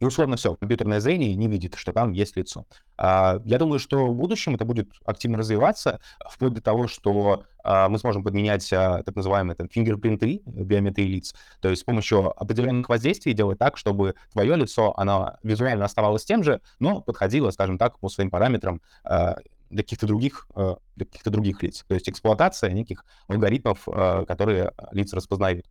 и 0.00 0.04
условно 0.04 0.36
все, 0.36 0.54
компьютерное 0.56 1.00
зрение 1.00 1.34
не 1.34 1.48
видит, 1.48 1.74
что 1.76 1.92
там 1.92 2.12
есть 2.12 2.36
лицо. 2.36 2.66
А, 2.96 3.40
я 3.44 3.58
думаю, 3.58 3.78
что 3.78 4.06
в 4.06 4.16
будущем 4.16 4.54
это 4.54 4.64
будет 4.64 4.90
активно 5.04 5.38
развиваться, 5.38 6.00
вплоть 6.28 6.54
до 6.54 6.60
того, 6.60 6.88
что 6.88 7.44
мы 7.64 7.98
сможем 7.98 8.22
подменять 8.22 8.70
а, 8.72 9.02
так 9.02 9.16
называемые 9.16 9.56
там, 9.56 9.68
фингерпринты, 9.68 10.42
биометрии 10.44 11.06
лиц. 11.06 11.34
То 11.60 11.70
есть 11.70 11.82
с 11.82 11.84
помощью 11.84 12.30
определенных 12.40 12.88
воздействий 12.88 13.32
делать 13.32 13.58
так, 13.58 13.76
чтобы 13.78 14.14
твое 14.32 14.54
лицо, 14.56 14.92
оно 14.96 15.38
визуально 15.42 15.86
оставалось 15.86 16.24
тем 16.24 16.42
же, 16.44 16.60
но 16.78 17.00
подходило, 17.00 17.50
скажем 17.50 17.78
так, 17.78 17.98
по 17.98 18.08
своим 18.08 18.30
параметрам 18.30 18.80
а, 19.04 19.38
для 19.70 19.82
каких-то 19.82 20.06
других, 20.06 20.46
для 20.54 21.06
каких-то 21.06 21.30
других 21.30 21.62
лиц. 21.62 21.84
То 21.88 21.94
есть 21.94 22.08
эксплуатация 22.08 22.70
неких 22.70 23.04
алгоритмов, 23.26 23.84
которые 23.84 24.72
лица 24.92 25.16
распознают. 25.16 25.66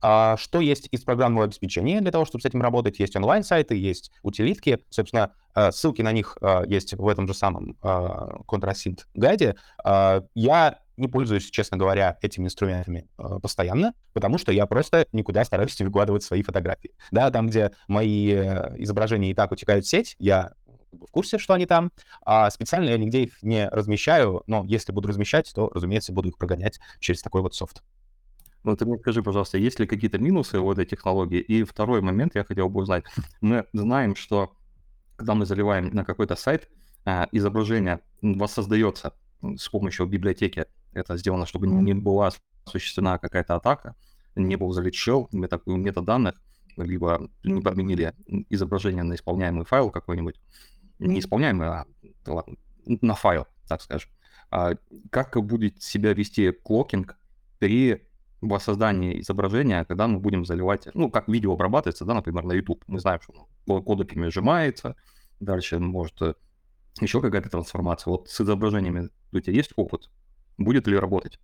А 0.00 0.36
что 0.36 0.60
есть 0.60 0.88
из 0.90 1.02
программного 1.02 1.44
обеспечения 1.44 2.00
для 2.00 2.10
того, 2.10 2.24
чтобы 2.24 2.42
с 2.42 2.44
этим 2.46 2.62
работать? 2.62 2.98
Есть 2.98 3.16
онлайн-сайты, 3.16 3.74
есть 3.76 4.10
утилитки. 4.22 4.80
Собственно, 4.90 5.32
ссылки 5.70 6.02
на 6.02 6.12
них 6.12 6.36
есть 6.66 6.94
в 6.94 7.08
этом 7.08 7.26
же 7.26 7.34
самом 7.34 7.76
Contrasynth 7.82 9.00
гайде. 9.14 9.56
Я 10.34 10.78
не 10.96 11.08
пользуюсь, 11.08 11.50
честно 11.50 11.76
говоря, 11.76 12.18
этими 12.22 12.46
инструментами 12.46 13.08
э, 13.18 13.38
постоянно, 13.42 13.94
потому 14.12 14.38
что 14.38 14.52
я 14.52 14.66
просто 14.66 15.06
никуда 15.12 15.44
стараюсь 15.44 15.78
не 15.80 15.86
выкладывать 15.86 16.22
свои 16.22 16.42
фотографии. 16.42 16.92
Да, 17.10 17.30
там, 17.30 17.48
где 17.48 17.72
мои 17.88 18.32
э, 18.32 18.74
изображения 18.78 19.30
и 19.30 19.34
так 19.34 19.50
утекают 19.52 19.84
в 19.84 19.88
сеть, 19.88 20.16
я 20.18 20.52
в 20.92 21.10
курсе, 21.10 21.38
что 21.38 21.54
они 21.54 21.66
там, 21.66 21.90
а 22.24 22.48
специально 22.50 22.90
я 22.90 22.98
нигде 22.98 23.24
их 23.24 23.42
не 23.42 23.68
размещаю, 23.68 24.44
но 24.46 24.64
если 24.64 24.92
буду 24.92 25.08
размещать, 25.08 25.50
то, 25.52 25.68
разумеется, 25.74 26.12
буду 26.12 26.28
их 26.28 26.38
прогонять 26.38 26.78
через 27.00 27.20
такой 27.20 27.42
вот 27.42 27.54
софт. 27.54 27.82
Ну, 28.64 28.74
ты 28.76 28.86
мне 28.86 28.98
скажи, 28.98 29.22
пожалуйста, 29.22 29.58
есть 29.58 29.78
ли 29.78 29.86
какие-то 29.86 30.18
минусы 30.18 30.58
у 30.58 30.72
этой 30.72 30.86
технологии? 30.86 31.40
И 31.40 31.64
второй 31.64 32.00
момент 32.00 32.34
я 32.34 32.44
хотел 32.44 32.70
бы 32.70 32.80
узнать. 32.80 33.04
Мы 33.42 33.66
знаем, 33.74 34.16
что 34.16 34.56
когда 35.16 35.34
мы 35.34 35.46
заливаем 35.46 35.90
на 35.90 36.04
какой-то 36.04 36.34
сайт, 36.34 36.68
а, 37.04 37.28
изображение 37.30 38.00
воссоздается 38.22 39.12
с 39.42 39.68
помощью 39.68 40.06
библиотеки 40.06 40.64
это 40.94 41.16
сделано, 41.16 41.44
чтобы 41.44 41.66
не 41.66 41.92
была 41.92 42.30
осуществлена 42.64 43.18
какая-то 43.18 43.56
атака, 43.56 43.94
не 44.34 44.56
был 44.56 44.72
залит 44.72 44.94
shell, 44.94 45.28
метод, 45.32 45.66
метод 45.66 46.04
данных, 46.04 46.40
либо 46.76 47.28
не 47.42 47.60
подменили 47.60 48.14
изображение 48.48 49.02
на 49.02 49.14
исполняемый 49.14 49.64
файл 49.64 49.90
какой-нибудь. 49.90 50.40
Не 50.98 51.20
исполняемый, 51.20 51.68
а 51.68 51.84
ладно, 52.26 52.56
на 52.86 53.14
файл, 53.14 53.46
так 53.68 53.82
скажем. 53.82 54.10
А 54.50 54.74
как 55.10 55.36
будет 55.44 55.82
себя 55.82 56.14
вести 56.14 56.50
клокинг 56.52 57.16
при 57.58 58.06
воссоздании 58.48 59.20
изображения, 59.20 59.84
когда 59.84 60.06
мы 60.06 60.18
будем 60.18 60.44
заливать, 60.44 60.88
ну, 60.94 61.10
как 61.10 61.28
видео 61.28 61.52
обрабатывается, 61.54 62.04
да, 62.04 62.14
например, 62.14 62.44
на 62.44 62.52
YouTube. 62.52 62.84
Мы 62.86 63.00
знаем, 63.00 63.20
что 63.20 63.82
кодеками 63.82 64.28
сжимается, 64.28 64.96
дальше 65.40 65.78
может 65.78 66.20
э, 66.22 66.34
еще 67.00 67.20
какая-то 67.20 67.50
трансформация. 67.50 68.10
Вот 68.10 68.28
с 68.28 68.40
изображениями 68.40 69.10
у 69.32 69.40
тебя 69.40 69.54
есть 69.54 69.72
опыт 69.76 70.10
будет 70.58 70.86
ли 70.86 70.98
работать? 70.98 71.38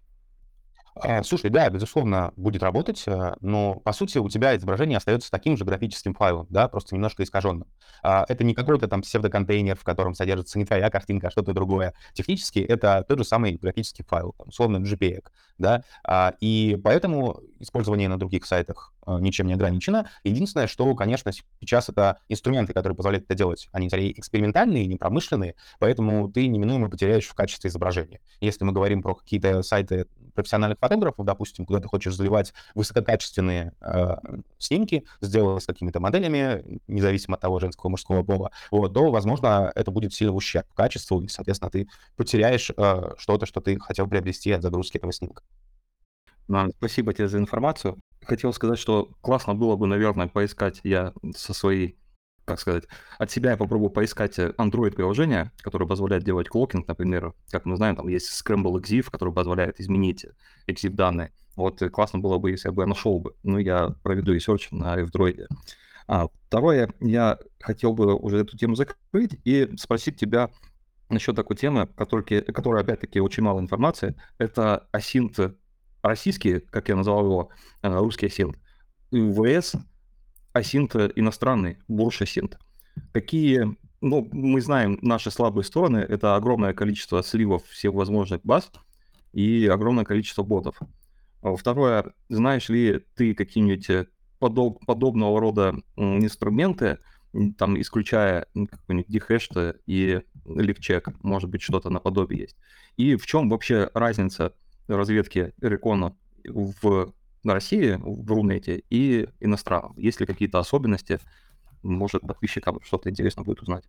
А, 0.95 1.23
слушай, 1.23 1.51
да, 1.51 1.69
безусловно, 1.71 2.33
будет 2.37 2.63
работать, 2.63 3.05
э, 3.07 3.35
но 3.41 3.75
по 3.77 3.93
сути 3.93 4.19
у 4.19 4.29
тебя 4.29 4.57
изображение 4.57 4.97
остается 4.97 5.31
таким 5.31 5.57
же 5.57 5.65
графическим 5.65 6.15
файлом, 6.15 6.47
да, 6.51 6.69
просто 6.69 6.95
немножко 6.95 7.23
искаженным. 7.23 7.69
А, 8.03 8.25
это 8.29 8.45
не 8.45 8.55
какой-то 8.55 8.89
там 8.89 9.03
псевдоконтейнер, 9.03 9.77
в 9.77 9.85
котором 9.85 10.15
содержится 10.15 10.59
не 10.59 10.65
твоя 10.65 10.91
картинка, 10.91 11.29
а 11.29 11.31
что-то 11.31 11.53
другое. 11.53 11.95
Технически 12.13 12.59
это 12.59 13.05
тот 13.09 13.19
же 13.19 13.25
самый 13.25 13.57
графический 13.57 14.05
файл, 14.05 14.35
там, 14.37 14.49
условно 14.49 14.79
JPEG, 14.79 15.27
да, 15.59 15.85
а, 16.05 16.35
и 16.41 16.79
поэтому 16.83 17.41
использование 17.61 18.09
на 18.09 18.19
других 18.19 18.47
сайтах 18.47 18.93
ничем 19.07 19.47
не 19.47 19.55
ограничено. 19.55 20.09
Единственное, 20.25 20.67
что, 20.67 20.95
конечно, 20.95 21.33
сейчас 21.33 21.89
это 21.89 22.19
инструменты, 22.29 22.73
которые 22.73 22.97
позволяют 22.97 23.25
это 23.25 23.35
делать. 23.35 23.69
Они 23.73 23.89
скорее 23.89 24.19
экспериментальные, 24.19 24.87
не 24.87 24.97
промышленные, 24.97 25.57
поэтому 25.79 26.31
ты 26.31 26.47
неминуемо 26.47 26.89
потеряешь 26.91 27.27
в 27.27 27.35
качестве 27.35 27.69
изображения. 27.69 28.21
Если 28.41 28.65
мы 28.65 28.73
говорим 28.73 29.03
про 29.03 29.15
какие-то 29.15 29.63
сайты 29.63 30.07
профессиональных 30.43 30.79
фотографов, 30.79 31.25
допустим, 31.25 31.67
куда 31.67 31.81
ты 31.81 31.89
хочешь 31.89 32.15
заливать 32.15 32.53
высококачественные 32.75 33.73
э, 33.81 34.17
снимки, 34.59 35.05
сделанные 35.21 35.61
с 35.61 35.67
какими-то 35.67 36.01
моделями, 36.01 36.81
независимо 36.89 37.37
от 37.37 37.41
того, 37.41 37.59
женского, 37.61 37.91
мужского 37.91 38.23
пола, 38.23 38.51
вот, 38.71 38.95
то, 38.95 39.11
возможно, 39.11 39.73
это 39.75 39.91
будет 39.91 40.13
сильно 40.13 40.33
ущерб 40.33 40.67
качеству, 40.75 41.21
и, 41.21 41.29
соответственно, 41.29 41.71
ты 41.71 41.89
потеряешь 42.17 42.71
э, 42.77 43.13
что-то, 43.19 43.47
что 43.47 43.61
ты 43.61 43.79
хотел 43.79 44.07
приобрести 44.07 44.53
от 44.53 44.63
загрузки 44.63 44.97
этого 44.97 45.13
снимка. 45.13 45.43
Спасибо 46.79 47.15
тебе 47.15 47.29
за 47.29 47.39
информацию. 47.39 48.01
Хотел 48.25 48.53
сказать, 48.53 48.79
что 48.79 49.11
классно 49.21 49.55
было 49.55 49.77
бы, 49.77 49.87
наверное, 49.87 50.27
поискать 50.27 50.81
я 50.83 51.13
со 51.37 51.55
своей 51.55 51.97
как 52.51 52.61
сказать, 52.61 52.85
от 53.19 53.31
себя 53.31 53.53
я 53.53 53.57
попробую 53.57 53.91
поискать 53.91 54.39
э, 54.39 54.53
Android-приложение, 54.59 55.53
которое 55.59 55.87
позволяет 55.87 56.25
делать 56.25 56.49
клокинг, 56.49 56.89
например, 56.89 57.33
как 57.51 57.65
мы 57.65 57.77
знаем, 57.77 57.97
там 57.97 58.09
есть 58.09 58.29
Scramble 58.29 58.81
EXIF, 58.81 59.11
который 59.11 59.33
позволяет 59.33 59.81
изменить 59.81 60.27
EXIF 60.67 60.91
данные. 60.91 61.33
Вот 61.55 61.81
э, 61.83 61.91
классно 61.91 62.19
было 62.19 62.39
бы, 62.39 62.51
если 62.51 62.69
я 62.69 62.73
бы 62.73 62.85
нашел 62.87 63.21
бы. 63.21 63.35
Ну, 63.45 63.59
я 63.59 63.95
проведу 64.03 64.33
research 64.33 64.71
на 64.73 64.99
Android. 65.01 65.47
А, 66.09 66.29
второе, 66.49 66.93
я 67.01 67.39
хотел 67.61 67.93
бы 67.93 68.17
уже 68.17 68.39
эту 68.39 68.59
тему 68.59 68.75
закрыть 68.75 69.39
и 69.45 69.71
спросить 69.77 70.19
тебя 70.19 70.51
насчет 71.09 71.37
такой 71.37 71.57
темы, 71.57 71.87
которой, 71.87 72.43
которой 72.43 72.83
опять-таки, 72.83 73.21
очень 73.21 73.45
мало 73.45 73.61
информации. 73.61 74.17
Это 74.39 74.89
OSINT 74.91 75.39
российский, 76.03 76.61
как 76.61 76.89
я 76.89 76.97
назвал 76.97 77.25
его, 77.25 77.49
э, 77.83 77.97
русский 77.97 78.27
OSINT, 78.27 78.57
vs 79.13 79.77
OSINT 80.53 80.95
иностранный, 80.95 81.79
бурж 81.89 82.23
OSINT. 82.23 82.59
Какие, 83.13 83.77
ну, 84.01 84.29
мы 84.33 84.61
знаем 84.61 84.99
наши 85.03 85.31
слабые 85.31 85.65
стороны, 85.65 85.99
это 85.99 86.37
огромное 86.37 86.75
количество 86.75 87.23
сливов 87.23 87.65
всех 87.67 87.93
возможных 87.95 88.43
баз 88.43 88.71
и 89.33 89.67
огромное 89.67 90.05
количество 90.05 90.43
ботов. 90.43 90.79
А 91.43 91.55
второе, 91.57 92.13
знаешь 92.29 92.69
ли 92.69 93.01
ты 93.15 93.35
какие-нибудь 93.35 94.09
подоб, 94.39 94.85
подобного 94.85 95.41
рода 95.41 95.75
инструменты, 95.97 96.99
там, 97.57 97.81
исключая 97.81 98.47
какой-нибудь 98.55 99.09
дехешт 99.09 99.53
и 99.87 100.21
лифчек, 100.47 101.11
может 101.23 101.49
быть, 101.49 101.63
что-то 101.63 101.89
наподобие 101.91 102.41
есть. 102.41 102.57
И 102.97 103.15
в 103.15 103.25
чем 103.27 103.49
вообще 103.49 103.89
разница 103.95 104.53
разведки 104.89 105.53
рекона 105.61 106.17
в 106.45 107.13
России, 107.45 107.99
в 108.01 108.31
Рунете 108.31 108.83
и 108.91 109.29
иностранном. 109.41 109.97
Есть 109.99 110.21
ли 110.21 110.27
какие-то 110.27 110.59
особенности? 110.59 111.21
Может, 111.83 112.23
подписчикам 112.23 112.81
что-то 112.83 113.11
интересно 113.11 113.43
будет 113.43 113.63
узнать. 113.63 113.85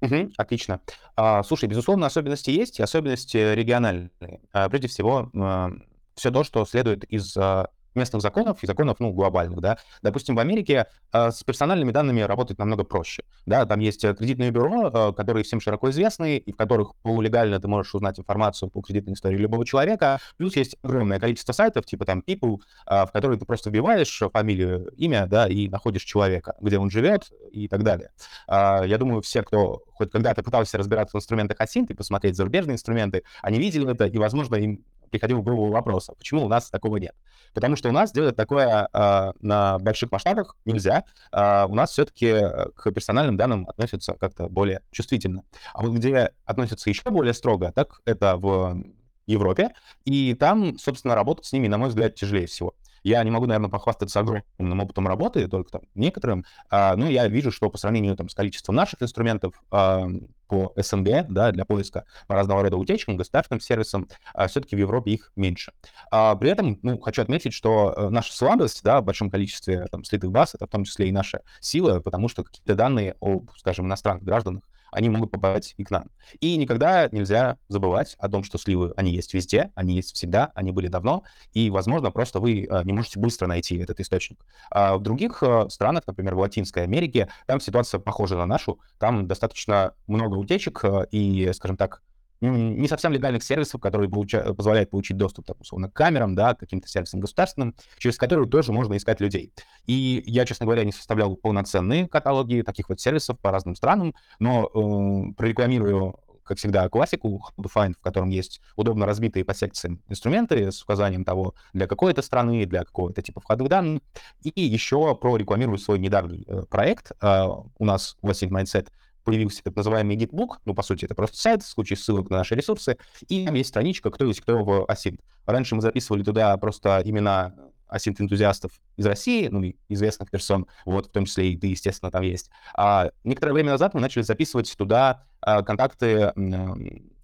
Угу, 0.00 0.30
отлично. 0.36 0.80
А, 1.16 1.42
слушай, 1.42 1.68
безусловно, 1.68 2.06
особенности 2.06 2.50
есть, 2.50 2.78
и 2.78 2.82
особенности 2.82 3.36
региональные. 3.36 4.10
А, 4.52 4.68
прежде 4.68 4.88
всего, 4.88 5.30
а, 5.34 5.72
все 6.14 6.30
то, 6.30 6.44
что 6.44 6.64
следует 6.64 7.04
из 7.04 7.36
а, 7.36 7.70
местных 7.98 8.22
законов 8.22 8.62
и 8.62 8.66
законов, 8.66 8.96
ну, 9.00 9.12
глобальных, 9.12 9.60
да. 9.60 9.78
Допустим, 10.02 10.36
в 10.36 10.38
Америке 10.38 10.86
э, 11.12 11.30
с 11.30 11.42
персональными 11.42 11.90
данными 11.90 12.20
работать 12.20 12.58
намного 12.58 12.84
проще, 12.84 13.24
да, 13.46 13.66
там 13.66 13.80
есть 13.80 14.04
э, 14.04 14.14
кредитные 14.14 14.50
бюро, 14.50 14.88
э, 14.88 15.12
которые 15.12 15.44
всем 15.44 15.60
широко 15.60 15.90
известны, 15.90 16.38
и 16.38 16.52
в 16.52 16.56
которых 16.56 16.94
полулегально 17.02 17.60
ты 17.60 17.68
можешь 17.68 17.94
узнать 17.94 18.18
информацию 18.18 18.70
по 18.70 18.80
кредитной 18.80 19.14
истории 19.14 19.36
любого 19.36 19.64
человека, 19.64 20.18
плюс 20.36 20.56
есть 20.56 20.76
огромное 20.82 21.18
количество 21.18 21.52
сайтов, 21.52 21.86
типа 21.86 22.04
там 22.04 22.22
People, 22.26 22.58
э, 22.86 23.06
в 23.06 23.10
которые 23.12 23.38
ты 23.38 23.44
просто 23.44 23.70
вбиваешь 23.70 24.22
фамилию, 24.32 24.88
имя, 24.96 25.26
да, 25.26 25.48
и 25.48 25.68
находишь 25.68 26.02
человека, 26.02 26.54
где 26.60 26.78
он 26.78 26.90
живет 26.90 27.30
и 27.52 27.68
так 27.68 27.82
далее. 27.82 28.10
Э, 28.48 28.82
я 28.86 28.98
думаю, 28.98 29.22
все, 29.22 29.42
кто 29.42 29.82
хоть 29.94 30.10
когда-то 30.10 30.42
пытался 30.42 30.78
разбираться 30.78 31.16
в 31.16 31.20
инструментах 31.20 31.60
Асинт 31.60 31.90
и 31.90 31.94
посмотреть 31.94 32.36
зарубежные 32.36 32.74
инструменты, 32.74 33.24
они 33.42 33.58
видели 33.58 33.90
это, 33.90 34.06
и, 34.06 34.18
возможно, 34.18 34.54
им 34.56 34.84
приходил 35.10 35.38
в 35.38 35.42
голову 35.42 35.70
вопрос, 35.70 36.10
почему 36.16 36.44
у 36.44 36.48
нас 36.48 36.70
такого 36.70 36.96
нет? 36.96 37.14
Потому 37.54 37.76
что 37.76 37.88
у 37.88 37.92
нас 37.92 38.12
делать 38.12 38.36
такое 38.36 38.88
э, 38.92 39.32
на 39.40 39.78
больших 39.78 40.12
масштабах 40.12 40.56
нельзя. 40.64 41.04
Э, 41.32 41.66
у 41.66 41.74
нас 41.74 41.90
все-таки 41.90 42.26
э, 42.26 42.70
к 42.74 42.90
персональным 42.92 43.36
данным 43.36 43.68
относятся 43.68 44.14
как-то 44.14 44.48
более 44.48 44.82
чувствительно. 44.90 45.44
А 45.72 45.82
вот 45.82 45.92
где 45.92 46.32
относятся 46.44 46.90
еще 46.90 47.10
более 47.10 47.34
строго, 47.34 47.72
так 47.72 48.00
это 48.04 48.36
в 48.36 48.82
Европе, 49.26 49.70
и 50.04 50.34
там, 50.34 50.78
собственно, 50.78 51.14
работать 51.14 51.46
с 51.46 51.52
ними, 51.52 51.68
на 51.68 51.78
мой 51.78 51.88
взгляд, 51.88 52.14
тяжелее 52.14 52.46
всего. 52.46 52.74
Я 53.02 53.22
не 53.24 53.30
могу, 53.30 53.46
наверное, 53.46 53.70
похвастаться 53.70 54.20
огромным 54.20 54.80
опытом 54.80 55.06
работы, 55.06 55.48
только 55.48 55.70
там 55.70 55.82
некоторым, 55.94 56.44
а, 56.70 56.96
но 56.96 57.08
я 57.08 57.28
вижу, 57.28 57.50
что 57.50 57.70
по 57.70 57.78
сравнению 57.78 58.16
там, 58.16 58.28
с 58.28 58.34
количеством 58.34 58.74
наших 58.74 59.02
инструментов 59.02 59.54
а, 59.70 60.08
по 60.48 60.72
СНГ, 60.76 61.26
да, 61.28 61.52
для 61.52 61.64
поиска 61.64 62.04
по 62.26 62.34
разного 62.34 62.62
рода 62.62 62.76
утечкам, 62.76 63.16
государственным 63.16 63.60
сервисам, 63.60 64.08
а, 64.34 64.48
все-таки 64.48 64.74
в 64.74 64.78
Европе 64.78 65.12
их 65.12 65.32
меньше. 65.36 65.72
А, 66.10 66.34
при 66.34 66.50
этом, 66.50 66.78
ну, 66.82 66.98
хочу 66.98 67.22
отметить, 67.22 67.52
что 67.52 67.94
э, 67.96 68.08
наша 68.08 68.32
слабость, 68.32 68.82
да, 68.82 69.00
в 69.00 69.04
большом 69.04 69.30
количестве 69.30 69.86
там 69.90 70.04
слитых 70.04 70.30
баз, 70.30 70.54
это 70.54 70.66
в 70.66 70.70
том 70.70 70.84
числе 70.84 71.08
и 71.08 71.12
наша 71.12 71.42
сила, 71.60 72.00
потому 72.00 72.28
что 72.28 72.44
какие-то 72.44 72.74
данные 72.74 73.16
о, 73.20 73.42
скажем, 73.56 73.86
иностранных 73.86 74.24
гражданах 74.24 74.62
они 74.90 75.08
могут 75.08 75.30
попадать 75.30 75.74
и 75.76 75.84
к 75.84 75.90
нам. 75.90 76.10
И 76.40 76.56
никогда 76.56 77.08
нельзя 77.10 77.58
забывать 77.68 78.16
о 78.18 78.28
том, 78.28 78.44
что 78.44 78.58
сливы, 78.58 78.92
они 78.96 79.12
есть 79.12 79.34
везде, 79.34 79.70
они 79.74 79.94
есть 79.94 80.14
всегда, 80.14 80.52
они 80.54 80.72
были 80.72 80.88
давно, 80.88 81.24
и, 81.52 81.70
возможно, 81.70 82.10
просто 82.10 82.40
вы 82.40 82.66
а, 82.70 82.84
не 82.84 82.92
можете 82.92 83.18
быстро 83.18 83.46
найти 83.46 83.76
этот 83.78 84.00
источник. 84.00 84.44
А 84.70 84.96
в 84.96 85.02
других 85.02 85.42
а, 85.42 85.68
странах, 85.68 86.04
например, 86.06 86.34
в 86.34 86.38
Латинской 86.38 86.82
Америке, 86.82 87.28
там 87.46 87.60
ситуация 87.60 88.00
похожа 88.00 88.36
на 88.36 88.46
нашу, 88.46 88.80
там 88.98 89.26
достаточно 89.26 89.94
много 90.06 90.36
утечек, 90.36 90.84
а, 90.84 91.02
и, 91.10 91.50
скажем 91.52 91.76
так, 91.76 92.02
не 92.40 92.88
совсем 92.88 93.12
легальных 93.12 93.42
сервисов, 93.42 93.80
которые 93.80 94.08
получа- 94.08 94.54
позволяют 94.54 94.90
получить 94.90 95.16
доступ, 95.16 95.46
так, 95.46 95.60
условно, 95.60 95.90
к 95.90 95.94
камерам, 95.94 96.34
да, 96.34 96.54
к 96.54 96.60
каким-то 96.60 96.88
сервисам 96.88 97.20
государственным, 97.20 97.74
через 97.98 98.16
которые 98.16 98.48
тоже 98.48 98.72
можно 98.72 98.96
искать 98.96 99.20
людей. 99.20 99.52
И 99.86 100.22
я, 100.26 100.44
честно 100.44 100.66
говоря, 100.66 100.84
не 100.84 100.92
составлял 100.92 101.36
полноценные 101.36 102.08
каталоги 102.08 102.62
таких 102.62 102.88
вот 102.88 103.00
сервисов 103.00 103.38
по 103.38 103.50
разным 103.50 103.74
странам, 103.74 104.14
но 104.38 104.66
э, 104.66 105.34
прорекламирую 105.36 106.16
как 106.48 106.56
всегда, 106.56 106.88
классику 106.88 107.44
Find, 107.58 107.92
в 107.92 108.00
котором 108.00 108.30
есть 108.30 108.62
удобно 108.74 109.04
разбитые 109.04 109.44
по 109.44 109.52
секциям 109.52 110.02
инструменты 110.08 110.72
с 110.72 110.82
указанием 110.82 111.22
того, 111.22 111.54
для 111.74 111.86
какой-то 111.86 112.22
страны, 112.22 112.64
для 112.64 112.84
какого-то 112.84 113.20
типа 113.20 113.40
входных 113.40 113.68
данных. 113.68 114.02
И 114.42 114.62
еще 114.62 115.14
прорекламирую 115.14 115.76
свой 115.76 115.98
недавний 115.98 116.44
э, 116.48 116.62
проект. 116.70 117.12
Э, 117.20 117.48
у 117.78 117.84
нас 117.84 118.16
в 118.22 118.30
Async 118.30 118.48
Mindset 118.48 118.88
появился 119.24 119.62
так 119.62 119.76
называемый 119.76 120.16
Gitbook, 120.16 120.58
ну, 120.64 120.74
по 120.74 120.82
сути, 120.82 121.04
это 121.04 121.14
просто 121.14 121.36
сайт 121.36 121.62
с 121.62 121.74
кучей 121.74 121.96
ссылок 121.96 122.30
на 122.30 122.38
наши 122.38 122.54
ресурсы, 122.54 122.96
и 123.28 123.44
там 123.44 123.54
есть 123.54 123.70
страничка 123.70 124.10
«Кто 124.10 124.24
есть 124.24 124.40
кто 124.40 124.64
в 124.64 124.84
Async». 124.84 125.18
Раньше 125.46 125.74
мы 125.74 125.82
записывали 125.82 126.22
туда 126.22 126.56
просто 126.56 127.02
имена 127.04 127.54
асинт-энтузиастов 127.88 128.70
из 128.96 129.06
России, 129.06 129.48
ну, 129.48 129.62
известных 129.88 130.30
персон, 130.30 130.66
вот, 130.84 131.06
в 131.06 131.10
том 131.10 131.24
числе 131.24 131.52
и 131.52 131.56
ты, 131.56 131.68
естественно, 131.68 132.10
там 132.10 132.22
есть. 132.22 132.50
А 132.76 133.10
некоторое 133.24 133.52
время 133.52 133.70
назад 133.70 133.94
мы 133.94 134.00
начали 134.00 134.22
записывать 134.22 134.74
туда 134.76 135.24
а, 135.40 135.62
контакты 135.62 136.32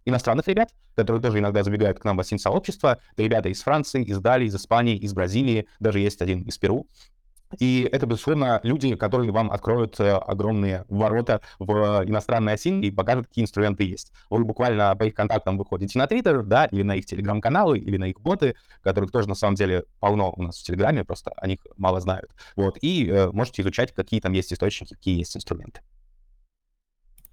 иностранных 0.05 0.47
ребят, 0.49 0.70
которые 0.95 1.22
тоже 1.22 1.38
иногда 1.38 1.62
забегают 1.62 1.99
к 1.99 2.05
нам 2.05 2.16
в 2.16 2.20
асинт-сообщество. 2.20 2.99
Это 3.12 3.22
ребята 3.22 3.49
из 3.49 3.62
Франции, 3.62 4.05
из 4.05 4.18
Дали, 4.20 4.47
из 4.47 4.55
Испании, 4.55 4.97
из 4.97 5.12
Бразилии, 5.12 5.66
даже 5.80 6.01
есть 6.01 6.20
один 6.20 6.42
из 6.42 6.59
Перу. 6.59 6.86
И 7.59 7.88
это, 7.90 8.07
безусловно, 8.07 8.61
люди, 8.62 8.95
которые 8.97 9.30
вам 9.30 9.51
откроют 9.51 9.99
э, 10.01 10.11
огромные 10.11 10.84
ворота 10.88 11.40
в 11.59 12.05
иностранной 12.05 12.55
осине 12.55 12.88
и 12.88 12.90
покажут, 12.90 13.26
какие 13.28 13.45
инструменты 13.45 13.84
есть. 13.84 14.12
Вы 14.30 14.45
буквально 14.45 14.95
по 14.97 15.05
их 15.05 15.14
контактам 15.14 15.57
выходите 15.57 15.99
на 15.99 16.07
Твиттер, 16.07 16.42
да, 16.42 16.66
или 16.66 16.82
на 16.82 16.97
их 16.97 17.07
телеграм-каналы, 17.07 17.78
или 17.78 17.97
на 17.97 18.05
их 18.05 18.20
боты, 18.20 18.57
которых 18.82 19.12
тоже, 19.12 19.28
на 19.28 19.34
самом 19.34 19.55
деле, 19.55 19.84
полно 20.01 20.32
у 20.36 20.42
нас 20.42 20.59
в 20.59 20.64
Телеграме, 20.64 21.05
просто 21.05 21.32
о 21.36 21.47
них 21.47 21.61
мало 21.76 22.01
знают. 22.01 22.30
Вот, 22.57 22.78
и 22.80 23.09
э, 23.09 23.30
можете 23.30 23.62
изучать, 23.62 23.92
какие 23.92 24.20
там 24.20 24.32
есть 24.32 24.53
источники, 24.53 24.95
какие 24.95 25.18
есть 25.18 25.36
инструменты. 25.36 25.80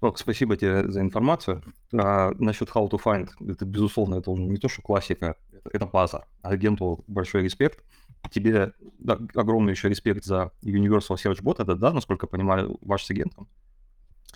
Рок, 0.02 0.18
спасибо 0.18 0.56
тебе 0.56 0.90
за 0.90 1.00
информацию. 1.00 1.62
А, 1.94 2.32
насчет 2.38 2.68
How 2.70 2.90
to 2.90 3.00
Find, 3.00 3.30
это, 3.48 3.64
безусловно, 3.64 4.16
это 4.16 4.32
уже 4.32 4.42
не 4.42 4.56
то, 4.56 4.68
что 4.68 4.82
классика, 4.82 5.36
это 5.72 5.86
база. 5.86 6.24
Агенту 6.42 7.04
большой 7.06 7.44
респект 7.44 7.84
тебе 8.30 8.72
да, 8.98 9.18
огромный 9.34 9.72
еще 9.72 9.88
респект 9.88 10.24
за 10.24 10.52
Universal 10.62 11.16
Search 11.16 11.42
Bot, 11.42 11.62
это, 11.62 11.74
да, 11.74 11.92
насколько 11.92 12.26
я 12.26 12.28
понимаю, 12.28 12.78
ваш 12.80 13.04
с 13.04 13.10
агентом? 13.10 13.48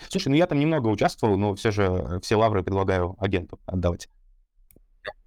Слушай, 0.08 0.28
ну 0.28 0.34
я 0.34 0.46
там 0.46 0.58
немного 0.58 0.88
участвовал, 0.88 1.36
но 1.38 1.54
все 1.54 1.70
же 1.70 2.20
все 2.22 2.36
лавры 2.36 2.62
предлагаю 2.62 3.16
агенту 3.18 3.58
отдавать. 3.64 4.08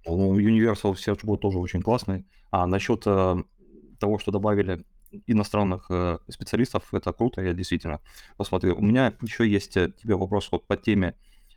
Ну, 0.06 0.38
Universal 0.38 0.94
Search 0.94 1.24
Bot 1.24 1.38
тоже 1.38 1.58
очень 1.58 1.82
классный. 1.82 2.26
А 2.50 2.66
насчет 2.66 3.02
э, 3.06 3.36
того, 3.98 4.18
что 4.18 4.30
добавили 4.30 4.84
иностранных 5.26 5.86
э, 5.90 6.18
специалистов, 6.28 6.92
это 6.92 7.12
круто, 7.12 7.42
я 7.42 7.52
действительно 7.52 8.00
посмотрю. 8.36 8.76
У 8.76 8.82
меня 8.82 9.14
еще 9.20 9.48
есть 9.48 9.76
э, 9.76 9.92
тебе 10.00 10.16
вопрос 10.16 10.48
вот 10.50 10.66
по 10.66 10.76
теме 10.76 11.14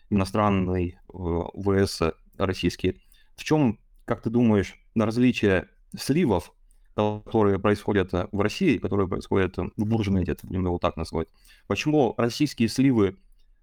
иностранный 0.10 0.98
э, 1.14 1.42
ВС 1.56 2.02
российский. 2.38 3.02
В 3.36 3.44
чем, 3.44 3.80
как 4.06 4.22
ты 4.22 4.30
думаешь, 4.30 4.76
на 4.96 5.06
различие 5.06 5.68
сливов 5.96 6.54
которые 6.96 7.60
происходят 7.60 8.14
э, 8.14 8.28
в 8.32 8.40
России, 8.42 8.78
которые 8.78 9.08
происходят 9.08 9.58
э, 9.58 9.64
в 9.76 9.86
Буржнете, 9.86 10.38
будем 10.44 10.66
его 10.66 10.78
так 10.78 10.98
назвать. 10.98 11.28
Почему 11.68 12.14
российские 12.18 12.70
сливы 12.70 13.18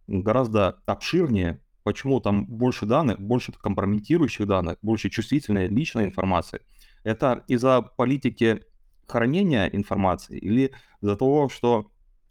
гораздо 0.06 0.80
обширнее, 0.86 1.60
почему 1.84 2.20
там 2.20 2.46
больше 2.46 2.86
данных, 2.86 3.20
больше 3.20 3.52
компрометирующих 3.52 4.46
данных, 4.46 4.78
больше 4.82 5.10
чувствительной 5.10 5.68
личной 5.68 6.04
информации? 6.04 6.60
Это 7.04 7.44
из-за 7.46 7.82
политики 7.82 8.64
хранения 9.06 9.66
информации 9.66 10.38
или 10.38 10.72
из-за 11.00 11.16
того, 11.16 11.48
что 11.48 11.90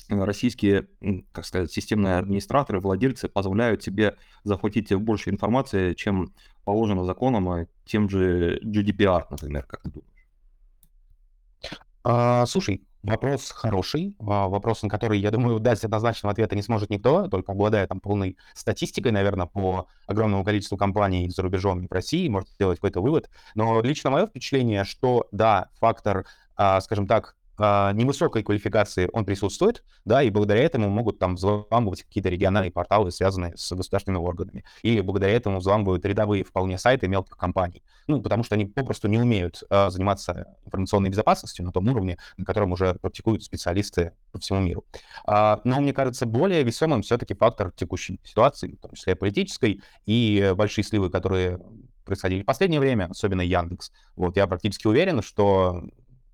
российские, 0.10 0.88
как 1.32 1.46
сказать, 1.46 1.72
системные 1.72 2.18
администраторы, 2.18 2.80
владельцы 2.80 3.28
позволяют 3.30 3.84
себе 3.84 4.18
захватить 4.44 4.94
больше 4.94 5.30
информации, 5.30 5.94
чем 5.94 6.34
положено 6.66 7.06
законом, 7.06 7.52
и 7.54 7.66
тем 7.86 8.10
же 8.10 8.60
GDPR, 8.64 9.26
например, 9.30 9.64
как 9.64 9.82
ты 9.84 9.92
думаешь? 9.92 10.19
А, 12.04 12.46
слушай, 12.46 12.82
вопрос 13.04 13.52
хороший, 13.52 14.16
а, 14.20 14.48
вопрос, 14.48 14.84
на 14.84 14.90
который, 14.90 15.20
я 15.20 15.32
думаю, 15.32 15.60
дать 15.60 15.84
однозначного 15.84 16.32
ответа 16.32 16.56
не 16.56 16.62
сможет 16.62 16.90
никто, 16.90 17.28
только 17.28 17.52
обладая 17.52 17.88
там 17.88 18.00
полной 18.00 18.38
статистикой, 18.54 19.12
наверное, 19.12 19.48
по 19.48 19.88
огромному 20.08 20.44
количеству 20.44 20.78
компаний 20.78 21.30
за 21.30 21.42
рубежом 21.42 21.84
и 21.84 21.88
в 21.88 21.92
России, 21.92 22.28
может 22.30 22.50
сделать 22.50 22.78
какой-то 22.80 23.02
вывод. 23.02 23.30
Но 23.56 23.82
лично 23.82 24.10
мое 24.10 24.28
впечатление, 24.28 24.84
что 24.86 25.28
да, 25.32 25.70
фактор, 25.80 26.26
а, 26.56 26.80
скажем 26.82 27.08
так, 27.08 27.36
а, 27.60 27.92
невысокой 27.94 28.44
квалификации 28.44 29.10
он 29.12 29.26
присутствует, 29.26 29.84
да, 30.06 30.24
и 30.24 30.30
благодаря 30.30 30.64
этому 30.64 30.90
могут 30.90 31.20
там 31.20 31.36
взламывать 31.36 32.04
какие-то 32.04 32.30
региональные 32.30 32.72
порталы, 32.72 33.12
связанные 33.12 33.56
с 33.56 33.72
государственными 33.72 34.22
органами. 34.22 34.64
И 34.82 35.02
благодаря 35.02 35.34
этому 35.34 35.60
взламывают 35.60 36.06
рядовые 36.06 36.44
вполне 36.44 36.78
сайты 36.78 37.08
мелких 37.08 37.38
компаний. 37.38 37.84
Ну, 38.08 38.22
потому 38.22 38.44
что 38.44 38.56
они 38.56 38.66
попросту 38.66 39.08
не 39.08 39.20
умеют 39.20 39.64
а, 39.70 39.90
заниматься 39.90 40.56
информационной 40.66 41.10
безопасностью 41.10 41.66
на 41.66 41.72
том 41.72 41.88
уровне, 41.90 42.18
на 42.38 42.46
котором 42.46 42.72
уже 42.72 42.96
практикуют 42.96 43.44
специалисты 43.44 44.14
по 44.32 44.40
всему 44.40 44.62
миру. 44.62 44.86
А, 45.26 45.62
но, 45.64 45.80
мне 45.82 45.94
кажется, 45.94 46.26
более 46.26 46.64
весомым 46.64 47.02
все-таки 47.02 47.34
фактор 47.34 47.72
текущей 47.72 48.20
ситуации, 48.24 48.76
в 48.76 48.82
том 48.82 48.94
числе 48.94 49.16
политической, 49.16 49.82
и 50.06 50.54
большие 50.56 50.84
сливы, 50.84 51.10
которые 51.10 51.60
происходили 52.06 52.42
в 52.42 52.46
последнее 52.46 52.80
время, 52.80 53.08
особенно 53.10 53.42
Яндекс. 53.42 53.92
Вот 54.16 54.36
я 54.36 54.48
практически 54.48 54.88
уверен, 54.88 55.22
что 55.22 55.84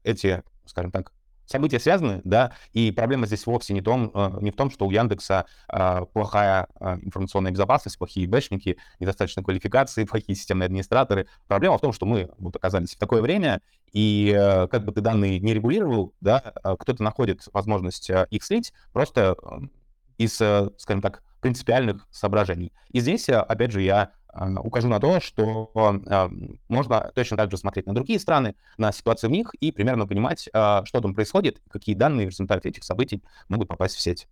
эти, 0.03 0.43
скажем 0.65 0.91
так, 0.91 1.11
события 1.45 1.79
связаны, 1.79 2.21
да, 2.23 2.53
и 2.73 2.91
проблема 2.91 3.27
здесь 3.27 3.45
вовсе 3.45 3.73
не, 3.73 3.81
том, 3.81 4.11
э, 4.13 4.37
не 4.41 4.51
в 4.51 4.55
том, 4.55 4.71
что 4.71 4.85
у 4.85 4.91
Яндекса 4.91 5.45
э, 5.71 6.05
плохая 6.13 6.67
э, 6.79 6.97
информационная 7.03 7.51
безопасность, 7.51 7.97
плохие 7.97 8.27
бэшники, 8.27 8.77
недостаточно 8.99 9.43
квалификации, 9.43 10.03
плохие 10.05 10.35
системные 10.35 10.65
администраторы. 10.65 11.27
Проблема 11.47 11.77
в 11.77 11.81
том, 11.81 11.93
что 11.93 12.05
мы 12.05 12.31
вот 12.37 12.55
оказались 12.55 12.95
в 12.95 12.99
такое 12.99 13.21
время, 13.21 13.61
и 13.91 14.33
как 14.71 14.83
бы 14.83 14.91
ты 14.91 14.99
данные 14.99 15.39
не 15.39 15.53
регулировал, 15.53 16.13
да, 16.19 16.53
кто-то 16.63 17.01
находит 17.01 17.47
возможность 17.53 18.09
их 18.09 18.43
слить 18.43 18.73
просто 18.91 19.37
из, 20.17 20.33
скажем 20.33 21.01
так, 21.01 21.23
принципиальных 21.45 22.07
соображений. 22.09 22.73
И 22.91 22.99
здесь, 22.99 23.29
опять 23.29 23.71
же, 23.71 23.83
я 23.83 24.13
а, 24.29 24.49
укажу 24.61 24.87
на 24.87 24.99
то, 24.99 25.19
что 25.19 25.69
а, 25.75 26.27
можно 26.69 27.11
точно 27.13 27.37
так 27.37 27.51
же 27.51 27.57
смотреть 27.57 27.85
на 27.85 27.93
другие 27.93 28.19
страны, 28.19 28.55
на 28.79 28.91
ситуацию 28.91 29.29
в 29.29 29.33
них 29.33 29.53
и 29.59 29.71
примерно 29.71 30.07
понимать, 30.07 30.49
что 30.49 30.83
там 30.91 31.13
происходит, 31.13 31.61
какие 31.69 31.93
данные 31.93 32.25
в 32.25 32.29
результате 32.31 32.69
этих 32.69 32.83
событий 32.83 33.21
могут 33.47 33.67
попасть 33.67 33.95
в 33.95 34.01
сеть. 34.01 34.27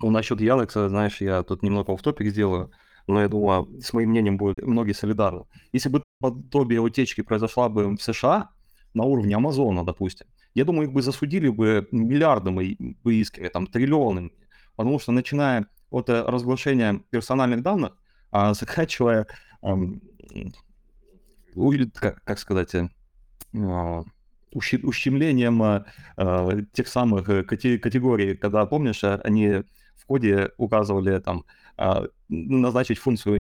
Ну, 0.00 0.10
насчет 0.10 0.40
Яндекса, 0.40 0.88
знаешь, 0.88 1.20
я 1.20 1.42
тут 1.42 1.64
немного 1.64 1.96
в 1.96 2.02
топик 2.02 2.28
сделаю, 2.28 2.70
но 3.08 3.20
я 3.20 3.26
думаю, 3.28 3.68
с 3.82 3.92
моим 3.92 4.10
мнением 4.10 4.36
будут 4.36 4.62
многие 4.62 4.92
солидарны. 4.92 5.46
Если 5.72 5.88
бы 5.88 6.04
подобие 6.20 6.78
утечки 6.78 7.22
произошла 7.22 7.68
бы 7.68 7.96
в 7.96 8.00
США 8.00 8.50
на 8.94 9.02
уровне 9.02 9.34
Амазона, 9.34 9.84
допустим, 9.84 10.28
я 10.54 10.64
думаю, 10.64 10.86
их 10.86 10.92
бы 10.92 11.02
засудили 11.02 11.48
бы 11.48 11.88
миллиардами 11.90 12.76
бы 13.02 13.14
исками, 13.16 13.48
там, 13.48 13.66
триллионами, 13.66 14.30
потому 14.76 15.00
что 15.00 15.10
начиная 15.10 15.66
от 15.90 16.08
э, 16.08 16.22
разглашения 16.22 17.00
персональных 17.10 17.62
данных, 17.62 17.96
а 18.30 18.54
закачивая, 18.54 19.26
как, 21.94 22.22
как 22.24 22.38
сказать, 22.38 22.74
э, 22.74 22.88
а, 23.54 24.04
ущемлением 24.52 25.62
а, 25.62 25.84
тех 26.72 26.88
самых 26.88 27.28
э, 27.28 27.44
категорий, 27.44 28.36
когда, 28.36 28.66
помнишь, 28.66 29.04
они 29.04 29.64
в 29.94 30.06
коде 30.06 30.50
указывали 30.56 31.18
там 31.20 31.44
назначить 32.28 32.98
функцию 32.98 33.38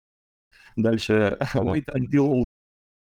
дальше 0.76 1.36
wait 1.54 1.86
until 1.94 2.44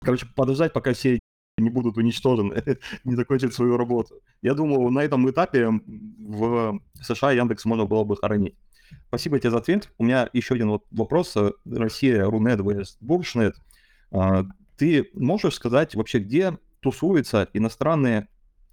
короче, 0.02 0.26
подождать, 0.36 0.74
пока 0.74 0.94
все 0.94 1.20
не 1.58 1.70
будут 1.70 1.98
уничтожены, 1.98 2.64
не 3.04 3.16
закончат 3.16 3.54
свою 3.54 3.78
работу. 3.78 4.22
Я 4.42 4.54
думаю, 4.54 4.90
на 4.90 5.00
этом 5.00 5.30
этапе 5.30 5.70
в 5.70 6.80
США 7.02 7.32
Яндекс 7.32 7.66
можно 7.66 7.86
было 7.86 8.04
бы 8.04 8.16
хоронить. 8.16 8.56
Спасибо 9.08 9.40
тебе 9.40 9.52
за 9.52 9.58
ответ. 9.58 9.92
У 9.98 10.04
меня 10.04 10.30
еще 10.34 10.56
один 10.56 10.70
вот 10.70 10.86
вопрос. 10.92 11.36
Россия, 11.66 12.26
Рунет, 12.26 12.62
Буржнет. 13.02 13.56
А, 14.12 14.46
ты 14.78 15.10
можешь 15.14 15.56
сказать 15.56 15.96
вообще, 15.96 16.20
где 16.20 16.58
тусуются 16.80 17.50
иностранные 17.54 18.28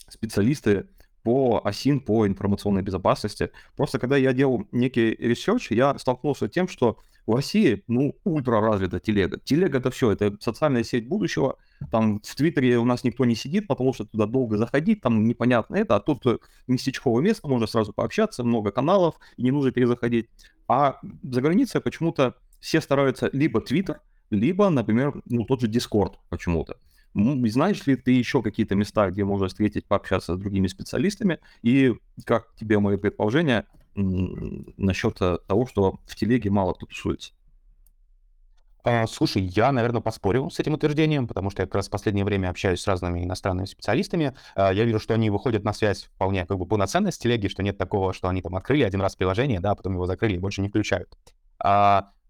специалисты 0.08 0.86
по 1.26 1.60
OSINT, 1.64 2.02
по 2.02 2.24
информационной 2.24 2.82
безопасности? 2.82 3.50
Просто 3.76 3.98
когда 3.98 4.16
я 4.16 4.32
делал 4.32 4.68
некий 4.70 5.10
research, 5.10 5.72
я 5.72 5.98
столкнулся 5.98 6.46
с 6.46 6.50
тем, 6.50 6.68
что 6.68 6.98
в 7.26 7.34
России, 7.34 7.82
ну, 7.88 8.14
ультра 8.22 8.60
развита 8.60 9.00
телега. 9.00 9.40
Телега 9.42 9.78
это 9.78 9.90
все, 9.90 10.12
это 10.12 10.36
социальная 10.38 10.84
сеть 10.84 11.08
будущего. 11.08 11.56
Там 11.90 12.20
в 12.20 12.34
Твиттере 12.36 12.78
у 12.78 12.84
нас 12.84 13.02
никто 13.02 13.24
не 13.24 13.34
сидит, 13.34 13.66
потому 13.66 13.92
что 13.92 14.04
туда 14.04 14.26
долго 14.26 14.56
заходить, 14.56 15.00
там 15.00 15.26
непонятно 15.26 15.74
это, 15.74 15.96
а 15.96 16.00
тут 16.00 16.24
э, 16.26 16.38
местечковое 16.68 17.24
место, 17.24 17.48
можно 17.48 17.66
сразу 17.66 17.92
пообщаться, 17.92 18.44
много 18.44 18.70
каналов, 18.70 19.16
и 19.36 19.42
не 19.42 19.50
нужно 19.50 19.72
перезаходить. 19.72 20.28
А 20.68 21.00
за 21.24 21.40
границей 21.40 21.80
почему-то 21.80 22.36
все 22.60 22.80
стараются 22.80 23.30
либо 23.32 23.58
Twitter, 23.58 23.96
либо, 24.30 24.68
например, 24.70 25.20
ну, 25.24 25.44
тот 25.44 25.60
же 25.60 25.66
Discord 25.66 26.14
почему-то. 26.28 26.76
Знаешь 27.16 27.86
ли 27.86 27.96
ты 27.96 28.12
еще 28.12 28.42
какие-то 28.42 28.74
места, 28.74 29.10
где 29.10 29.24
можно 29.24 29.48
встретить, 29.48 29.86
пообщаться 29.86 30.34
с 30.34 30.38
другими 30.38 30.66
специалистами? 30.66 31.40
И 31.62 31.94
как 32.24 32.54
тебе 32.56 32.78
мои 32.78 32.98
предположения 32.98 33.66
насчет 33.94 35.16
э, 35.22 35.38
того, 35.46 35.66
что 35.66 35.98
в 36.04 36.14
телеге 36.14 36.50
мало 36.50 36.74
тусуется? 36.74 37.32
А, 38.84 39.06
слушай, 39.06 39.42
я, 39.42 39.72
наверное, 39.72 40.02
поспорю 40.02 40.50
с 40.50 40.60
этим 40.60 40.74
утверждением, 40.74 41.26
потому 41.26 41.48
что 41.50 41.62
я 41.62 41.66
как 41.66 41.76
раз 41.76 41.88
в 41.88 41.90
последнее 41.90 42.26
время 42.26 42.50
общаюсь 42.50 42.80
с 42.80 42.86
разными 42.86 43.24
иностранными 43.24 43.64
специалистами. 43.64 44.36
А, 44.54 44.70
я 44.70 44.84
вижу, 44.84 45.00
что 45.00 45.14
они 45.14 45.30
выходят 45.30 45.64
на 45.64 45.72
связь 45.72 46.04
вполне 46.04 46.44
как 46.44 46.58
бы 46.58 46.66
полноценно 46.66 47.10
с 47.10 47.16
телеги, 47.16 47.48
что 47.48 47.62
нет 47.62 47.78
такого, 47.78 48.12
что 48.12 48.28
они 48.28 48.42
там 48.42 48.54
открыли 48.56 48.82
один 48.82 49.00
раз 49.00 49.16
приложение, 49.16 49.60
да, 49.60 49.70
а 49.70 49.74
потом 49.74 49.94
его 49.94 50.04
закрыли 50.04 50.34
и 50.34 50.38
больше 50.38 50.60
не 50.60 50.68
включают. 50.68 51.16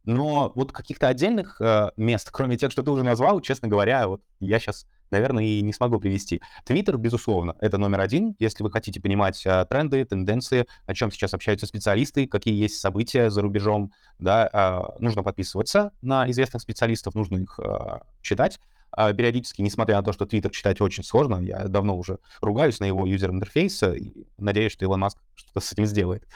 Но 0.07 0.53
вот 0.55 0.73
каких-то 0.73 1.09
отдельных 1.09 1.61
э, 1.61 1.91
мест, 1.97 2.31
кроме 2.31 2.57
тех, 2.57 2.71
что 2.71 2.83
ты 2.83 2.91
уже 2.91 3.03
назвал, 3.03 3.41
честно 3.41 3.67
говоря, 3.67 4.07
вот 4.07 4.23
я 4.39 4.61
сейчас, 4.61 4.87
наверное, 5.11 5.45
и 5.45 5.61
не 5.63 5.73
смогу 5.73 5.99
привести. 5.99 6.41
Твиттер, 6.65 6.97
безусловно, 6.97 7.57
это 7.61 7.77
номер 7.77 8.01
один, 8.01 8.37
если 8.39 8.63
вы 8.63 8.71
хотите 8.71 9.01
понимать 9.01 9.45
э, 9.45 9.67
тренды, 9.69 10.05
тенденции, 10.05 10.67
о 10.87 10.95
чем 10.95 11.11
сейчас 11.11 11.35
общаются 11.35 11.67
специалисты, 11.67 12.29
какие 12.29 12.55
есть 12.55 12.79
события 12.79 13.31
за 13.31 13.43
рубежом, 13.43 13.93
да, 14.21 14.49
э, 14.53 15.03
нужно 15.03 15.25
подписываться 15.25 15.91
на 16.03 16.31
известных 16.31 16.63
специалистов, 16.63 17.17
нужно 17.17 17.39
их 17.39 17.59
э, 17.59 17.99
читать 18.23 18.61
э, 18.97 19.13
периодически, 19.13 19.61
несмотря 19.61 19.97
на 19.97 20.05
то, 20.05 20.13
что 20.13 20.25
Твиттер 20.25 20.53
читать 20.53 20.81
очень 20.81 21.03
сложно, 21.03 21.43
я 21.43 21.65
давно 21.65 21.99
уже 21.99 22.21
ругаюсь 22.41 22.79
на 22.79 22.85
его 22.85 23.07
юзер-интерфейс 23.07 23.83
и 23.83 24.29
надеюсь, 24.39 24.71
что 24.71 24.85
Илон 24.85 25.01
Маск 25.01 25.19
что-то 25.35 25.59
с 25.59 25.73
этим 25.73 25.85
сделает. 25.87 26.29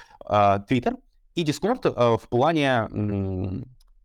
Твиттер— 0.66 0.96
и 1.34 1.44
Discord 1.44 1.82
э, 1.84 2.18
в 2.18 2.28
плане 2.28 2.88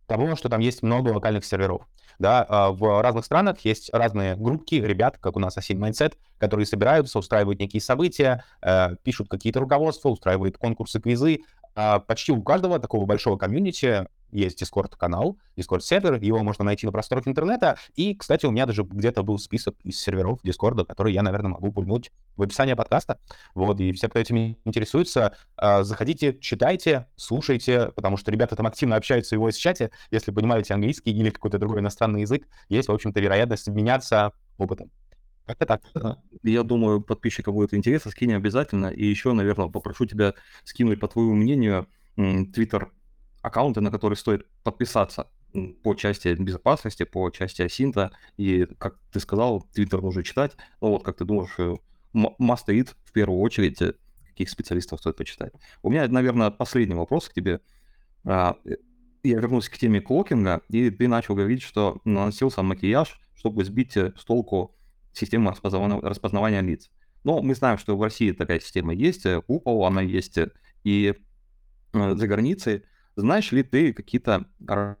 того, 0.06 0.36
что 0.36 0.48
там 0.48 0.60
есть 0.60 0.82
много 0.82 1.10
локальных 1.10 1.44
серверов. 1.44 1.82
Да, 2.18 2.46
э, 2.48 2.72
в 2.72 3.02
разных 3.02 3.24
странах 3.24 3.60
есть 3.60 3.90
разные 3.92 4.36
группки 4.36 4.76
ребят, 4.76 5.18
как 5.18 5.36
у 5.36 5.40
нас 5.40 5.58
Async 5.58 5.78
Mindset, 5.78 6.14
которые 6.38 6.66
собираются, 6.66 7.18
устраивают 7.18 7.60
некие 7.60 7.82
события, 7.82 8.44
э, 8.62 8.96
пишут 9.02 9.28
какие-то 9.28 9.60
руководства, 9.60 10.08
устраивают 10.08 10.56
конкурсы, 10.56 11.00
квизы. 11.00 11.40
А 11.74 11.98
почти 11.98 12.32
у 12.32 12.42
каждого 12.42 12.78
такого 12.78 13.04
большого 13.04 13.36
комьюнити 13.36 14.06
есть 14.30 14.62
Discord-канал, 14.62 15.38
Discord-сервер, 15.56 16.20
его 16.20 16.42
можно 16.42 16.64
найти 16.64 16.86
на 16.86 16.92
просторах 16.92 17.26
интернета. 17.28 17.78
И, 17.94 18.14
кстати, 18.14 18.46
у 18.46 18.50
меня 18.50 18.66
даже 18.66 18.82
где-то 18.82 19.22
был 19.22 19.38
список 19.38 19.76
из 19.82 20.00
серверов 20.00 20.40
Discord, 20.44 20.84
который 20.84 21.12
я, 21.12 21.22
наверное, 21.22 21.52
могу 21.52 21.72
пульнуть 21.72 22.10
в 22.36 22.42
описании 22.42 22.74
подкаста. 22.74 23.18
Вот, 23.54 23.80
и 23.80 23.92
все, 23.92 24.08
кто 24.08 24.18
этим 24.18 24.56
интересуется, 24.64 25.36
а, 25.56 25.82
заходите, 25.82 26.36
читайте, 26.38 27.06
слушайте, 27.16 27.92
потому 27.94 28.16
что 28.16 28.30
ребята 28.30 28.56
там 28.56 28.66
активно 28.66 28.96
общаются 28.96 29.34
в 29.34 29.38
его 29.38 29.50
чате. 29.50 29.90
Если 30.10 30.30
понимаете 30.30 30.74
английский 30.74 31.12
или 31.12 31.30
какой-то 31.30 31.58
другой 31.58 31.80
иностранный 31.80 32.22
язык, 32.22 32.46
есть, 32.68 32.88
в 32.88 32.92
общем-то, 32.92 33.20
вероятность 33.20 33.68
обменяться 33.68 34.32
опытом. 34.58 34.90
Как-то 35.46 35.64
так. 35.64 35.82
Я 36.42 36.64
думаю, 36.64 37.00
подписчикам 37.00 37.54
будет 37.54 37.72
интересно, 37.72 38.10
скинь 38.10 38.34
обязательно. 38.34 38.88
И 38.88 39.06
еще, 39.06 39.32
наверное, 39.32 39.68
попрошу 39.68 40.04
тебя 40.04 40.34
скинуть, 40.64 40.98
по 40.98 41.06
твоему 41.06 41.34
мнению, 41.34 41.86
Twitter 42.16 42.88
аккаунты, 43.46 43.80
на 43.80 43.90
которые 43.90 44.16
стоит 44.16 44.46
подписаться 44.64 45.28
по 45.82 45.94
части 45.94 46.34
безопасности, 46.34 47.04
по 47.04 47.30
части 47.30 47.62
асинта. 47.62 48.10
И, 48.36 48.66
как 48.78 48.98
ты 49.12 49.20
сказал, 49.20 49.62
Твиттер 49.72 50.02
нужно 50.02 50.24
читать. 50.24 50.56
Ну 50.80 50.88
вот, 50.88 51.04
как 51.04 51.16
ты 51.16 51.24
думаешь, 51.24 51.54
э, 51.58 51.76
must 52.12 52.66
read 52.66 52.88
в 53.04 53.12
первую 53.12 53.40
очередь, 53.40 53.80
э, 53.80 53.94
каких 54.28 54.50
специалистов 54.50 54.98
стоит 54.98 55.16
почитать? 55.16 55.52
У 55.82 55.90
меня, 55.90 56.08
наверное, 56.08 56.50
последний 56.50 56.96
вопрос 56.96 57.28
к 57.28 57.34
тебе. 57.34 57.60
А, 58.24 58.56
э, 58.64 58.76
я 59.22 59.38
вернусь 59.38 59.68
к 59.68 59.78
теме 59.78 60.00
клокинга, 60.00 60.62
и 60.68 60.90
ты 60.90 61.06
начал 61.06 61.36
говорить, 61.36 61.62
что 61.62 62.00
наносился 62.04 62.62
макияж, 62.62 63.20
чтобы 63.36 63.64
сбить 63.64 63.96
с 63.96 64.24
толку 64.24 64.74
систему 65.12 65.54
распознавания, 66.02 66.60
лиц. 66.60 66.90
Но 67.22 67.42
мы 67.42 67.54
знаем, 67.54 67.78
что 67.78 67.96
в 67.96 68.02
России 68.02 68.32
такая 68.32 68.60
система 68.60 68.92
есть, 68.92 69.24
купол, 69.46 69.86
она 69.86 70.02
есть 70.02 70.38
и 70.84 71.14
за 71.92 72.26
границей. 72.26 72.82
Знаешь 73.16 73.50
ли 73.52 73.62
ты 73.62 73.92
какие-то 73.92 74.46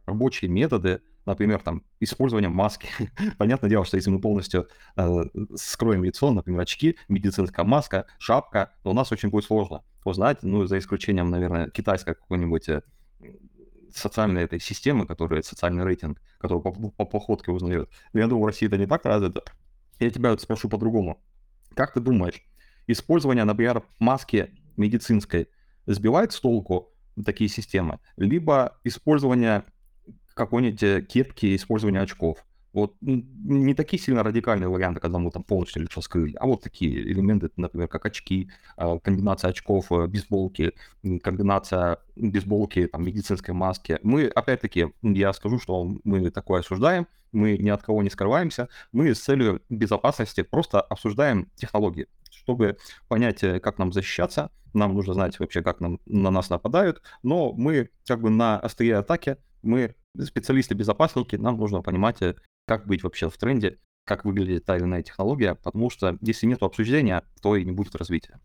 рабочие 0.06 0.50
методы, 0.50 1.02
например, 1.26 1.60
там, 1.60 1.82
использование 2.00 2.48
маски. 2.48 2.88
Понятное 3.38 3.68
дело, 3.68 3.84
что 3.84 3.96
если 3.96 4.10
мы 4.10 4.20
полностью 4.20 4.68
э, 4.96 5.24
скроем 5.56 6.04
лицо, 6.04 6.30
например, 6.30 6.60
очки, 6.60 6.96
медицинская 7.08 7.64
маска, 7.66 8.06
шапка, 8.18 8.72
то 8.82 8.90
у 8.90 8.94
нас 8.94 9.12
очень 9.12 9.28
будет 9.28 9.44
сложно 9.44 9.84
узнать, 10.04 10.42
ну, 10.42 10.66
за 10.66 10.78
исключением, 10.78 11.30
наверное, 11.30 11.68
китайской 11.68 12.14
какой-нибудь 12.14 12.68
э, 12.68 12.82
социальной 13.92 14.44
этой 14.44 14.60
системы, 14.60 15.06
которая 15.06 15.42
социальный 15.42 15.84
рейтинг, 15.84 16.20
который 16.38 16.62
по, 16.62 16.72
по 16.72 17.04
походке 17.04 17.50
узнает. 17.50 17.90
Я 18.12 18.28
думаю, 18.28 18.44
в 18.44 18.46
России 18.46 18.66
это 18.66 18.78
не 18.78 18.86
так 18.86 19.04
развито. 19.04 19.42
Я 19.98 20.10
тебя 20.10 20.36
спрошу 20.38 20.68
по-другому. 20.68 21.22
Как 21.74 21.92
ты 21.92 22.00
думаешь, 22.00 22.42
использование, 22.86 23.44
например, 23.44 23.82
маски 23.98 24.50
медицинской 24.76 25.48
сбивает 25.86 26.32
с 26.32 26.40
толку 26.40 26.92
такие 27.24 27.48
системы, 27.48 27.98
либо 28.16 28.78
использование 28.84 29.64
какой-нибудь 30.34 30.82
э, 30.82 31.02
кепки, 31.02 31.56
использование 31.56 32.02
очков. 32.02 32.44
Вот 32.76 32.94
не 33.00 33.72
такие 33.72 33.98
сильно 33.98 34.22
радикальные 34.22 34.68
варианты, 34.68 35.00
когда 35.00 35.18
мы 35.18 35.30
там 35.30 35.42
полностью 35.42 35.80
лицо 35.80 36.02
скрыли, 36.02 36.36
а 36.38 36.44
вот 36.44 36.62
такие 36.62 37.10
элементы, 37.10 37.48
например, 37.56 37.88
как 37.88 38.04
очки, 38.04 38.50
а, 38.76 38.98
комбинация 38.98 39.48
очков, 39.48 39.90
э, 39.90 40.06
бейсболки, 40.06 40.74
комбинация 41.22 41.96
бейсболки, 42.16 42.86
там, 42.86 43.02
медицинской 43.02 43.54
маски. 43.54 43.98
Мы, 44.02 44.26
опять-таки, 44.26 44.88
я 45.00 45.32
скажу, 45.32 45.58
что 45.58 45.96
мы 46.04 46.30
такое 46.30 46.60
осуждаем, 46.60 47.06
мы 47.32 47.56
ни 47.56 47.70
от 47.70 47.82
кого 47.82 48.02
не 48.02 48.10
скрываемся, 48.10 48.68
мы 48.92 49.14
с 49.14 49.20
целью 49.20 49.62
безопасности 49.70 50.42
просто 50.42 50.82
обсуждаем 50.82 51.48
технологии, 51.54 52.08
чтобы 52.46 52.78
понять, 53.08 53.42
э, 53.42 53.58
как 53.58 53.78
нам 53.78 53.92
защищаться, 53.92 54.52
нам 54.72 54.94
нужно 54.94 55.14
знать 55.14 55.38
вообще, 55.40 55.62
как 55.62 55.80
нам, 55.80 55.98
на 56.06 56.30
нас 56.30 56.48
нападают, 56.48 57.02
но 57.24 57.52
мы 57.52 57.90
как 58.06 58.20
бы 58.20 58.30
на 58.30 58.60
острие 58.60 58.96
атаки, 58.96 59.38
мы 59.62 59.96
специалисты-безопасники, 60.16 61.34
нам 61.34 61.56
нужно 61.56 61.82
понимать, 61.82 62.22
э, 62.22 62.36
как 62.66 62.86
быть 62.86 63.02
вообще 63.02 63.28
в 63.28 63.36
тренде, 63.36 63.80
как 64.04 64.24
выглядит 64.24 64.64
та 64.64 64.76
или 64.76 64.84
иная 64.84 65.02
технология, 65.02 65.56
потому 65.56 65.90
что 65.90 66.16
если 66.20 66.46
нет 66.46 66.62
обсуждения, 66.62 67.24
то 67.42 67.56
и 67.56 67.64
не 67.64 67.72
будет 67.72 67.96
развития. 67.96 68.40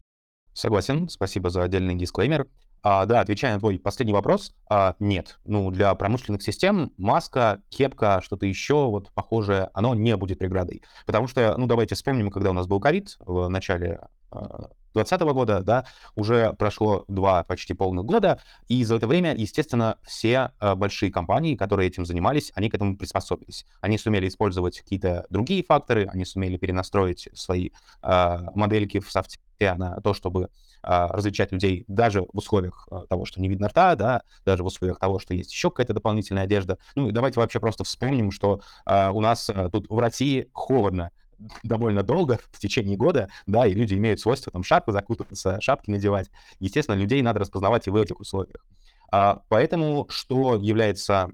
Согласен, 0.53 1.07
спасибо 1.07 1.51
за 1.51 1.63
отдельный 1.63 1.95
дисклеймер. 1.95 2.47
А, 2.83 3.05
да, 3.05 3.21
отвечая 3.21 3.53
на 3.53 3.59
твой 3.59 3.77
последний 3.77 4.13
вопрос, 4.13 4.55
а, 4.69 4.95
нет. 4.99 5.39
Ну, 5.45 5.69
для 5.69 5.93
промышленных 5.93 6.41
систем 6.41 6.91
маска, 6.97 7.61
кепка, 7.69 8.21
что-то 8.23 8.45
еще 8.45 8.87
вот 8.87 9.11
похожее, 9.13 9.69
оно 9.73 9.93
не 9.93 10.15
будет 10.17 10.39
преградой. 10.39 10.81
Потому 11.05 11.27
что, 11.27 11.55
ну, 11.57 11.67
давайте 11.67 11.95
вспомним, 11.95 12.31
когда 12.31 12.49
у 12.49 12.53
нас 12.53 12.65
был 12.65 12.79
ковид 12.79 13.17
в 13.19 13.47
начале 13.49 13.99
2020 14.31 15.21
а, 15.21 15.25
года, 15.25 15.61
да, 15.61 15.85
уже 16.15 16.53
прошло 16.53 17.05
два 17.07 17.43
почти 17.43 17.73
полных 17.73 18.05
года, 18.05 18.41
и 18.67 18.83
за 18.83 18.95
это 18.95 19.05
время, 19.05 19.35
естественно, 19.35 19.97
все 20.03 20.51
э, 20.59 20.73
большие 20.75 21.11
компании, 21.11 21.55
которые 21.55 21.87
этим 21.87 22.05
занимались, 22.05 22.51
они 22.55 22.69
к 22.69 22.73
этому 22.73 22.97
приспособились. 22.97 23.65
Они 23.81 23.97
сумели 23.97 24.27
использовать 24.27 24.79
какие-то 24.79 25.27
другие 25.29 25.63
факторы, 25.63 26.09
они 26.11 26.25
сумели 26.25 26.57
перенастроить 26.57 27.29
свои 27.33 27.69
э, 28.01 28.37
модельки 28.55 28.99
в 28.99 29.11
софте 29.11 29.37
на 29.61 30.01
то, 30.01 30.13
чтобы 30.13 30.49
а, 30.83 31.07
различать 31.07 31.51
людей 31.51 31.85
даже 31.87 32.21
в 32.21 32.29
условиях 32.33 32.87
а, 32.91 33.05
того, 33.07 33.25
что 33.25 33.41
не 33.41 33.49
видно 33.49 33.67
рта, 33.67 33.95
да, 33.95 34.23
даже 34.45 34.63
в 34.63 34.65
условиях 34.65 34.99
того, 34.99 35.19
что 35.19 35.33
есть 35.33 35.51
еще 35.51 35.69
какая-то 35.69 35.93
дополнительная 35.93 36.43
одежда. 36.43 36.77
Ну 36.95 37.09
и 37.09 37.11
давайте 37.11 37.39
вообще 37.39 37.59
просто 37.59 37.83
вспомним, 37.83 38.31
что 38.31 38.61
а, 38.85 39.11
у 39.11 39.21
нас 39.21 39.49
тут 39.71 39.89
в 39.89 39.99
России 39.99 40.49
холодно 40.53 41.11
довольно 41.63 42.03
долго, 42.03 42.39
в 42.51 42.59
течение 42.59 42.97
года, 42.97 43.29
да, 43.45 43.65
и 43.67 43.73
люди 43.73 43.93
имеют 43.93 44.19
свойство 44.19 44.51
там 44.51 44.63
шапку 44.63 44.91
закутываться, 44.91 45.59
шапки 45.61 45.89
надевать. 45.89 46.29
Естественно, 46.59 46.95
людей 46.95 47.21
надо 47.21 47.39
распознавать 47.39 47.87
и 47.87 47.91
в 47.91 47.95
этих 47.95 48.19
условиях. 48.19 48.65
А, 49.11 49.41
поэтому 49.49 50.07
что 50.09 50.55
является 50.55 51.31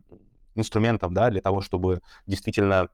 инструментом, 0.55 1.13
да, 1.13 1.29
для 1.29 1.41
того, 1.41 1.61
чтобы 1.61 2.01
действительно 2.25 2.89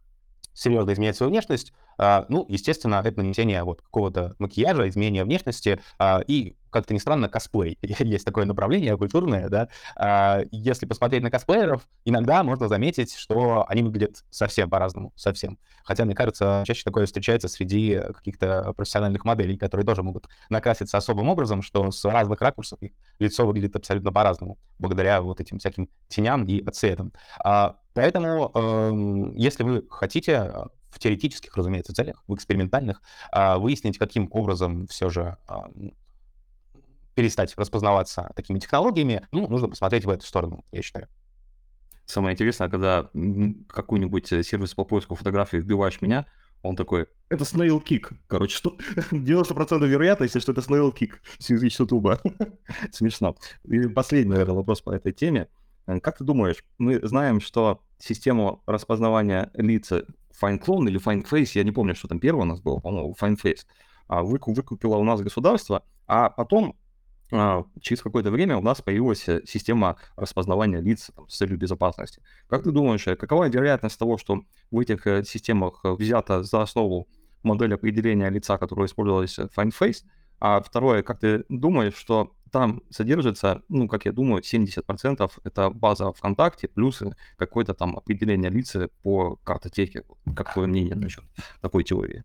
серьезно 0.54 0.94
изменять 0.94 1.16
свою 1.16 1.32
внешность, 1.32 1.74
а, 1.98 2.26
ну, 2.30 2.46
естественно, 2.50 3.02
это 3.04 3.22
нанесение 3.22 3.64
вот 3.64 3.82
какого-то 3.82 4.36
макияжа, 4.40 4.88
изменение 4.88 5.24
внешности 5.24 5.80
а, 6.00 6.22
и 6.26 6.56
как-то 6.74 6.94
ни 6.94 6.98
странно, 6.98 7.30
косплей. 7.30 7.78
Есть 7.82 8.26
такое 8.26 8.46
направление 8.46 8.98
культурное, 8.98 9.48
да. 9.48 9.70
А, 9.96 10.42
если 10.52 10.86
посмотреть 10.86 11.24
на 11.24 11.32
косплееров, 11.32 11.88
иногда 12.06 12.44
можно 12.44 12.68
заметить, 12.68 13.16
что 13.16 13.66
они 13.70 13.84
выглядят 13.84 14.24
совсем 14.30 14.70
по-разному, 14.70 15.14
совсем. 15.16 15.58
Хотя, 15.86 16.06
мне 16.06 16.16
кажется, 16.16 16.64
чаще 16.66 16.84
такое 16.84 17.06
встречается 17.06 17.48
среди 17.48 18.00
каких-то 18.14 18.74
профессиональных 18.74 19.24
моделей, 19.26 19.58
которые 19.58 19.86
тоже 19.86 20.04
могут 20.04 20.28
накраситься 20.50 20.98
особым 20.98 21.30
образом, 21.30 21.62
что 21.62 21.92
с 21.92 22.04
разных 22.06 22.42
ракурсов 22.42 22.82
их 22.82 22.92
лицо 23.20 23.46
выглядит 23.46 23.76
абсолютно 23.76 24.12
по-разному, 24.12 24.58
благодаря 24.80 25.22
вот 25.22 25.40
этим 25.40 25.60
всяким 25.60 25.90
теням 26.08 26.46
и 26.46 26.64
цветам. 26.72 27.14
Поэтому, 27.94 28.52
эм, 28.56 29.36
если 29.36 29.64
вы 29.64 29.86
хотите 29.90 30.52
в 30.94 31.00
теоретических, 31.00 31.56
разумеется, 31.58 31.94
целях, 31.94 32.24
в 32.28 32.36
экспериментальных, 32.36 33.02
а, 33.32 33.58
выяснить, 33.58 33.98
каким 33.98 34.28
образом 34.32 34.88
все 34.88 35.10
же 35.10 35.38
а, 35.48 35.66
перестать 37.16 37.54
распознаваться 37.58 38.32
такими 38.36 38.60
технологиями, 38.60 39.28
ну, 39.32 39.48
нужно 39.48 39.70
посмотреть 39.70 40.06
в 40.06 40.10
эту 40.10 40.26
сторону, 40.26 40.66
я 40.72 40.82
считаю. 40.82 41.08
самое 42.06 42.34
интересное, 42.34 42.70
когда 42.70 43.10
какой-нибудь 43.68 44.32
э, 44.34 44.44
сервис 44.44 44.74
по 44.74 44.84
поиску 44.84 45.16
фотографий 45.16 45.60
вбиваешь 45.60 46.02
меня, 46.02 46.26
он 46.62 46.78
такой, 46.78 47.08
это 47.30 47.44
Snail 47.44 47.84
Kick. 47.84 48.14
Короче, 48.28 48.56
что 48.56 48.78
90% 49.12 49.86
вероятности, 49.86 50.40
что 50.40 50.54
это 50.54 50.62
Snail 50.62 50.94
Kick 50.94 51.16
с 51.38 51.50
YouTube. 51.50 52.22
Смешно. 52.92 53.36
И 53.66 53.88
последний, 53.88 54.32
наверное, 54.32 54.56
вопрос 54.56 54.82
по 54.82 54.92
этой 54.92 55.12
теме. 55.12 55.50
Э, 55.88 56.00
как 56.00 56.18
ты 56.18 56.24
думаешь, 56.24 56.64
мы 56.78 57.00
знаем, 57.06 57.42
что 57.42 57.82
систему 58.00 58.64
распознавания 58.66 59.52
лица 59.56 60.06
FineClone 60.42 60.88
или 60.88 61.00
FineFace, 61.00 61.52
я 61.56 61.64
не 61.64 61.72
помню, 61.72 61.96
что 61.96 62.08
там 62.08 62.20
первое 62.20 62.44
у 62.44 62.48
нас 62.48 62.62
было, 62.62 62.80
по-моему, 62.80 63.16
FineFace, 63.20 63.66
а, 64.08 64.24
выкупила 64.24 64.98
у 64.98 65.04
нас 65.04 65.22
государство, 65.22 65.84
а 66.08 66.30
потом 66.30 66.76
через 67.82 68.02
какое-то 68.02 68.32
время 68.32 68.58
у 68.58 68.62
нас 68.62 68.82
появилась 68.82 69.28
э, 69.28 69.42
система 69.46 69.98
распознавания 70.16 70.82
лиц 70.82 71.12
там, 71.16 71.28
с 71.30 71.38
целью 71.38 71.58
безопасности. 71.58 72.22
Как 72.48 72.64
ты 72.64 72.72
думаешь, 72.72 73.08
э, 73.08 73.16
какова 73.16 73.50
вероятность 73.50 73.98
того, 74.00 74.18
что 74.18 74.42
в 74.72 74.80
этих 74.80 75.08
э, 75.08 75.24
системах 75.24 75.80
взята 75.84 76.44
за 76.44 76.62
основу 76.62 77.08
модель 77.44 77.74
определения 77.74 78.30
лица, 78.30 78.58
которая 78.58 78.88
использовалась 78.88 79.38
в 79.38 79.50
FineFace? 79.58 80.04
А 80.40 80.62
второе, 80.62 81.04
как 81.04 81.20
ты 81.20 81.46
думаешь, 81.50 81.96
что 81.96 82.36
там 82.52 82.84
содержится, 82.90 83.64
ну, 83.70 83.88
как 83.88 84.06
я 84.06 84.12
думаю, 84.12 84.44
70% 84.44 85.32
это 85.44 85.70
база 85.70 86.12
ВКонтакте 86.12 86.68
плюс 86.68 87.02
какое-то 87.38 87.74
там 87.74 87.98
определение 87.98 88.52
лица 88.52 88.90
по 89.02 89.38
картотеке. 89.38 90.04
Как 90.36 90.54
твое 90.54 90.68
мнение 90.68 90.96
насчет 90.96 91.24
такой 91.62 91.84
теории? 91.84 92.24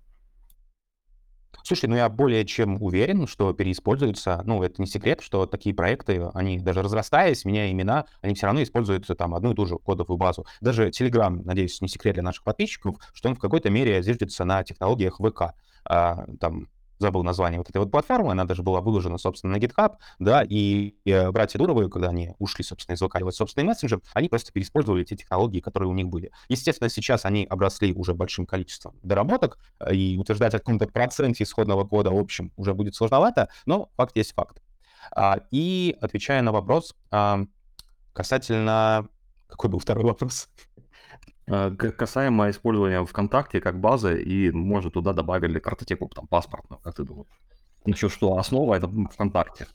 Слушай, 1.69 1.91
ну 1.91 1.97
я 1.97 2.09
более 2.09 2.47
чем 2.47 2.83
уверен, 2.83 3.27
что 3.27 3.53
переиспользуются, 3.53 4.41
ну 4.47 4.63
это 4.63 4.81
не 4.81 4.87
секрет, 4.87 5.21
что 5.21 5.45
такие 5.45 5.75
проекты, 5.75 6.31
они 6.33 6.59
даже 6.59 6.81
разрастаясь, 6.81 7.45
меняя 7.45 7.71
имена, 7.71 8.07
они 8.23 8.33
все 8.35 8.47
равно 8.47 8.63
используют 8.63 9.07
там 9.19 9.35
одну 9.35 9.53
и 9.53 9.55
ту 9.55 9.67
же 9.67 9.77
кодовую 9.77 10.17
базу. 10.17 10.47
Даже 10.63 10.89
Telegram, 10.89 11.43
надеюсь, 11.45 11.83
не 11.83 11.89
секрет 11.89 12.15
для 12.15 12.23
наших 12.23 12.45
подписчиков, 12.45 12.97
что 13.13 13.29
он 13.29 13.35
в 13.35 13.39
какой-то 13.39 13.69
мере 13.69 14.03
зиждется 14.03 14.47
на 14.47 14.65
технологиях 14.65 15.19
ВК. 15.19 15.53
А, 15.85 16.25
там 16.41 16.69
забыл 16.99 17.23
название 17.23 17.59
вот 17.59 17.69
этой 17.69 17.79
вот 17.79 17.91
платформы, 17.91 18.33
она 18.33 18.45
даже 18.45 18.63
была 18.63 18.81
выложена, 18.81 19.19
собственно, 19.19 19.57
на 19.57 19.61
GitHub, 19.61 19.97
да, 20.19 20.43
и, 20.43 20.95
и 21.05 21.11
э, 21.11 21.31
братья 21.31 21.59
Дуровы, 21.59 21.89
когда 21.89 22.09
они 22.09 22.35
ушли, 22.39 22.65
собственно, 22.65 22.95
из 22.95 23.01
ВК 23.01 23.19
собственный 23.33 23.67
мессенджер, 23.67 24.01
они 24.15 24.29
просто 24.29 24.53
переиспользовали 24.53 25.05
те 25.05 25.17
технологии, 25.17 25.61
которые 25.61 25.89
у 25.89 25.95
них 25.95 26.09
были. 26.09 26.31
Естественно, 26.49 26.89
сейчас 26.91 27.25
они 27.25 27.45
обросли 27.45 27.93
уже 27.93 28.15
большим 28.15 28.47
количеством 28.47 28.95
доработок, 29.03 29.59
э, 29.81 29.95
и 29.95 30.19
утверждать 30.19 30.55
о 30.55 30.59
каком-то 30.59 30.87
проценте 30.87 31.45
исходного 31.45 31.85
кода 31.85 32.11
общем 32.13 32.53
уже 32.57 32.75
будет 32.75 32.95
сложновато, 32.95 33.49
но 33.67 33.91
факт 33.97 34.17
есть 34.17 34.35
факт. 34.35 34.63
А, 35.15 35.41
и 35.51 35.97
отвечая 36.01 36.43
на 36.43 36.53
вопрос 36.53 36.95
а, 37.11 37.45
касательно... 38.13 39.09
Какой 39.49 39.71
был 39.71 39.79
второй 39.79 40.05
вопрос? 40.05 40.51
Э, 41.51 41.71
касаемо 41.71 42.51
использования 42.51 43.05
ВКонтакте 43.05 43.61
как 43.61 43.81
базы, 43.81 44.23
и, 44.23 44.51
может, 44.51 44.95
туда 44.95 45.13
добавили 45.13 45.59
картотеку 45.59 46.09
там, 46.09 46.27
паспортную, 46.27 46.81
как 46.81 46.95
ты 46.95 47.05
думаешь? 47.05 47.29
Насчет 47.87 48.13
что 48.13 48.37
основа 48.37 48.75
это 48.75 48.89
ВКонтакте. 48.89 49.67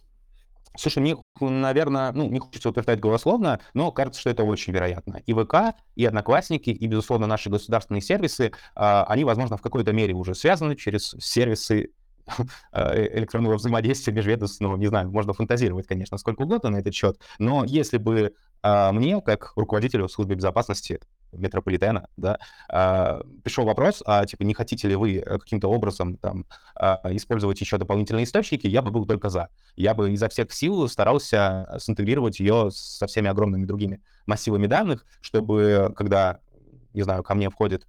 Слушай, 0.78 1.00
мне, 1.00 1.18
наверное, 1.40 2.12
ну, 2.12 2.30
не 2.30 2.40
хочется 2.40 2.70
утверждать 2.70 3.00
голословно, 3.00 3.60
но 3.74 3.92
кажется, 3.92 4.22
что 4.22 4.30
это 4.30 4.44
очень 4.44 4.74
вероятно. 4.74 5.22
И 5.26 5.34
ВК, 5.34 5.76
и 5.96 6.06
Одноклассники, 6.06 6.72
и, 6.72 6.88
безусловно, 6.88 7.28
наши 7.28 7.50
государственные 7.50 8.02
сервисы, 8.02 8.52
а, 8.76 9.04
они, 9.06 9.24
возможно, 9.24 9.58
в 9.58 9.62
какой-то 9.62 9.94
мере 9.94 10.14
уже 10.14 10.34
связаны 10.34 10.76
через 10.76 11.16
сервисы 11.20 11.92
э, 12.72 13.18
электронного 13.18 13.56
взаимодействия 13.56 14.14
межведомственного, 14.14 14.78
не 14.78 14.88
знаю, 14.88 15.12
можно 15.12 15.34
фантазировать, 15.34 15.88
конечно, 15.88 16.18
сколько 16.18 16.42
угодно 16.42 16.72
на 16.72 16.78
этот 16.78 16.94
счет, 16.94 17.20
но 17.38 17.64
если 17.66 17.98
бы 17.98 18.34
а, 18.64 18.92
мне, 18.92 19.22
как 19.22 19.54
руководителю 19.56 20.08
службы 20.08 20.36
безопасности 20.36 21.00
метрополитена, 21.34 22.08
да, 22.18 22.40
а, 22.70 23.22
пришел 23.44 23.66
вопрос, 23.66 24.04
а 24.06 24.26
типа 24.26 24.44
не 24.44 24.54
хотите 24.54 24.88
ли 24.88 24.96
вы 24.96 25.18
э, 25.18 25.38
каким-то 25.40 25.70
образом 25.70 26.18
там 26.18 26.46
а, 26.76 27.02
использовать 27.12 27.60
еще 27.62 27.78
дополнительные 27.78 28.26
источники, 28.26 28.68
я 28.68 28.82
бы 28.82 28.92
был 28.92 29.06
только 29.06 29.30
за. 29.30 29.50
Я 29.76 29.94
бы 29.94 30.12
изо 30.12 30.30
всех 30.30 30.52
сил 30.52 30.88
старался 30.88 31.78
синтегрировать 31.80 32.40
ее 32.40 32.70
со 32.72 33.08
всеми 33.08 33.30
огромными 33.30 33.66
другими 33.66 34.02
массивами 34.26 34.68
данных, 34.68 35.06
чтобы 35.22 35.94
когда, 35.96 36.40
не 36.94 37.02
знаю, 37.02 37.24
ко 37.24 37.36
мне 37.36 37.50
входит 37.50 37.88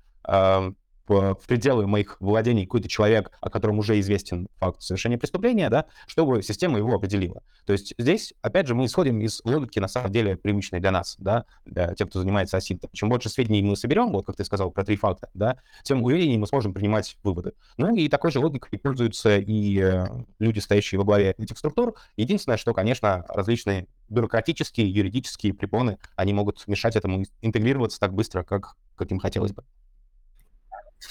в 1.06 1.38
пределы 1.46 1.86
моих 1.86 2.16
владений 2.20 2.64
какой-то 2.64 2.88
человек, 2.88 3.30
о 3.40 3.50
котором 3.50 3.78
уже 3.78 3.98
известен 4.00 4.48
факт 4.58 4.82
совершения 4.82 5.18
преступления, 5.18 5.68
да, 5.70 5.86
чтобы 6.06 6.42
система 6.42 6.78
его 6.78 6.94
определила. 6.94 7.42
То 7.66 7.72
есть 7.72 7.94
здесь, 7.98 8.34
опять 8.42 8.66
же, 8.66 8.74
мы 8.74 8.86
исходим 8.86 9.20
из 9.20 9.40
логики, 9.44 9.78
на 9.78 9.88
самом 9.88 10.12
деле, 10.12 10.36
привычной 10.36 10.80
для 10.80 10.90
нас, 10.90 11.16
да, 11.18 11.44
для 11.64 11.94
тех, 11.94 12.08
кто 12.08 12.20
занимается 12.20 12.56
осинтом. 12.56 12.90
Чем 12.92 13.08
больше 13.08 13.28
сведений 13.28 13.62
мы 13.62 13.76
соберем, 13.76 14.12
вот 14.12 14.26
как 14.26 14.36
ты 14.36 14.44
сказал 14.44 14.70
про 14.70 14.84
три 14.84 14.96
факта, 14.96 15.28
да, 15.34 15.58
тем 15.82 16.02
увереннее 16.02 16.38
мы 16.38 16.46
сможем 16.46 16.72
принимать 16.72 17.16
выводы. 17.22 17.52
Ну 17.76 17.94
и 17.94 18.08
такой 18.08 18.30
же 18.30 18.40
логикой 18.40 18.78
пользуются 18.78 19.38
и 19.38 19.78
э, 19.80 20.06
люди, 20.38 20.58
стоящие 20.58 20.98
во 20.98 21.04
главе 21.04 21.34
этих 21.36 21.58
структур. 21.58 21.94
Единственное, 22.16 22.56
что, 22.56 22.72
конечно, 22.72 23.24
различные 23.28 23.86
бюрократические, 24.08 24.90
юридические 24.90 25.54
препоны, 25.54 25.98
они 26.16 26.32
могут 26.32 26.66
мешать 26.66 26.96
этому 26.96 27.24
интегрироваться 27.42 28.00
так 28.00 28.14
быстро, 28.14 28.42
как, 28.42 28.76
как 28.96 29.10
им 29.10 29.18
хотелось 29.18 29.52
бы 29.52 29.64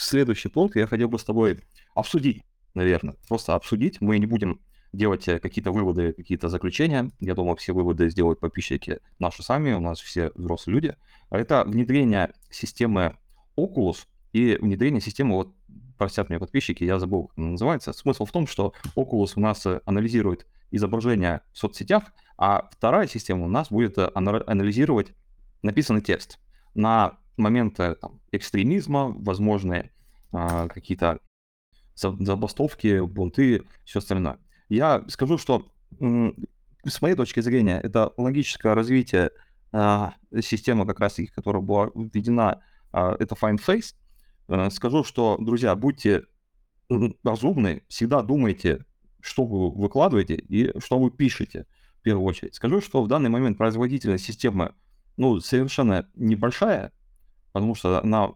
следующий 0.01 0.49
пункт 0.49 0.75
я 0.75 0.87
хотел 0.87 1.09
бы 1.09 1.19
с 1.19 1.23
тобой 1.23 1.59
обсудить, 1.95 2.43
наверное. 2.73 3.15
Просто 3.27 3.55
обсудить. 3.55 4.01
Мы 4.01 4.19
не 4.19 4.25
будем 4.25 4.59
делать 4.93 5.27
э, 5.27 5.39
какие-то 5.39 5.71
выводы, 5.71 6.13
какие-то 6.13 6.49
заключения. 6.49 7.11
Я 7.19 7.35
думаю, 7.35 7.55
все 7.55 7.73
выводы 7.73 8.09
сделают 8.09 8.39
подписчики 8.39 8.99
наши 9.19 9.43
сами, 9.43 9.73
у 9.73 9.79
нас 9.79 9.99
все 9.99 10.31
взрослые 10.35 10.75
люди. 10.75 10.95
Это 11.29 11.63
внедрение 11.65 12.33
системы 12.49 13.17
Oculus 13.57 14.05
и 14.31 14.57
внедрение 14.61 15.01
системы, 15.01 15.35
вот 15.35 15.53
простят 15.97 16.29
меня 16.29 16.39
подписчики, 16.39 16.83
я 16.83 16.99
забыл, 16.99 17.27
как 17.27 17.37
она 17.37 17.49
называется. 17.51 17.93
Смысл 17.93 18.25
в 18.25 18.31
том, 18.31 18.47
что 18.47 18.73
Oculus 18.95 19.33
у 19.35 19.39
нас 19.39 19.65
э, 19.65 19.81
анализирует 19.85 20.45
изображения 20.71 21.41
в 21.51 21.57
соцсетях, 21.57 22.03
а 22.37 22.69
вторая 22.71 23.07
система 23.07 23.45
у 23.45 23.47
нас 23.47 23.69
будет 23.69 23.97
э, 23.97 24.09
анализировать 24.13 25.13
написанный 25.61 26.01
текст 26.01 26.39
на 26.75 27.17
моменты 27.37 27.95
там, 27.95 28.19
экстремизма, 28.31 29.07
возможные 29.09 29.91
а, 30.31 30.67
какие-то 30.67 31.19
забастовки, 31.95 33.01
бунты, 33.01 33.63
все 33.85 33.99
остальное. 33.99 34.39
Я 34.69 35.03
скажу, 35.07 35.37
что 35.37 35.71
с 35.99 37.01
моей 37.01 37.15
точки 37.15 37.39
зрения 37.39 37.79
это 37.79 38.13
логическое 38.17 38.73
развитие 38.73 39.31
а, 39.71 40.15
системы, 40.41 40.85
как 40.85 40.99
раз 40.99 41.15
таки, 41.15 41.27
которая 41.27 41.61
была 41.61 41.89
введена, 41.95 42.61
а, 42.91 43.15
это 43.19 43.35
FindFace. 43.35 43.95
А, 44.47 44.69
скажу, 44.69 45.03
что, 45.03 45.37
друзья, 45.39 45.75
будьте 45.75 46.23
разумны, 47.23 47.83
всегда 47.87 48.21
думайте, 48.21 48.85
что 49.21 49.45
вы 49.45 49.71
выкладываете 49.71 50.35
и 50.35 50.77
что 50.79 50.99
вы 50.99 51.09
пишете 51.09 51.65
в 51.99 52.01
первую 52.01 52.25
очередь. 52.25 52.55
Скажу, 52.55 52.81
что 52.81 53.01
в 53.01 53.07
данный 53.07 53.29
момент 53.29 53.57
производительность 53.57 54.25
системы 54.25 54.73
ну, 55.17 55.39
совершенно 55.39 56.09
небольшая, 56.15 56.91
потому 57.53 57.75
что 57.75 58.01
она 58.01 58.33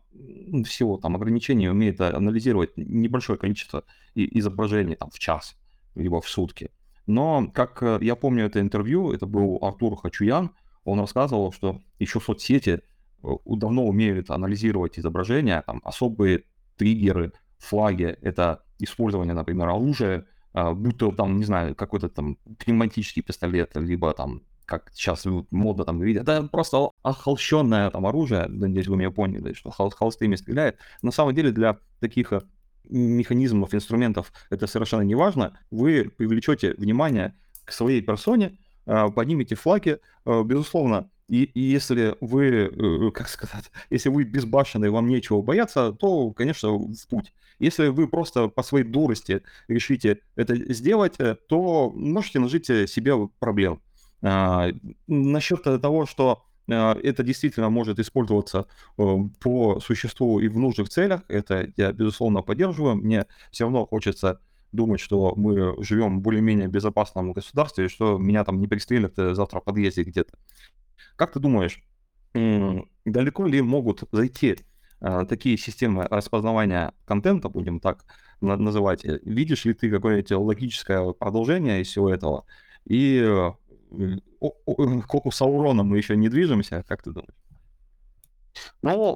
всего 0.64 0.98
там 0.98 1.16
ограничений 1.16 1.70
умеет 1.70 2.00
анализировать 2.00 2.78
небольшое 2.78 3.38
количество 3.38 3.84
изображений 4.16 4.96
там 4.96 5.10
в 5.10 5.20
час, 5.20 5.58
либо 5.96 6.22
в 6.22 6.30
сутки. 6.30 6.72
Но, 7.08 7.50
как 7.54 7.82
э, 7.82 8.00
я 8.02 8.16
помню 8.16 8.46
это 8.46 8.60
интервью, 8.60 9.14
это 9.14 9.26
был 9.26 9.60
Артур 9.62 9.98
Хачуян, 9.98 10.52
он 10.84 11.00
рассказывал, 11.00 11.52
что 11.52 11.82
еще 12.00 12.20
соцсети 12.20 12.82
э, 13.24 13.28
давно 13.46 13.86
умеют 13.86 14.30
анализировать 14.30 15.00
изображения, 15.00 15.64
там 15.66 15.82
особые 15.84 16.44
триггеры, 16.76 17.32
флаги, 17.58 18.18
это 18.22 18.64
использование, 18.80 19.34
например, 19.34 19.70
оружия, 19.70 20.28
а, 20.54 20.74
будь 20.74 20.98
то 20.98 21.12
там, 21.12 21.38
не 21.40 21.46
знаю, 21.46 21.76
какой-то 21.76 22.10
там 22.10 22.38
пневматический 22.60 23.24
пистолет, 23.24 23.72
либо 23.76 24.14
там 24.14 24.44
как 24.68 24.92
сейчас 24.94 25.26
мода 25.50 25.86
там 25.86 26.02
видят, 26.02 26.24
это 26.28 26.48
просто 26.48 26.90
охолщенное 27.02 27.90
там 27.90 28.06
оружие, 28.06 28.48
надеюсь, 28.50 28.88
вы 28.88 28.98
меня 28.98 29.12
поняли, 29.12 29.54
что 29.54 29.72
хол 29.72 29.90
холстыми 29.90 30.36
стреляет. 30.36 30.78
На 31.02 31.12
самом 31.12 31.34
деле 31.34 31.52
для 31.52 31.80
таких 32.02 32.34
э, 32.34 32.42
механизмов, 32.90 33.74
инструментов 33.74 34.34
это 34.50 34.68
совершенно 34.68 35.04
не 35.04 35.16
важно. 35.16 35.58
Вы 35.72 36.12
привлечете 36.16 36.74
внимание 36.78 37.34
к 37.64 37.72
своей 37.72 38.02
персоне, 38.02 38.58
э, 38.86 39.08
поднимете 39.16 39.56
флаги, 39.56 40.00
э, 40.26 40.44
безусловно, 40.44 41.10
и, 41.30 41.44
и 41.44 41.62
если 41.62 42.16
вы, 42.20 43.12
как 43.14 43.30
сказать, 43.30 43.72
если 43.90 44.10
вы 44.10 44.26
безбашенный, 44.26 44.90
вам 44.90 45.08
нечего 45.08 45.42
бояться, 45.42 45.94
то, 45.94 46.32
конечно, 46.32 46.74
в 46.78 47.08
путь. 47.10 47.34
Если 47.60 47.88
вы 47.88 48.08
просто 48.10 48.50
по 48.50 48.64
своей 48.64 48.86
дурости 48.86 49.44
решите 49.70 50.20
это 50.36 50.56
сделать, 50.74 51.18
то 51.48 51.90
можете 51.96 52.40
нажить 52.40 52.66
себе 52.66 53.30
проблем. 53.40 53.82
А, 54.22 54.68
насчет 55.08 55.64
того, 55.64 56.06
что 56.06 56.44
а, 56.70 56.98
это 57.02 57.24
действительно 57.24 57.70
может 57.70 58.00
использоваться 58.00 58.68
э, 58.98 59.18
по 59.40 59.80
существу 59.80 60.40
и 60.40 60.48
в 60.48 60.58
нужных 60.58 60.90
целях, 60.90 61.22
это 61.28 61.72
я, 61.78 61.92
безусловно, 61.92 62.42
поддерживаю. 62.42 62.96
Мне 62.96 63.26
все 63.52 63.66
равно 63.66 63.86
хочется 63.86 64.42
думать, 64.72 65.00
что 65.00 65.34
мы 65.36 65.82
живем 65.84 66.20
в 66.20 66.22
более-менее 66.22 66.68
безопасном 66.68 67.34
государстве, 67.34 67.86
и 67.86 67.90
что 67.90 68.18
меня 68.18 68.44
там 68.44 68.60
не 68.60 68.68
пристрелят 68.68 69.18
э, 69.18 69.34
завтра 69.34 69.62
в 69.62 69.64
подъезде 69.64 70.04
где-то. 70.04 70.38
Как 71.16 71.32
ты 71.32 71.40
думаешь, 71.40 71.84
далеко 72.34 73.48
ли 73.48 73.62
могут 73.62 74.04
зайти 74.12 74.58
а, 75.00 75.26
такие 75.26 75.58
системы 75.58 76.08
распознавания 76.10 76.94
контента, 77.06 77.50
будем 77.50 77.80
так 77.80 78.06
называть? 78.42 79.04
Видишь 79.04 79.66
ли 79.66 79.74
ты 79.74 79.90
какое-нибудь 79.90 80.32
логическое 80.32 81.14
продолжение 81.14 81.82
из 81.82 81.88
всего 81.88 82.10
этого? 82.10 82.46
И 82.86 83.20
к 83.90 85.34
Саурона 85.34 85.84
мы 85.84 85.98
еще 85.98 86.16
не 86.16 86.30
движемся, 86.30 86.84
как 86.88 87.04
ты 87.04 87.12
думаешь? 87.12 87.36
Ну, 88.82 89.16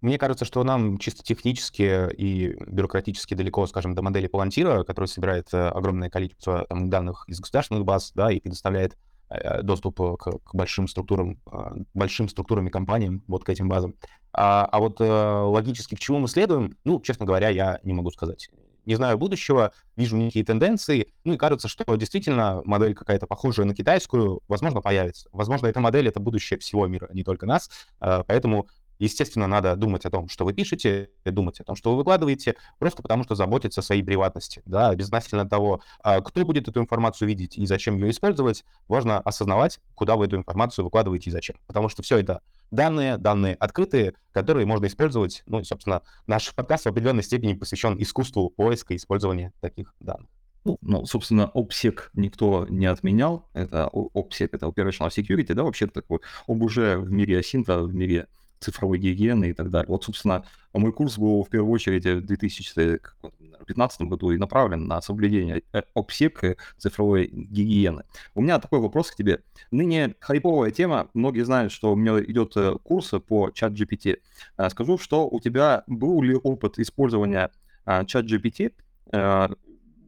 мне 0.00 0.16
кажется, 0.18 0.44
что 0.44 0.64
нам 0.64 0.96
чисто 0.98 1.22
технически 1.22 2.10
и 2.14 2.56
бюрократически 2.66 3.34
далеко, 3.34 3.66
скажем, 3.66 3.94
до 3.94 4.02
модели 4.02 4.30
Palantir, 4.30 4.84
которая 4.84 5.08
собирает 5.08 5.52
э, 5.52 5.68
огромное 5.68 6.08
количество 6.08 6.64
там, 6.68 6.88
данных 6.88 7.24
из 7.28 7.38
государственных 7.38 7.84
баз, 7.84 8.12
да, 8.14 8.32
и 8.32 8.40
предоставляет 8.40 8.96
э, 9.28 9.60
доступ 9.62 9.98
к, 9.98 10.38
к 10.42 10.54
большим 10.54 10.88
структурам, 10.88 11.38
а, 11.44 11.74
большим 11.92 12.30
структурам 12.30 12.66
и 12.66 12.70
компаниям, 12.70 13.22
вот 13.26 13.44
к 13.44 13.50
этим 13.50 13.68
базам. 13.68 13.94
А, 14.32 14.64
а 14.64 14.78
вот 14.78 15.02
э, 15.02 15.04
логически 15.04 15.96
к 15.96 16.00
чему 16.00 16.18
мы 16.18 16.28
следуем, 16.28 16.78
ну, 16.84 16.98
честно 17.02 17.26
говоря, 17.26 17.50
я 17.50 17.78
не 17.84 17.92
могу 17.92 18.10
сказать. 18.10 18.48
Не 18.86 18.94
знаю 18.94 19.18
будущего, 19.18 19.72
вижу 19.96 20.16
некие 20.16 20.44
тенденции, 20.44 21.12
ну 21.24 21.34
и 21.34 21.36
кажется, 21.36 21.68
что 21.68 21.94
действительно 21.96 22.62
модель 22.64 22.94
какая-то 22.94 23.26
похожая 23.26 23.66
на 23.66 23.74
китайскую, 23.74 24.40
возможно, 24.48 24.80
появится. 24.80 25.28
Возможно, 25.32 25.66
эта 25.66 25.80
модель— 25.80 26.08
это 26.08 26.20
будущее 26.20 26.58
всего 26.58 26.86
мира, 26.86 27.08
не 27.12 27.24
только 27.24 27.46
нас, 27.46 27.70
а, 28.00 28.24
поэтому 28.24 28.68
Естественно, 29.00 29.46
надо 29.46 29.74
думать 29.76 30.04
о 30.04 30.10
том, 30.10 30.28
что 30.28 30.44
вы 30.44 30.52
пишете, 30.52 31.08
думать 31.24 31.58
о 31.58 31.64
том, 31.64 31.74
что 31.74 31.90
вы 31.90 31.96
выкладываете, 31.96 32.56
просто 32.78 33.02
потому 33.02 33.24
что 33.24 33.34
заботиться 33.34 33.80
о 33.80 33.82
своей 33.82 34.02
приватности. 34.02 34.62
Да, 34.66 34.94
безнаательно 34.94 35.48
того, 35.48 35.80
а, 36.02 36.20
кто 36.20 36.44
будет 36.44 36.68
эту 36.68 36.80
информацию 36.80 37.26
видеть 37.26 37.56
и 37.56 37.64
зачем 37.64 37.96
ее 37.96 38.10
использовать, 38.10 38.62
важно 38.88 39.18
осознавать, 39.18 39.80
куда 39.94 40.16
вы 40.16 40.26
эту 40.26 40.36
информацию 40.36 40.84
выкладываете 40.84 41.30
и 41.30 41.32
зачем. 41.32 41.56
Потому 41.66 41.88
что 41.88 42.02
все 42.02 42.18
это 42.18 42.42
данные, 42.70 43.16
данные 43.16 43.54
открытые, 43.54 44.12
которые 44.32 44.66
можно 44.66 44.84
использовать. 44.84 45.42
Ну, 45.46 45.60
и, 45.60 45.64
собственно, 45.64 46.02
наш 46.26 46.54
подкаст 46.54 46.84
в 46.84 46.88
определенной 46.88 47.22
степени 47.22 47.54
посвящен 47.54 48.00
искусству 48.00 48.50
поиска 48.50 48.92
и 48.92 48.98
использования 48.98 49.54
таких 49.62 49.94
данных. 49.98 50.28
Ну, 50.64 50.76
ну, 50.82 51.06
собственно, 51.06 51.50
OPSEC 51.54 52.00
никто 52.12 52.66
не 52.68 52.84
отменял. 52.84 53.48
Это 53.54 53.88
OPSEC, 53.94 54.50
это 54.52 54.66
Operational 54.66 55.08
Security, 55.08 55.54
да, 55.54 55.62
вообще 55.62 55.86
такой 55.86 56.20
ОБЖ 56.46 56.76
в 56.98 57.10
мире 57.10 57.38
асинта, 57.38 57.82
в 57.82 57.94
мире 57.94 58.26
цифровой 58.60 58.98
гигиены 58.98 59.50
и 59.50 59.52
так 59.52 59.70
далее. 59.70 59.88
Вот, 59.88 60.04
собственно, 60.04 60.44
мой 60.72 60.92
курс 60.92 61.18
был 61.18 61.42
в 61.42 61.48
первую 61.48 61.72
очередь 61.72 62.04
в 62.04 62.20
2015 62.20 64.02
году 64.02 64.30
и 64.30 64.38
направлен 64.38 64.86
на 64.86 65.00
соблюдение 65.00 65.62
обсек 65.94 66.58
цифровой 66.76 67.26
гигиены. 67.26 68.04
У 68.34 68.42
меня 68.42 68.58
такой 68.58 68.80
вопрос 68.80 69.10
к 69.10 69.16
тебе. 69.16 69.42
Ныне 69.70 70.14
хайповая 70.20 70.70
тема. 70.70 71.08
Многие 71.14 71.44
знают, 71.44 71.72
что 71.72 71.92
у 71.92 71.96
меня 71.96 72.20
идет 72.22 72.56
э, 72.56 72.76
курс 72.82 73.12
по 73.26 73.50
ChatGPT. 73.50 74.18
Э, 74.56 74.70
скажу, 74.70 74.98
что 74.98 75.28
у 75.28 75.40
тебя 75.40 75.84
был 75.86 76.22
ли 76.22 76.34
опыт 76.34 76.78
использования 76.78 77.50
э, 77.86 78.04
ChatGPT? 78.06 78.72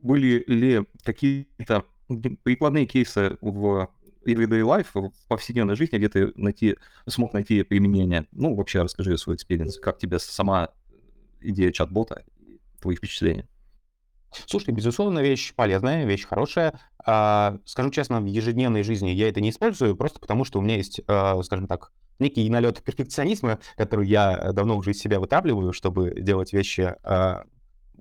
Были 0.02 0.44
ли 0.46 0.84
какие-то 1.02 1.84
прикладные 2.44 2.86
кейсы 2.86 3.36
в 3.40 3.88
everyday 4.24 4.62
life, 4.62 4.88
в 4.94 5.28
повседневной 5.28 5.76
жизни, 5.76 5.98
где 5.98 6.08
ты 6.08 6.32
найти, 6.36 6.76
смог 7.06 7.32
найти 7.32 7.62
применение? 7.62 8.26
Ну, 8.32 8.54
вообще 8.54 8.82
расскажи 8.82 9.16
свой 9.18 9.36
experience. 9.36 9.78
Как 9.78 9.98
тебе 9.98 10.18
сама 10.18 10.70
идея 11.40 11.72
чат-бота, 11.72 12.24
твои 12.80 12.96
впечатления? 12.96 13.48
Слушай, 14.46 14.72
безусловно, 14.72 15.20
вещь 15.20 15.54
полезная, 15.54 16.06
вещь 16.06 16.26
хорошая. 16.26 16.80
А, 17.04 17.58
скажу 17.64 17.90
честно, 17.90 18.20
в 18.20 18.26
ежедневной 18.26 18.82
жизни 18.82 19.10
я 19.10 19.28
это 19.28 19.40
не 19.40 19.50
использую, 19.50 19.96
просто 19.96 20.20
потому 20.20 20.44
что 20.44 20.58
у 20.58 20.62
меня 20.62 20.76
есть, 20.76 21.00
а, 21.06 21.42
скажем 21.42 21.66
так, 21.66 21.92
некий 22.18 22.48
налет 22.48 22.82
перфекционизма, 22.82 23.58
который 23.76 24.08
я 24.08 24.52
давно 24.52 24.76
уже 24.76 24.92
из 24.92 24.98
себя 24.98 25.20
вытапливаю, 25.20 25.72
чтобы 25.72 26.14
делать 26.18 26.52
вещи 26.52 26.94
а, 27.02 27.44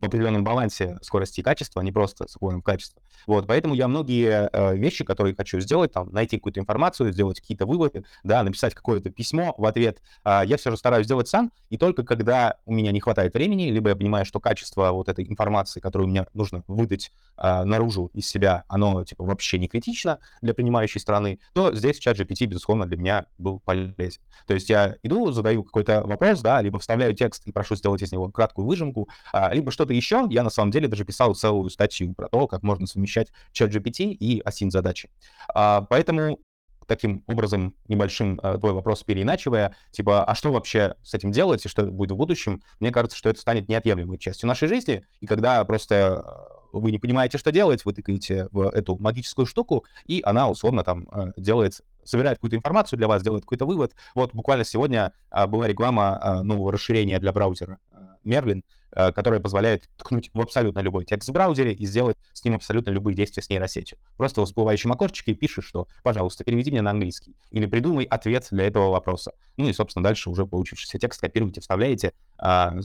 в 0.02 0.06
определенном 0.06 0.44
балансе 0.44 0.98
скорости 1.02 1.40
и 1.40 1.44
качества, 1.44 1.82
а 1.82 1.86
не 1.86 1.92
просто 1.92 2.28
с 2.28 2.36
уклоном 2.36 2.62
в 2.62 2.64
качество. 2.64 3.02
Вот, 3.28 3.48
поэтому 3.48 3.76
я 3.76 3.88
многие 3.88 4.50
э, 4.52 4.76
вещи, 4.76 5.04
которые 5.04 5.36
хочу 5.36 5.60
сделать, 5.60 5.92
там, 5.92 6.10
найти 6.12 6.38
какую-то 6.38 6.60
информацию, 6.60 7.12
сделать 7.12 7.40
какие-то 7.40 7.66
выводы, 7.66 8.04
да, 8.24 8.44
написать 8.44 8.74
какое-то 8.74 9.10
письмо 9.10 9.54
в 9.58 9.66
ответ, 9.66 10.02
э, 10.26 10.42
я 10.46 10.58
все 10.58 10.72
же 10.72 10.78
стараюсь 10.78 11.06
сделать 11.06 11.28
сам, 11.28 11.52
и 11.70 11.78
только 11.78 12.04
когда 12.04 12.58
у 12.66 12.74
меня 12.74 12.92
не 12.92 13.00
хватает 13.00 13.34
времени, 13.34 13.70
либо 13.70 13.90
я 13.90 13.96
понимаю, 13.96 14.26
что 14.26 14.40
качество 14.40 14.92
вот 14.92 15.08
этой 15.08 15.26
информации, 15.28 15.80
которую 15.80 16.10
мне 16.10 16.26
нужно 16.34 16.64
выдать 16.68 17.12
э, 17.38 17.64
наружу 17.64 18.10
из 18.14 18.28
себя, 18.28 18.64
оно, 18.68 19.04
типа, 19.04 19.24
вообще 19.24 19.60
не 19.60 19.68
критично 19.68 20.20
для 20.42 20.54
принимающей 20.54 21.00
страны, 21.00 21.40
то 21.54 21.74
здесь 21.74 22.00
чат 22.00 22.20
GPT, 22.20 22.46
безусловно, 22.46 22.86
для 22.88 22.98
меня 22.98 23.26
был 23.38 23.60
полезен. 23.60 24.22
То 24.48 24.54
есть 24.54 24.70
я 24.70 24.96
иду, 25.04 25.32
задаю 25.32 25.64
какой-то 25.64 26.02
вопрос, 26.02 26.42
да, 26.42 26.62
либо 26.62 26.80
вставляю 26.80 27.14
текст 27.14 27.46
и 27.46 27.52
прошу 27.52 27.76
сделать 27.76 28.02
из 28.02 28.12
него 28.12 28.30
краткую 28.30 28.66
выжимку, 28.66 29.10
а, 29.34 29.54
либо 29.54 29.72
что-то 29.72 29.91
еще. 29.92 30.28
Я, 30.30 30.44
на 30.44 30.50
самом 30.50 30.72
деле, 30.72 30.88
даже 30.88 31.06
писал 31.06 31.36
целую 31.36 31.70
статью 31.70 32.14
про 32.14 32.28
то, 32.28 32.48
как 32.48 32.64
можно 32.64 32.88
совмещать 32.88 33.30
чат 33.52 33.70
GPT 33.74 34.06
и 34.06 34.42
async 34.42 34.72
задачи. 34.72 35.10
А, 35.54 35.82
поэтому 35.82 36.40
таким 36.88 37.24
образом 37.28 37.74
небольшим 37.88 38.40
э, 38.44 38.58
твой 38.58 38.74
вопрос 38.74 39.04
переиначивая, 39.04 39.76
типа, 39.92 40.26
а 40.26 40.36
что 40.36 40.52
вообще 40.52 40.96
с 41.04 41.14
этим 41.14 41.32
делать 41.32 41.66
и 41.66 41.70
что 41.70 41.86
будет 41.86 42.12
в 42.12 42.18
будущем, 42.18 42.62
мне 42.82 42.92
кажется, 42.92 43.18
что 43.18 43.30
это 43.30 43.40
станет 43.40 43.70
неотъемлемой 43.70 44.18
частью 44.18 44.48
нашей 44.48 44.68
жизни, 44.68 45.06
и 45.22 45.26
когда 45.26 45.64
просто 45.64 46.26
вы 46.74 46.92
не 46.92 47.00
понимаете, 47.00 47.38
что 47.38 47.52
делать, 47.52 47.86
вы 47.86 47.94
тыкаете 47.94 48.48
в 48.52 48.70
эту 48.70 48.98
магическую 48.98 49.46
штуку, 49.46 49.86
и 50.06 50.22
она 50.26 50.50
условно 50.50 50.84
там 50.84 51.08
э, 51.12 51.32
делает 51.38 51.82
собирает 52.04 52.38
какую-то 52.38 52.58
информацию 52.58 52.98
для 52.98 53.08
вас, 53.08 53.22
делает 53.22 53.44
какой-то 53.44 53.66
вывод. 53.66 53.94
Вот 54.16 54.34
буквально 54.34 54.66
сегодня 54.66 55.14
а, 55.30 55.46
была 55.46 55.68
реклама 55.68 56.18
а, 56.20 56.44
нового 56.44 56.72
расширения 56.72 57.20
для 57.20 57.32
браузера 57.32 57.78
Merlin, 58.26 58.64
а, 58.92 59.12
которая 59.12 59.40
позволяет 59.40 59.90
ткнуть 59.98 60.30
в 60.34 60.42
абсолютно 60.42 60.80
любой 60.80 61.06
текст 61.06 61.30
в 61.30 61.32
браузере 61.32 61.74
и 61.74 61.86
сделать 61.86 62.18
с 62.34 62.44
ним 62.44 62.56
абсолютно 62.56 62.92
любые 62.92 63.16
действия 63.16 63.42
с 63.42 63.50
нейросетью. 63.50 63.98
Просто 64.18 64.42
в 64.42 64.46
всплывающем 64.46 64.92
окошечке 64.92 65.34
пишешь, 65.34 65.66
что, 65.66 65.88
пожалуйста, 66.04 66.44
переведи 66.44 66.72
мне 66.72 66.82
на 66.82 66.92
английский, 66.92 67.36
или 67.52 67.66
придумай 67.66 68.06
ответ 68.06 68.48
для 68.52 68.66
этого 68.66 68.90
вопроса. 68.90 69.34
Ну 69.58 69.68
и, 69.68 69.74
собственно, 69.74 70.04
дальше 70.04 70.30
уже 70.30 70.46
получившийся 70.46 71.00
текст 71.00 71.22
копируете, 71.22 71.62
вставляете, 71.62 72.14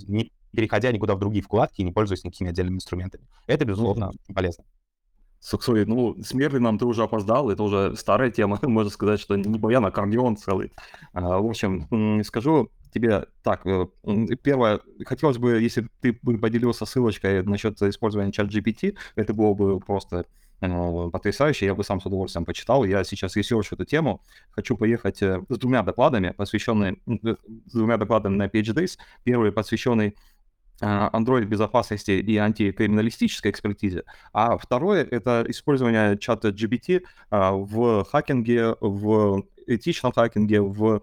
не 0.07 0.33
переходя 0.53 0.91
никуда 0.93 1.15
в 1.15 1.19
другие 1.19 1.43
вкладки 1.43 1.81
и 1.83 1.85
не 1.85 1.93
пользуясь 1.93 2.25
никакими 2.25 2.51
отдельными 2.51 2.77
инструментами. 2.77 3.27
Это, 3.47 3.65
безусловно, 3.65 4.13
полезно. 4.35 4.65
Суксой, 5.41 5.85
ну, 5.85 6.17
с 6.23 6.35
Мерлином 6.35 6.79
ты 6.79 6.87
уже 6.87 7.03
опоздал, 7.03 7.51
это 7.51 7.63
уже 7.63 7.95
старая 7.97 8.31
тема, 8.31 8.59
можно 8.63 8.91
сказать, 8.91 9.21
что 9.21 9.37
не 9.37 9.59
баян, 9.59 9.85
а 9.85 10.35
целый. 10.37 10.73
А, 11.13 11.39
в 11.39 11.47
общем, 11.47 12.23
скажу 12.25 12.71
тебе 12.93 13.27
так, 13.43 13.67
э, 13.67 13.87
первое, 14.43 14.81
хотелось 15.05 15.39
бы, 15.39 15.61
если 15.61 15.89
ты 16.01 16.19
бы 16.23 16.39
поделился 16.39 16.87
ссылочкой 16.87 17.43
насчет 17.43 17.81
использования 17.83 18.33
ChatGPT, 18.33 18.97
это 19.15 19.35
было 19.35 19.55
бы 19.55 19.81
просто 19.81 20.27
э, 20.61 21.11
потрясающе, 21.13 21.67
я 21.67 21.75
бы 21.75 21.85
сам 21.85 22.01
с 22.01 22.07
удовольствием 22.07 22.45
почитал. 22.45 22.85
Я 22.85 23.05
сейчас 23.05 23.37
ресерчу 23.37 23.75
эту 23.75 23.85
тему, 23.85 24.23
хочу 24.51 24.77
поехать 24.77 25.23
э, 25.23 25.43
с 25.49 25.59
двумя 25.59 25.83
докладами, 25.83 26.31
посвященными, 26.37 26.99
с 27.67 27.73
двумя 27.73 27.97
докладами 27.97 28.37
на 28.37 28.47
PhDs. 28.47 28.99
Первый 29.25 29.53
посвященный 29.53 30.17
а, 30.81 31.11
Android-безопасности 31.13 32.11
и 32.11 32.37
антикриминалистической 32.37 33.51
экспертизе, 33.51 34.05
а 34.35 34.59
второе— 34.59 35.05
это 35.11 35.45
использование 35.49 36.19
чата 36.19 36.49
GPT 36.49 37.03
а, 37.31 37.53
в 37.53 38.05
хакинге, 38.05 38.77
в 38.81 39.43
этичном 39.67 40.13
хакинге, 40.13 40.61
в 40.61 41.03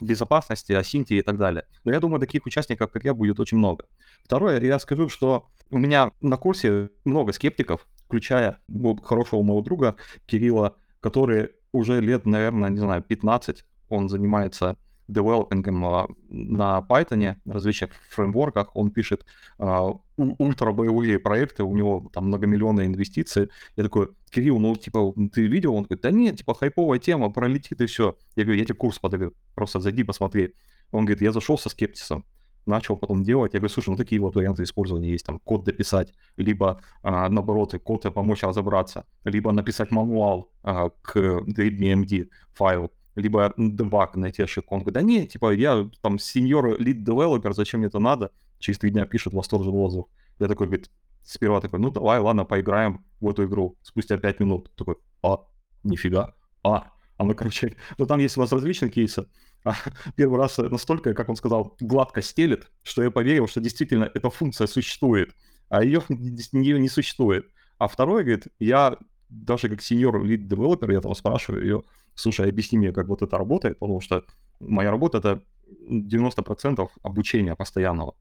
безопасности, 0.00 0.72
асинте 0.72 1.16
и 1.16 1.22
так 1.22 1.38
далее. 1.38 1.64
Но 1.84 1.92
я 1.92 2.00
думаю, 2.00 2.20
таких 2.20 2.46
участников, 2.46 2.90
как 2.92 3.04
я, 3.04 3.14
будет 3.14 3.40
очень 3.40 3.58
много. 3.58 3.86
Второе, 4.24 4.60
я 4.60 4.78
скажу, 4.78 5.08
что 5.08 5.46
у 5.70 5.78
меня 5.78 6.12
на 6.20 6.36
курсе 6.36 6.90
много 7.04 7.32
скептиков, 7.32 7.86
включая 8.06 8.58
хорошего 9.02 9.42
моего 9.42 9.62
друга 9.62 9.96
Кирилла, 10.26 10.76
который 11.00 11.50
уже 11.72 12.00
лет, 12.00 12.26
наверное, 12.26 12.70
не 12.70 12.78
знаю, 12.78 13.02
15, 13.02 13.64
он 13.88 14.08
занимается 14.08 14.76
девелопингом 15.08 16.08
на 16.28 16.86
Python, 16.88 17.36
различных 17.44 17.90
фреймворках. 18.10 18.74
Он 18.74 18.90
пишет 18.90 19.24
а, 19.58 19.92
ультрабоевые 20.16 21.18
проекты, 21.18 21.62
у 21.62 21.76
него 21.76 22.10
там 22.12 22.26
многомиллионные 22.26 22.86
инвестиции. 22.86 23.48
Я 23.76 23.84
такой, 23.84 24.08
Кирилл, 24.30 24.58
ну, 24.58 24.74
типа, 24.76 25.14
ты 25.32 25.46
видел? 25.46 25.74
Он 25.74 25.84
говорит, 25.84 26.02
да 26.02 26.10
нет, 26.10 26.38
типа, 26.38 26.54
хайповая 26.54 26.98
тема, 26.98 27.30
пролетит 27.30 27.80
и 27.80 27.86
все. 27.86 28.16
Я 28.34 28.44
говорю, 28.44 28.58
я 28.58 28.64
тебе 28.64 28.74
курс 28.74 28.98
подарю, 28.98 29.32
просто 29.54 29.80
зайди, 29.80 30.02
посмотри. 30.04 30.54
Он 30.90 31.04
говорит, 31.04 31.22
я 31.22 31.32
зашел 31.32 31.58
со 31.58 31.68
скептисом, 31.68 32.24
начал 32.64 32.96
потом 32.96 33.22
делать. 33.22 33.54
Я 33.54 33.60
говорю, 33.60 33.72
слушай, 33.72 33.90
ну 33.90 33.96
такие 33.96 34.20
вот 34.20 34.34
варианты 34.34 34.62
использования 34.62 35.10
есть, 35.10 35.26
там, 35.26 35.38
код 35.40 35.64
дописать, 35.64 36.12
либо, 36.36 36.80
а, 37.02 37.28
наоборот, 37.28 37.74
код 37.82 38.12
помочь 38.12 38.42
разобраться, 38.42 39.04
либо 39.24 39.52
написать 39.52 39.90
мануал 39.90 40.50
а, 40.62 40.90
к 41.02 41.16
DMD 41.16 42.28
файлу 42.52 42.92
либо 43.16 43.52
дебаг 43.56 44.14
найти 44.16 44.42
ошибку. 44.42 44.74
Он 44.74 44.80
говорит, 44.82 44.94
да 44.94 45.02
не, 45.02 45.26
типа, 45.26 45.52
я 45.54 45.88
там 46.02 46.18
сеньор 46.18 46.78
лид 46.78 47.02
девелопер, 47.02 47.54
зачем 47.54 47.80
мне 47.80 47.88
это 47.88 47.98
надо? 47.98 48.30
Через 48.58 48.78
три 48.78 48.90
дня 48.90 49.06
пишет 49.06 49.32
восторженный 49.32 49.78
отзыв. 49.78 50.04
Я 50.38 50.48
такой, 50.48 50.66
говорит, 50.66 50.90
сперва 51.24 51.60
такой, 51.60 51.80
ну 51.80 51.90
давай, 51.90 52.20
ладно, 52.20 52.44
поиграем 52.44 53.04
в 53.20 53.28
эту 53.28 53.46
игру. 53.46 53.76
Спустя 53.82 54.18
пять 54.18 54.38
минут 54.38 54.70
такой, 54.76 54.96
а, 55.22 55.38
нифига, 55.82 56.34
а, 56.62 56.92
Оно, 57.16 57.34
короче, 57.34 57.76
ну 57.98 58.06
там 58.06 58.20
есть 58.20 58.36
у 58.36 58.40
нас 58.40 58.52
различные 58.52 58.90
кейсы. 58.90 59.26
А 59.64 59.74
первый 60.14 60.38
раз 60.38 60.58
настолько, 60.58 61.14
как 61.14 61.28
он 61.28 61.36
сказал, 61.36 61.74
гладко 61.80 62.22
стелет, 62.22 62.70
что 62.82 63.02
я 63.02 63.10
поверил, 63.10 63.48
что 63.48 63.60
действительно 63.60 64.08
эта 64.14 64.30
функция 64.30 64.66
существует, 64.68 65.34
а 65.68 65.82
ее, 65.82 66.02
ее 66.08 66.78
не 66.78 66.88
существует. 66.88 67.46
А 67.78 67.88
второй, 67.88 68.22
говорит, 68.22 68.46
я 68.60 68.96
даже 69.28 69.68
как 69.68 69.82
сеньор 69.82 70.22
лид 70.22 70.46
девелопер, 70.46 70.92
я 70.92 71.00
там 71.00 71.14
спрашиваю 71.14 71.62
ее, 71.62 71.82
слушай, 72.16 72.48
объясни 72.48 72.78
мне, 72.78 72.92
как 72.92 73.06
вот 73.06 73.22
это 73.22 73.38
работает, 73.38 73.78
потому 73.78 74.00
что 74.00 74.24
моя 74.58 74.90
работа— 74.90 75.18
это 75.18 75.42
90% 75.88 76.88
обучения 77.02 77.54
постоянного. 77.54 78.16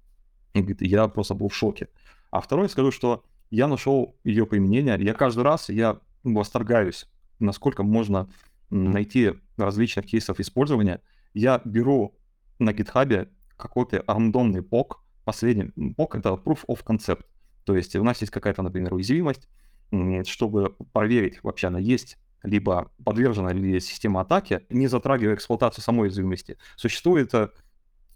И 0.54 0.60
говорит, 0.60 0.82
я 0.82 1.08
просто 1.08 1.34
был 1.34 1.50
в 1.50 1.56
шоке. 1.56 1.88
А 2.32 2.42
второй 2.42 2.70
скажу, 2.70 2.92
что 2.92 3.24
я 3.50 3.68
нашел 3.68 4.16
ее 4.24 4.46
применение. 4.46 4.98
Я 5.00 5.14
каждый 5.14 5.44
раз, 5.44 5.70
я 5.70 6.00
восторгаюсь, 6.24 7.08
насколько 7.40 7.84
можно 7.84 8.30
найти 8.70 9.34
различных 9.58 10.06
кейсов 10.06 10.40
использования. 10.40 11.02
Я 11.34 11.62
беру 11.66 12.16
на 12.60 12.72
GitHub 12.72 13.30
какой-то 13.58 14.04
рандомный 14.08 14.62
POC, 14.62 14.96
последний 15.24 15.72
POC— 15.76 16.08
это 16.20 16.30
Proof 16.30 16.66
of 16.68 16.84
Concept. 16.86 17.24
То 17.64 17.76
есть 17.76 17.96
у 17.96 18.04
нас 18.04 18.22
есть 18.22 18.32
какая-то, 18.32 18.62
например, 18.62 18.94
уязвимость, 18.94 19.48
чтобы 20.26 20.76
проверить, 20.94 21.44
вообще 21.44 21.68
она 21.68 21.80
есть, 21.80 22.18
либо 22.46 22.92
подвержена 23.04 23.54
ли 23.54 23.80
система 23.80 24.22
атаки, 24.22 24.62
не 24.70 24.88
затрагивая 24.88 25.36
эксплуатацию 25.36 25.84
самой 25.84 26.04
уязвимости. 26.04 26.58
Существует 26.76 27.34
э, 27.34 27.50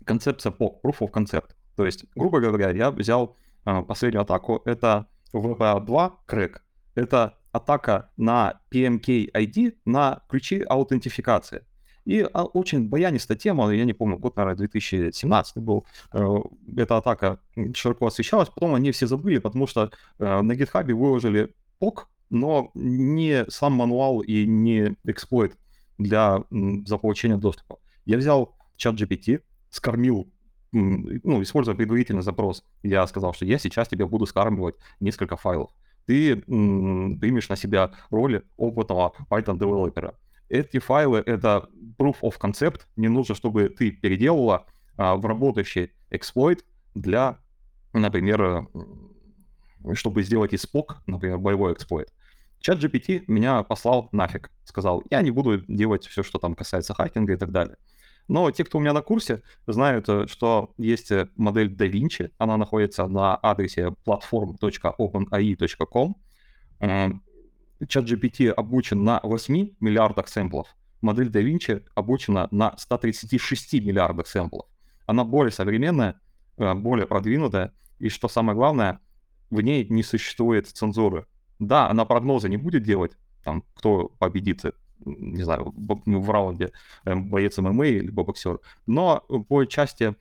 концепция 0.05 0.51
POC, 0.51 0.81
Proof 0.83 0.99
of 0.99 1.11
Concept. 1.11 1.51
То 1.75 1.85
есть, 1.85 2.05
грубо 2.15 2.39
говоря, 2.39 2.71
я 2.71 2.91
взял 2.91 3.37
э, 3.65 3.81
последнюю 3.83 4.21
атаку, 4.21 4.61
это 4.65 5.07
VPA2 5.33 6.11
крэк, 6.25 6.63
это 6.95 7.37
атака 7.51 8.11
на 8.17 8.61
PMK 8.71 9.31
ID 9.31 9.75
на 9.85 10.21
ключи 10.29 10.63
аутентификации. 10.67 11.63
И 12.05 12.27
а, 12.33 12.43
очень 12.43 12.89
баянистая 12.89 13.37
тема, 13.37 13.69
я 13.71 13.85
не 13.85 13.93
помню, 13.93 14.17
год, 14.17 14.35
наверное, 14.35 14.57
2017 14.57 15.57
был, 15.57 15.85
э, 16.13 16.37
эта 16.77 16.97
атака 16.97 17.39
широко 17.75 18.07
освещалась, 18.07 18.49
потом 18.49 18.73
они 18.73 18.91
все 18.91 19.05
забыли, 19.05 19.37
потому 19.39 19.67
что 19.67 19.91
э, 20.17 20.41
на 20.41 20.53
GitHub 20.53 20.91
выложили 20.93 21.53
POC, 21.79 22.05
но 22.29 22.71
не 22.73 23.45
сам 23.49 23.73
мануал 23.73 24.21
и 24.21 24.45
не 24.45 24.95
эксплойт 25.03 25.57
для 25.97 26.43
за 26.85 26.97
получения 26.97 27.37
доступа. 27.37 27.79
Я 28.05 28.17
взял 28.17 28.55
чат 28.75 28.95
GPT, 28.95 29.41
скормил, 29.69 30.31
ну, 30.71 31.41
используя 31.41 31.75
предварительный 31.75 32.21
запрос, 32.21 32.63
я 32.83 33.05
сказал, 33.07 33.33
что 33.33 33.45
я 33.45 33.57
сейчас 33.57 33.87
тебе 33.87 34.05
буду 34.05 34.25
скармливать 34.25 34.75
несколько 34.99 35.35
файлов. 35.35 35.71
Ты 36.05 36.37
примешь 36.37 37.49
на 37.49 37.55
себя 37.55 37.91
роль 38.09 38.43
опытного 38.57 39.13
Python-девелопера 39.29 40.15
эти 40.49 40.79
файлы— 40.79 41.19
это 41.25 41.69
proof 41.97 42.17
of 42.21 42.33
concept. 42.39 42.81
Не 42.95 43.07
нужно, 43.07 43.35
чтобы 43.35 43.69
ты 43.69 43.91
переделала 43.91 44.65
а, 44.97 45.15
в 45.15 45.25
работающий 45.25 45.93
эксплойт 46.09 46.65
для, 46.95 47.37
например, 47.93 48.67
чтобы 49.93 50.23
сделать 50.23 50.53
из 50.53 50.65
POC, 50.65 50.95
например, 51.05 51.37
боевой 51.37 51.73
эксплойт. 51.73 52.11
Чат 52.59 52.83
GPT 52.83 53.23
меня 53.27 53.63
послал 53.63 54.09
нафиг. 54.11 54.51
Сказал, 54.65 55.01
я 55.09 55.21
не 55.21 55.31
буду 55.31 55.63
делать 55.67 56.05
все, 56.05 56.23
что 56.23 56.39
там 56.39 56.55
касается 56.55 56.93
хакинга 56.93 57.33
и 57.33 57.37
так 57.37 57.51
далее. 57.51 57.77
Но 58.27 58.51
те, 58.51 58.63
кто 58.63 58.77
у 58.77 58.81
меня 58.81 58.93
на 58.93 59.01
курсе, 59.01 59.41
знают, 59.65 60.07
э, 60.07 60.27
что 60.27 60.71
есть 60.77 61.11
э, 61.11 61.29
модель 61.35 61.73
DaVinci. 61.73 62.31
Она 62.37 62.57
находится 62.57 63.07
на 63.07 63.35
адресе 63.35 63.95
platform.openai.com. 64.05 66.15
ChatGPT 67.81 68.49
обучен 68.49 69.03
на 69.03 69.19
8 69.23 69.75
миллиардах 69.79 70.27
сэмплов, 70.27 70.75
модель 71.01 71.29
DaVinci 71.29 71.85
обучена 71.95 72.47
на 72.51 72.75
136 72.77 73.73
миллиардах 73.75 74.27
сэмплов. 74.27 74.65
Она 75.05 75.23
более 75.23 75.51
современная, 75.51 76.19
э, 76.57 76.73
более 76.73 77.07
продвинутая, 77.07 77.73
и 77.99 78.09
что 78.09 78.27
самое 78.27 78.55
главное, 78.55 78.99
в 79.49 79.61
ней 79.61 79.87
не 79.89 80.03
существует 80.03 80.67
цензуры. 80.67 81.25
Да, 81.59 81.89
она 81.89 82.05
прогнозы 82.05 82.49
не 82.49 82.57
будет 82.57 82.83
делать, 82.83 83.11
там, 83.43 83.63
кто 83.75 84.09
победит, 84.19 84.65
э, 84.65 84.71
не 85.05 85.43
знаю, 85.43 85.73
в 85.75 86.29
раунде 86.29 86.71
э, 87.05 87.15
боец 87.15 87.57
ММА 87.57 87.85
либо 87.85 88.23
боксер, 88.23 88.59
но 88.85 89.19
по 89.47 89.65
части, 89.65 90.15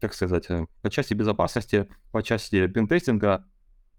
как 0.00 0.14
сказать, 0.14 0.46
по 0.82 0.90
части 0.90 1.14
безопасности, 1.14 1.88
по 2.12 2.22
части 2.22 2.66
пентестинга, 2.68 3.44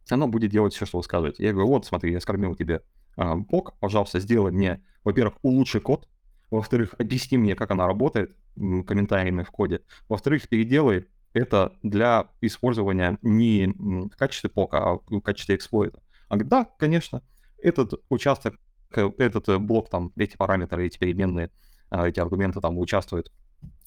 оно 0.10 0.28
будет 0.28 0.52
делать 0.52 0.74
все, 0.74 0.86
что 0.86 0.98
вы 0.98 1.04
скажете. 1.04 1.44
Я 1.44 1.52
говорю, 1.52 1.70
вот, 1.70 1.86
смотри, 1.86 2.12
я 2.12 2.20
скормил 2.20 2.56
тебе 2.56 2.82
а, 3.18 3.38
пожалуйста, 3.80 4.20
сделай 4.20 4.52
мне, 4.52 4.84
во-первых, 5.04 5.38
улучши 5.42 5.80
код, 5.80 6.08
во-вторых, 6.52 6.96
объясни 6.98 7.38
мне, 7.38 7.56
как 7.56 7.72
она 7.72 7.88
работает 7.88 8.36
комментариями 8.56 9.44
в 9.44 9.52
коде, 9.52 9.82
во-вторых, 10.08 10.48
переделай 10.48 11.08
это 11.34 11.74
для 11.84 12.30
использования 12.42 13.18
не 13.22 13.68
в 13.76 14.16
качестве 14.16 14.50
пока, 14.50 14.92
а 14.92 15.00
в 15.08 15.22
качестве 15.22 15.56
эксплойта. 15.56 16.00
А 16.28 16.38
да, 16.38 16.68
конечно, 16.78 17.22
этот 17.62 17.94
участок, 18.10 18.56
этот 18.92 19.50
э, 19.50 19.58
блок, 19.58 19.90
там, 19.90 20.12
эти 20.16 20.38
параметры, 20.38 20.86
эти 20.86 20.98
переменные, 20.98 21.52
а, 21.90 22.08
эти 22.08 22.20
аргументы 22.20 22.62
там 22.62 22.78
участвуют 22.78 23.32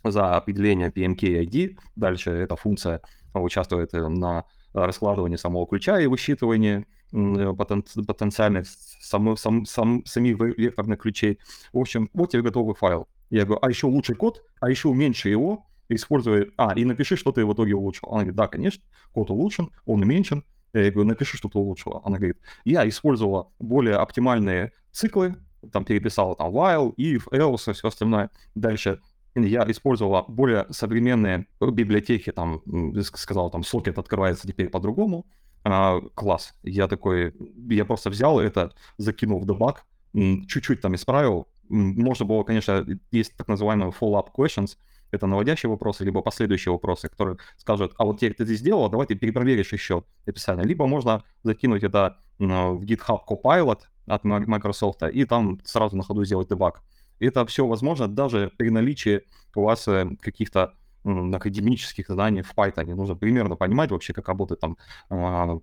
за 0.05 0.36
определение 0.36 0.91
PMK 0.91 1.45
ID. 1.45 1.78
Дальше 1.97 2.30
эта 2.30 2.57
функция 2.57 3.01
участвует 3.34 3.95
э, 3.95 4.09
на 4.09 4.45
раскладывании 4.72 5.36
самого 5.36 5.66
ключа 5.66 6.01
и 6.01 6.07
высчитывании 6.07 6.86
Э, 7.12 7.55
потен, 7.55 7.82
потенциальных 8.07 8.66
сам, 8.66 9.36
сам, 9.36 9.64
сам, 9.64 10.05
самих 10.05 10.39
векторных 10.39 11.01
ключей. 11.01 11.39
В 11.72 11.78
общем, 11.78 12.11
вот 12.12 12.30
тебе 12.32 12.43
готовый 12.43 12.74
файл. 12.74 13.09
Я 13.30 13.45
говорю, 13.45 13.61
а 13.62 13.70
еще 13.70 13.86
лучший 13.86 14.14
код, 14.14 14.43
а 14.61 14.68
еще 14.68 14.89
уменьши 14.89 15.28
его, 15.30 15.66
используя... 15.89 16.49
А, 16.57 16.78
и 16.78 16.84
напиши, 16.84 17.16
что 17.16 17.32
ты 17.32 17.47
в 17.47 17.53
итоге 17.53 17.74
улучшил. 17.74 18.09
Она 18.09 18.18
говорит, 18.18 18.36
да, 18.36 18.49
конечно, 18.49 18.82
код 19.12 19.30
улучшен, 19.30 19.70
он 19.86 20.03
уменьшен. 20.03 20.45
Я 20.73 20.91
говорю, 20.91 21.09
напиши, 21.09 21.37
что 21.37 21.49
ты 21.49 21.59
улучшила. 21.59 22.03
Она 22.05 22.19
говорит, 22.19 22.39
я 22.64 22.89
использовала 22.89 23.51
более 23.59 23.97
оптимальные 23.97 24.73
циклы, 24.93 25.37
там 25.73 25.85
переписала 25.85 26.37
там 26.37 26.55
while, 26.55 26.95
if, 26.97 27.29
else 27.33 27.71
и 27.71 27.75
все 27.75 27.89
остальное. 27.89 28.31
Дальше 28.55 29.01
я 29.35 29.64
использовала 29.71 30.25
более 30.29 30.66
современные 30.71 31.47
библиотеки, 31.61 32.33
там, 32.33 32.62
сказал, 33.03 33.51
там, 33.51 33.62
сокет 33.62 33.99
открывается 33.99 34.47
теперь 34.47 34.69
по-другому, 34.69 35.27
а, 35.64 36.01
класс. 36.14 36.55
Я 36.62 36.89
такой, 36.89 37.35
я 37.69 37.85
просто 37.85 38.11
взял 38.11 38.41
это, 38.41 38.73
закинул 38.97 39.41
в 39.41 39.47
дебаг, 39.47 39.85
чуть-чуть 40.12 40.81
там 40.81 40.95
исправил. 40.95 41.49
Можно 41.69 42.25
было, 42.25 42.43
конечно, 42.45 42.87
есть 43.11 43.37
так 43.37 43.49
называемые 43.49 43.93
follow-up 43.93 44.29
questions, 44.37 44.77
это 45.11 45.26
наводящие 45.26 45.70
вопросы, 45.70 46.04
либо 46.04 46.22
последующие 46.22 46.72
вопросы, 46.72 47.09
которые 47.09 47.38
скажут, 47.56 47.94
а 47.96 48.04
вот 48.04 48.16
теперь 48.16 48.34
ты 48.34 48.44
здесь 48.44 48.61
сделал, 48.61 48.88
давай 48.88 49.06
ты 49.06 49.14
перепроверишь 49.14 49.72
еще 49.72 50.04
описание. 50.26 50.64
Либо 50.64 50.86
можно 50.86 51.24
закинуть 51.42 51.82
это 51.82 52.18
в 52.38 52.82
GitHub 52.82 53.20
Copilot 53.28 53.80
от 54.06 54.24
Microsoft 54.24 55.02
и 55.02 55.24
там 55.24 55.61
сразу 55.64 55.96
на 55.96 56.02
ходу 56.02 56.24
сделать 56.24 56.48
дебаг. 56.48 56.82
Это 57.20 57.44
все 57.46 57.66
возможно 57.66 58.09
даже 58.09 58.52
при 58.56 58.70
наличии 58.70 59.22
у 59.54 59.62
вас 59.62 59.88
э, 59.88 60.09
каких-то 60.20 60.74
академических 61.04 62.09
знаний 62.09 62.42
в 62.42 62.54
Python. 62.54 62.94
Нужно 62.94 63.16
примерно 63.16 63.56
понимать 63.56 63.90
вообще, 63.90 64.12
как 64.12 64.28
работает 64.28 64.61
там 64.61 64.76
э, 65.11 65.59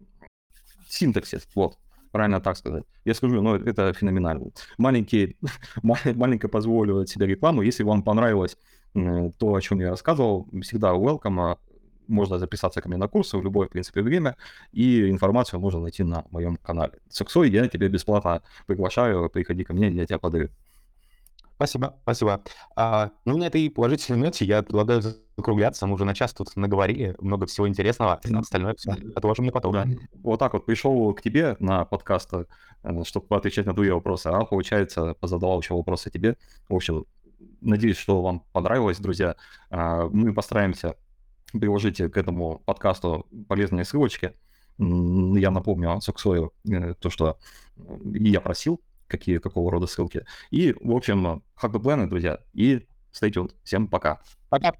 синтаксис. 0.88 1.48
Вот, 1.56 1.78
правильно 2.12 2.42
так 2.42 2.58
сказать. 2.58 2.84
Я 3.06 3.14
скажу, 3.14 3.42
ну, 3.42 3.56
это 3.56 3.94
феноменально. 3.94 4.52
Маленький, 4.78 5.38
маленько 5.84 6.48
позволю 6.50 7.02
от 7.02 7.10
себя 7.10 7.26
рекламу. 7.26 7.62
Если 7.62 7.84
вам 7.84 8.04
понравилось 8.04 8.58
то, 9.38 9.54
о 9.54 9.62
чем 9.62 9.80
я 9.80 9.90
рассказывал, 9.90 10.48
всегда 10.62 10.94
welcome. 10.94 11.58
Можно 12.08 12.38
записаться 12.38 12.82
ко 12.82 12.88
мне 12.88 12.98
на 12.98 13.08
курсы 13.08 13.38
в 13.38 13.44
любое, 13.44 13.68
в 13.68 13.72
принципе, 13.72 14.02
время, 14.02 14.38
и 14.72 15.10
информацию 15.10 15.60
можно 15.60 15.82
найти 15.82 16.04
на 16.04 16.24
моем 16.30 16.56
канале. 16.58 16.94
Сексой 17.10 17.50
я 17.50 17.68
тебе 17.68 17.88
бесплатно 17.88 18.44
приглашаю, 18.68 19.28
приходи 19.30 19.64
ко 19.64 19.74
мне, 19.74 19.90
я 19.90 20.06
тебя 20.06 20.20
подарю. 20.20 20.50
Спасибо, 21.56 21.96
спасибо. 22.02 22.44
А, 22.76 23.12
ну, 23.24 23.38
на 23.38 23.46
этой 23.46 23.70
положительной 23.70 24.20
ноте 24.20 24.44
я 24.44 24.62
предлагаю 24.62 25.02
закругляться. 25.02 25.88
Мы 25.88 25.94
уже 25.94 26.04
на 26.04 26.14
час 26.14 26.34
тут 26.34 26.54
наговорили, 26.58 27.16
много 27.20 27.46
всего 27.46 27.68
интересного. 27.68 28.20
Остальное 28.38 28.76
все 28.76 28.92
отложим 29.16 29.46
на 29.46 29.52
потом. 29.54 29.74
Да. 29.74 29.86
Вот 30.22 30.38
так 30.38 30.54
вот 30.54 30.66
пришел 30.66 31.14
к 31.14 31.22
тебе 31.22 31.56
на 31.60 31.86
подкаст, 31.86 32.30
э, 32.34 33.04
чтобы 33.06 33.36
отвечать 33.38 33.66
на 33.66 33.74
твои 33.74 33.90
вопросы, 33.90 34.28
а 34.28 34.44
получается, 34.44 35.16
позадавал 35.20 35.62
еще 35.62 35.76
вопросы 35.76 36.12
тебе. 36.12 36.38
В 36.68 36.76
общем, 36.76 37.06
надеюсь, 37.62 37.98
что 37.98 38.22
вам 38.22 38.44
понравилось, 38.52 39.00
друзья. 39.00 39.36
А, 39.70 40.08
мы 40.10 40.34
постараемся 40.34 40.96
приложить 41.52 41.98
к 41.98 42.18
этому 42.18 42.60
подкасту 42.66 43.28
полезные 43.48 43.86
ссылочки. 43.86 44.34
Я 44.78 45.52
напомню 45.52 46.02
Суксою 46.02 46.54
э, 46.70 46.96
то, 46.96 47.10
что 47.10 47.38
я 48.04 48.42
просил 48.42 48.82
какие, 49.08 49.38
какого 49.38 49.72
рода 49.72 49.88
ссылки. 49.88 50.26
И, 50.52 50.76
в 50.82 50.92
общем, 50.92 51.44
хакопланы, 51.56 52.08
друзья, 52.08 52.40
и 52.54 52.88
stay 53.14 53.32
tuned. 53.32 53.54
Всем 53.64 53.88
пока. 53.88 54.20
Пока. 54.50 54.74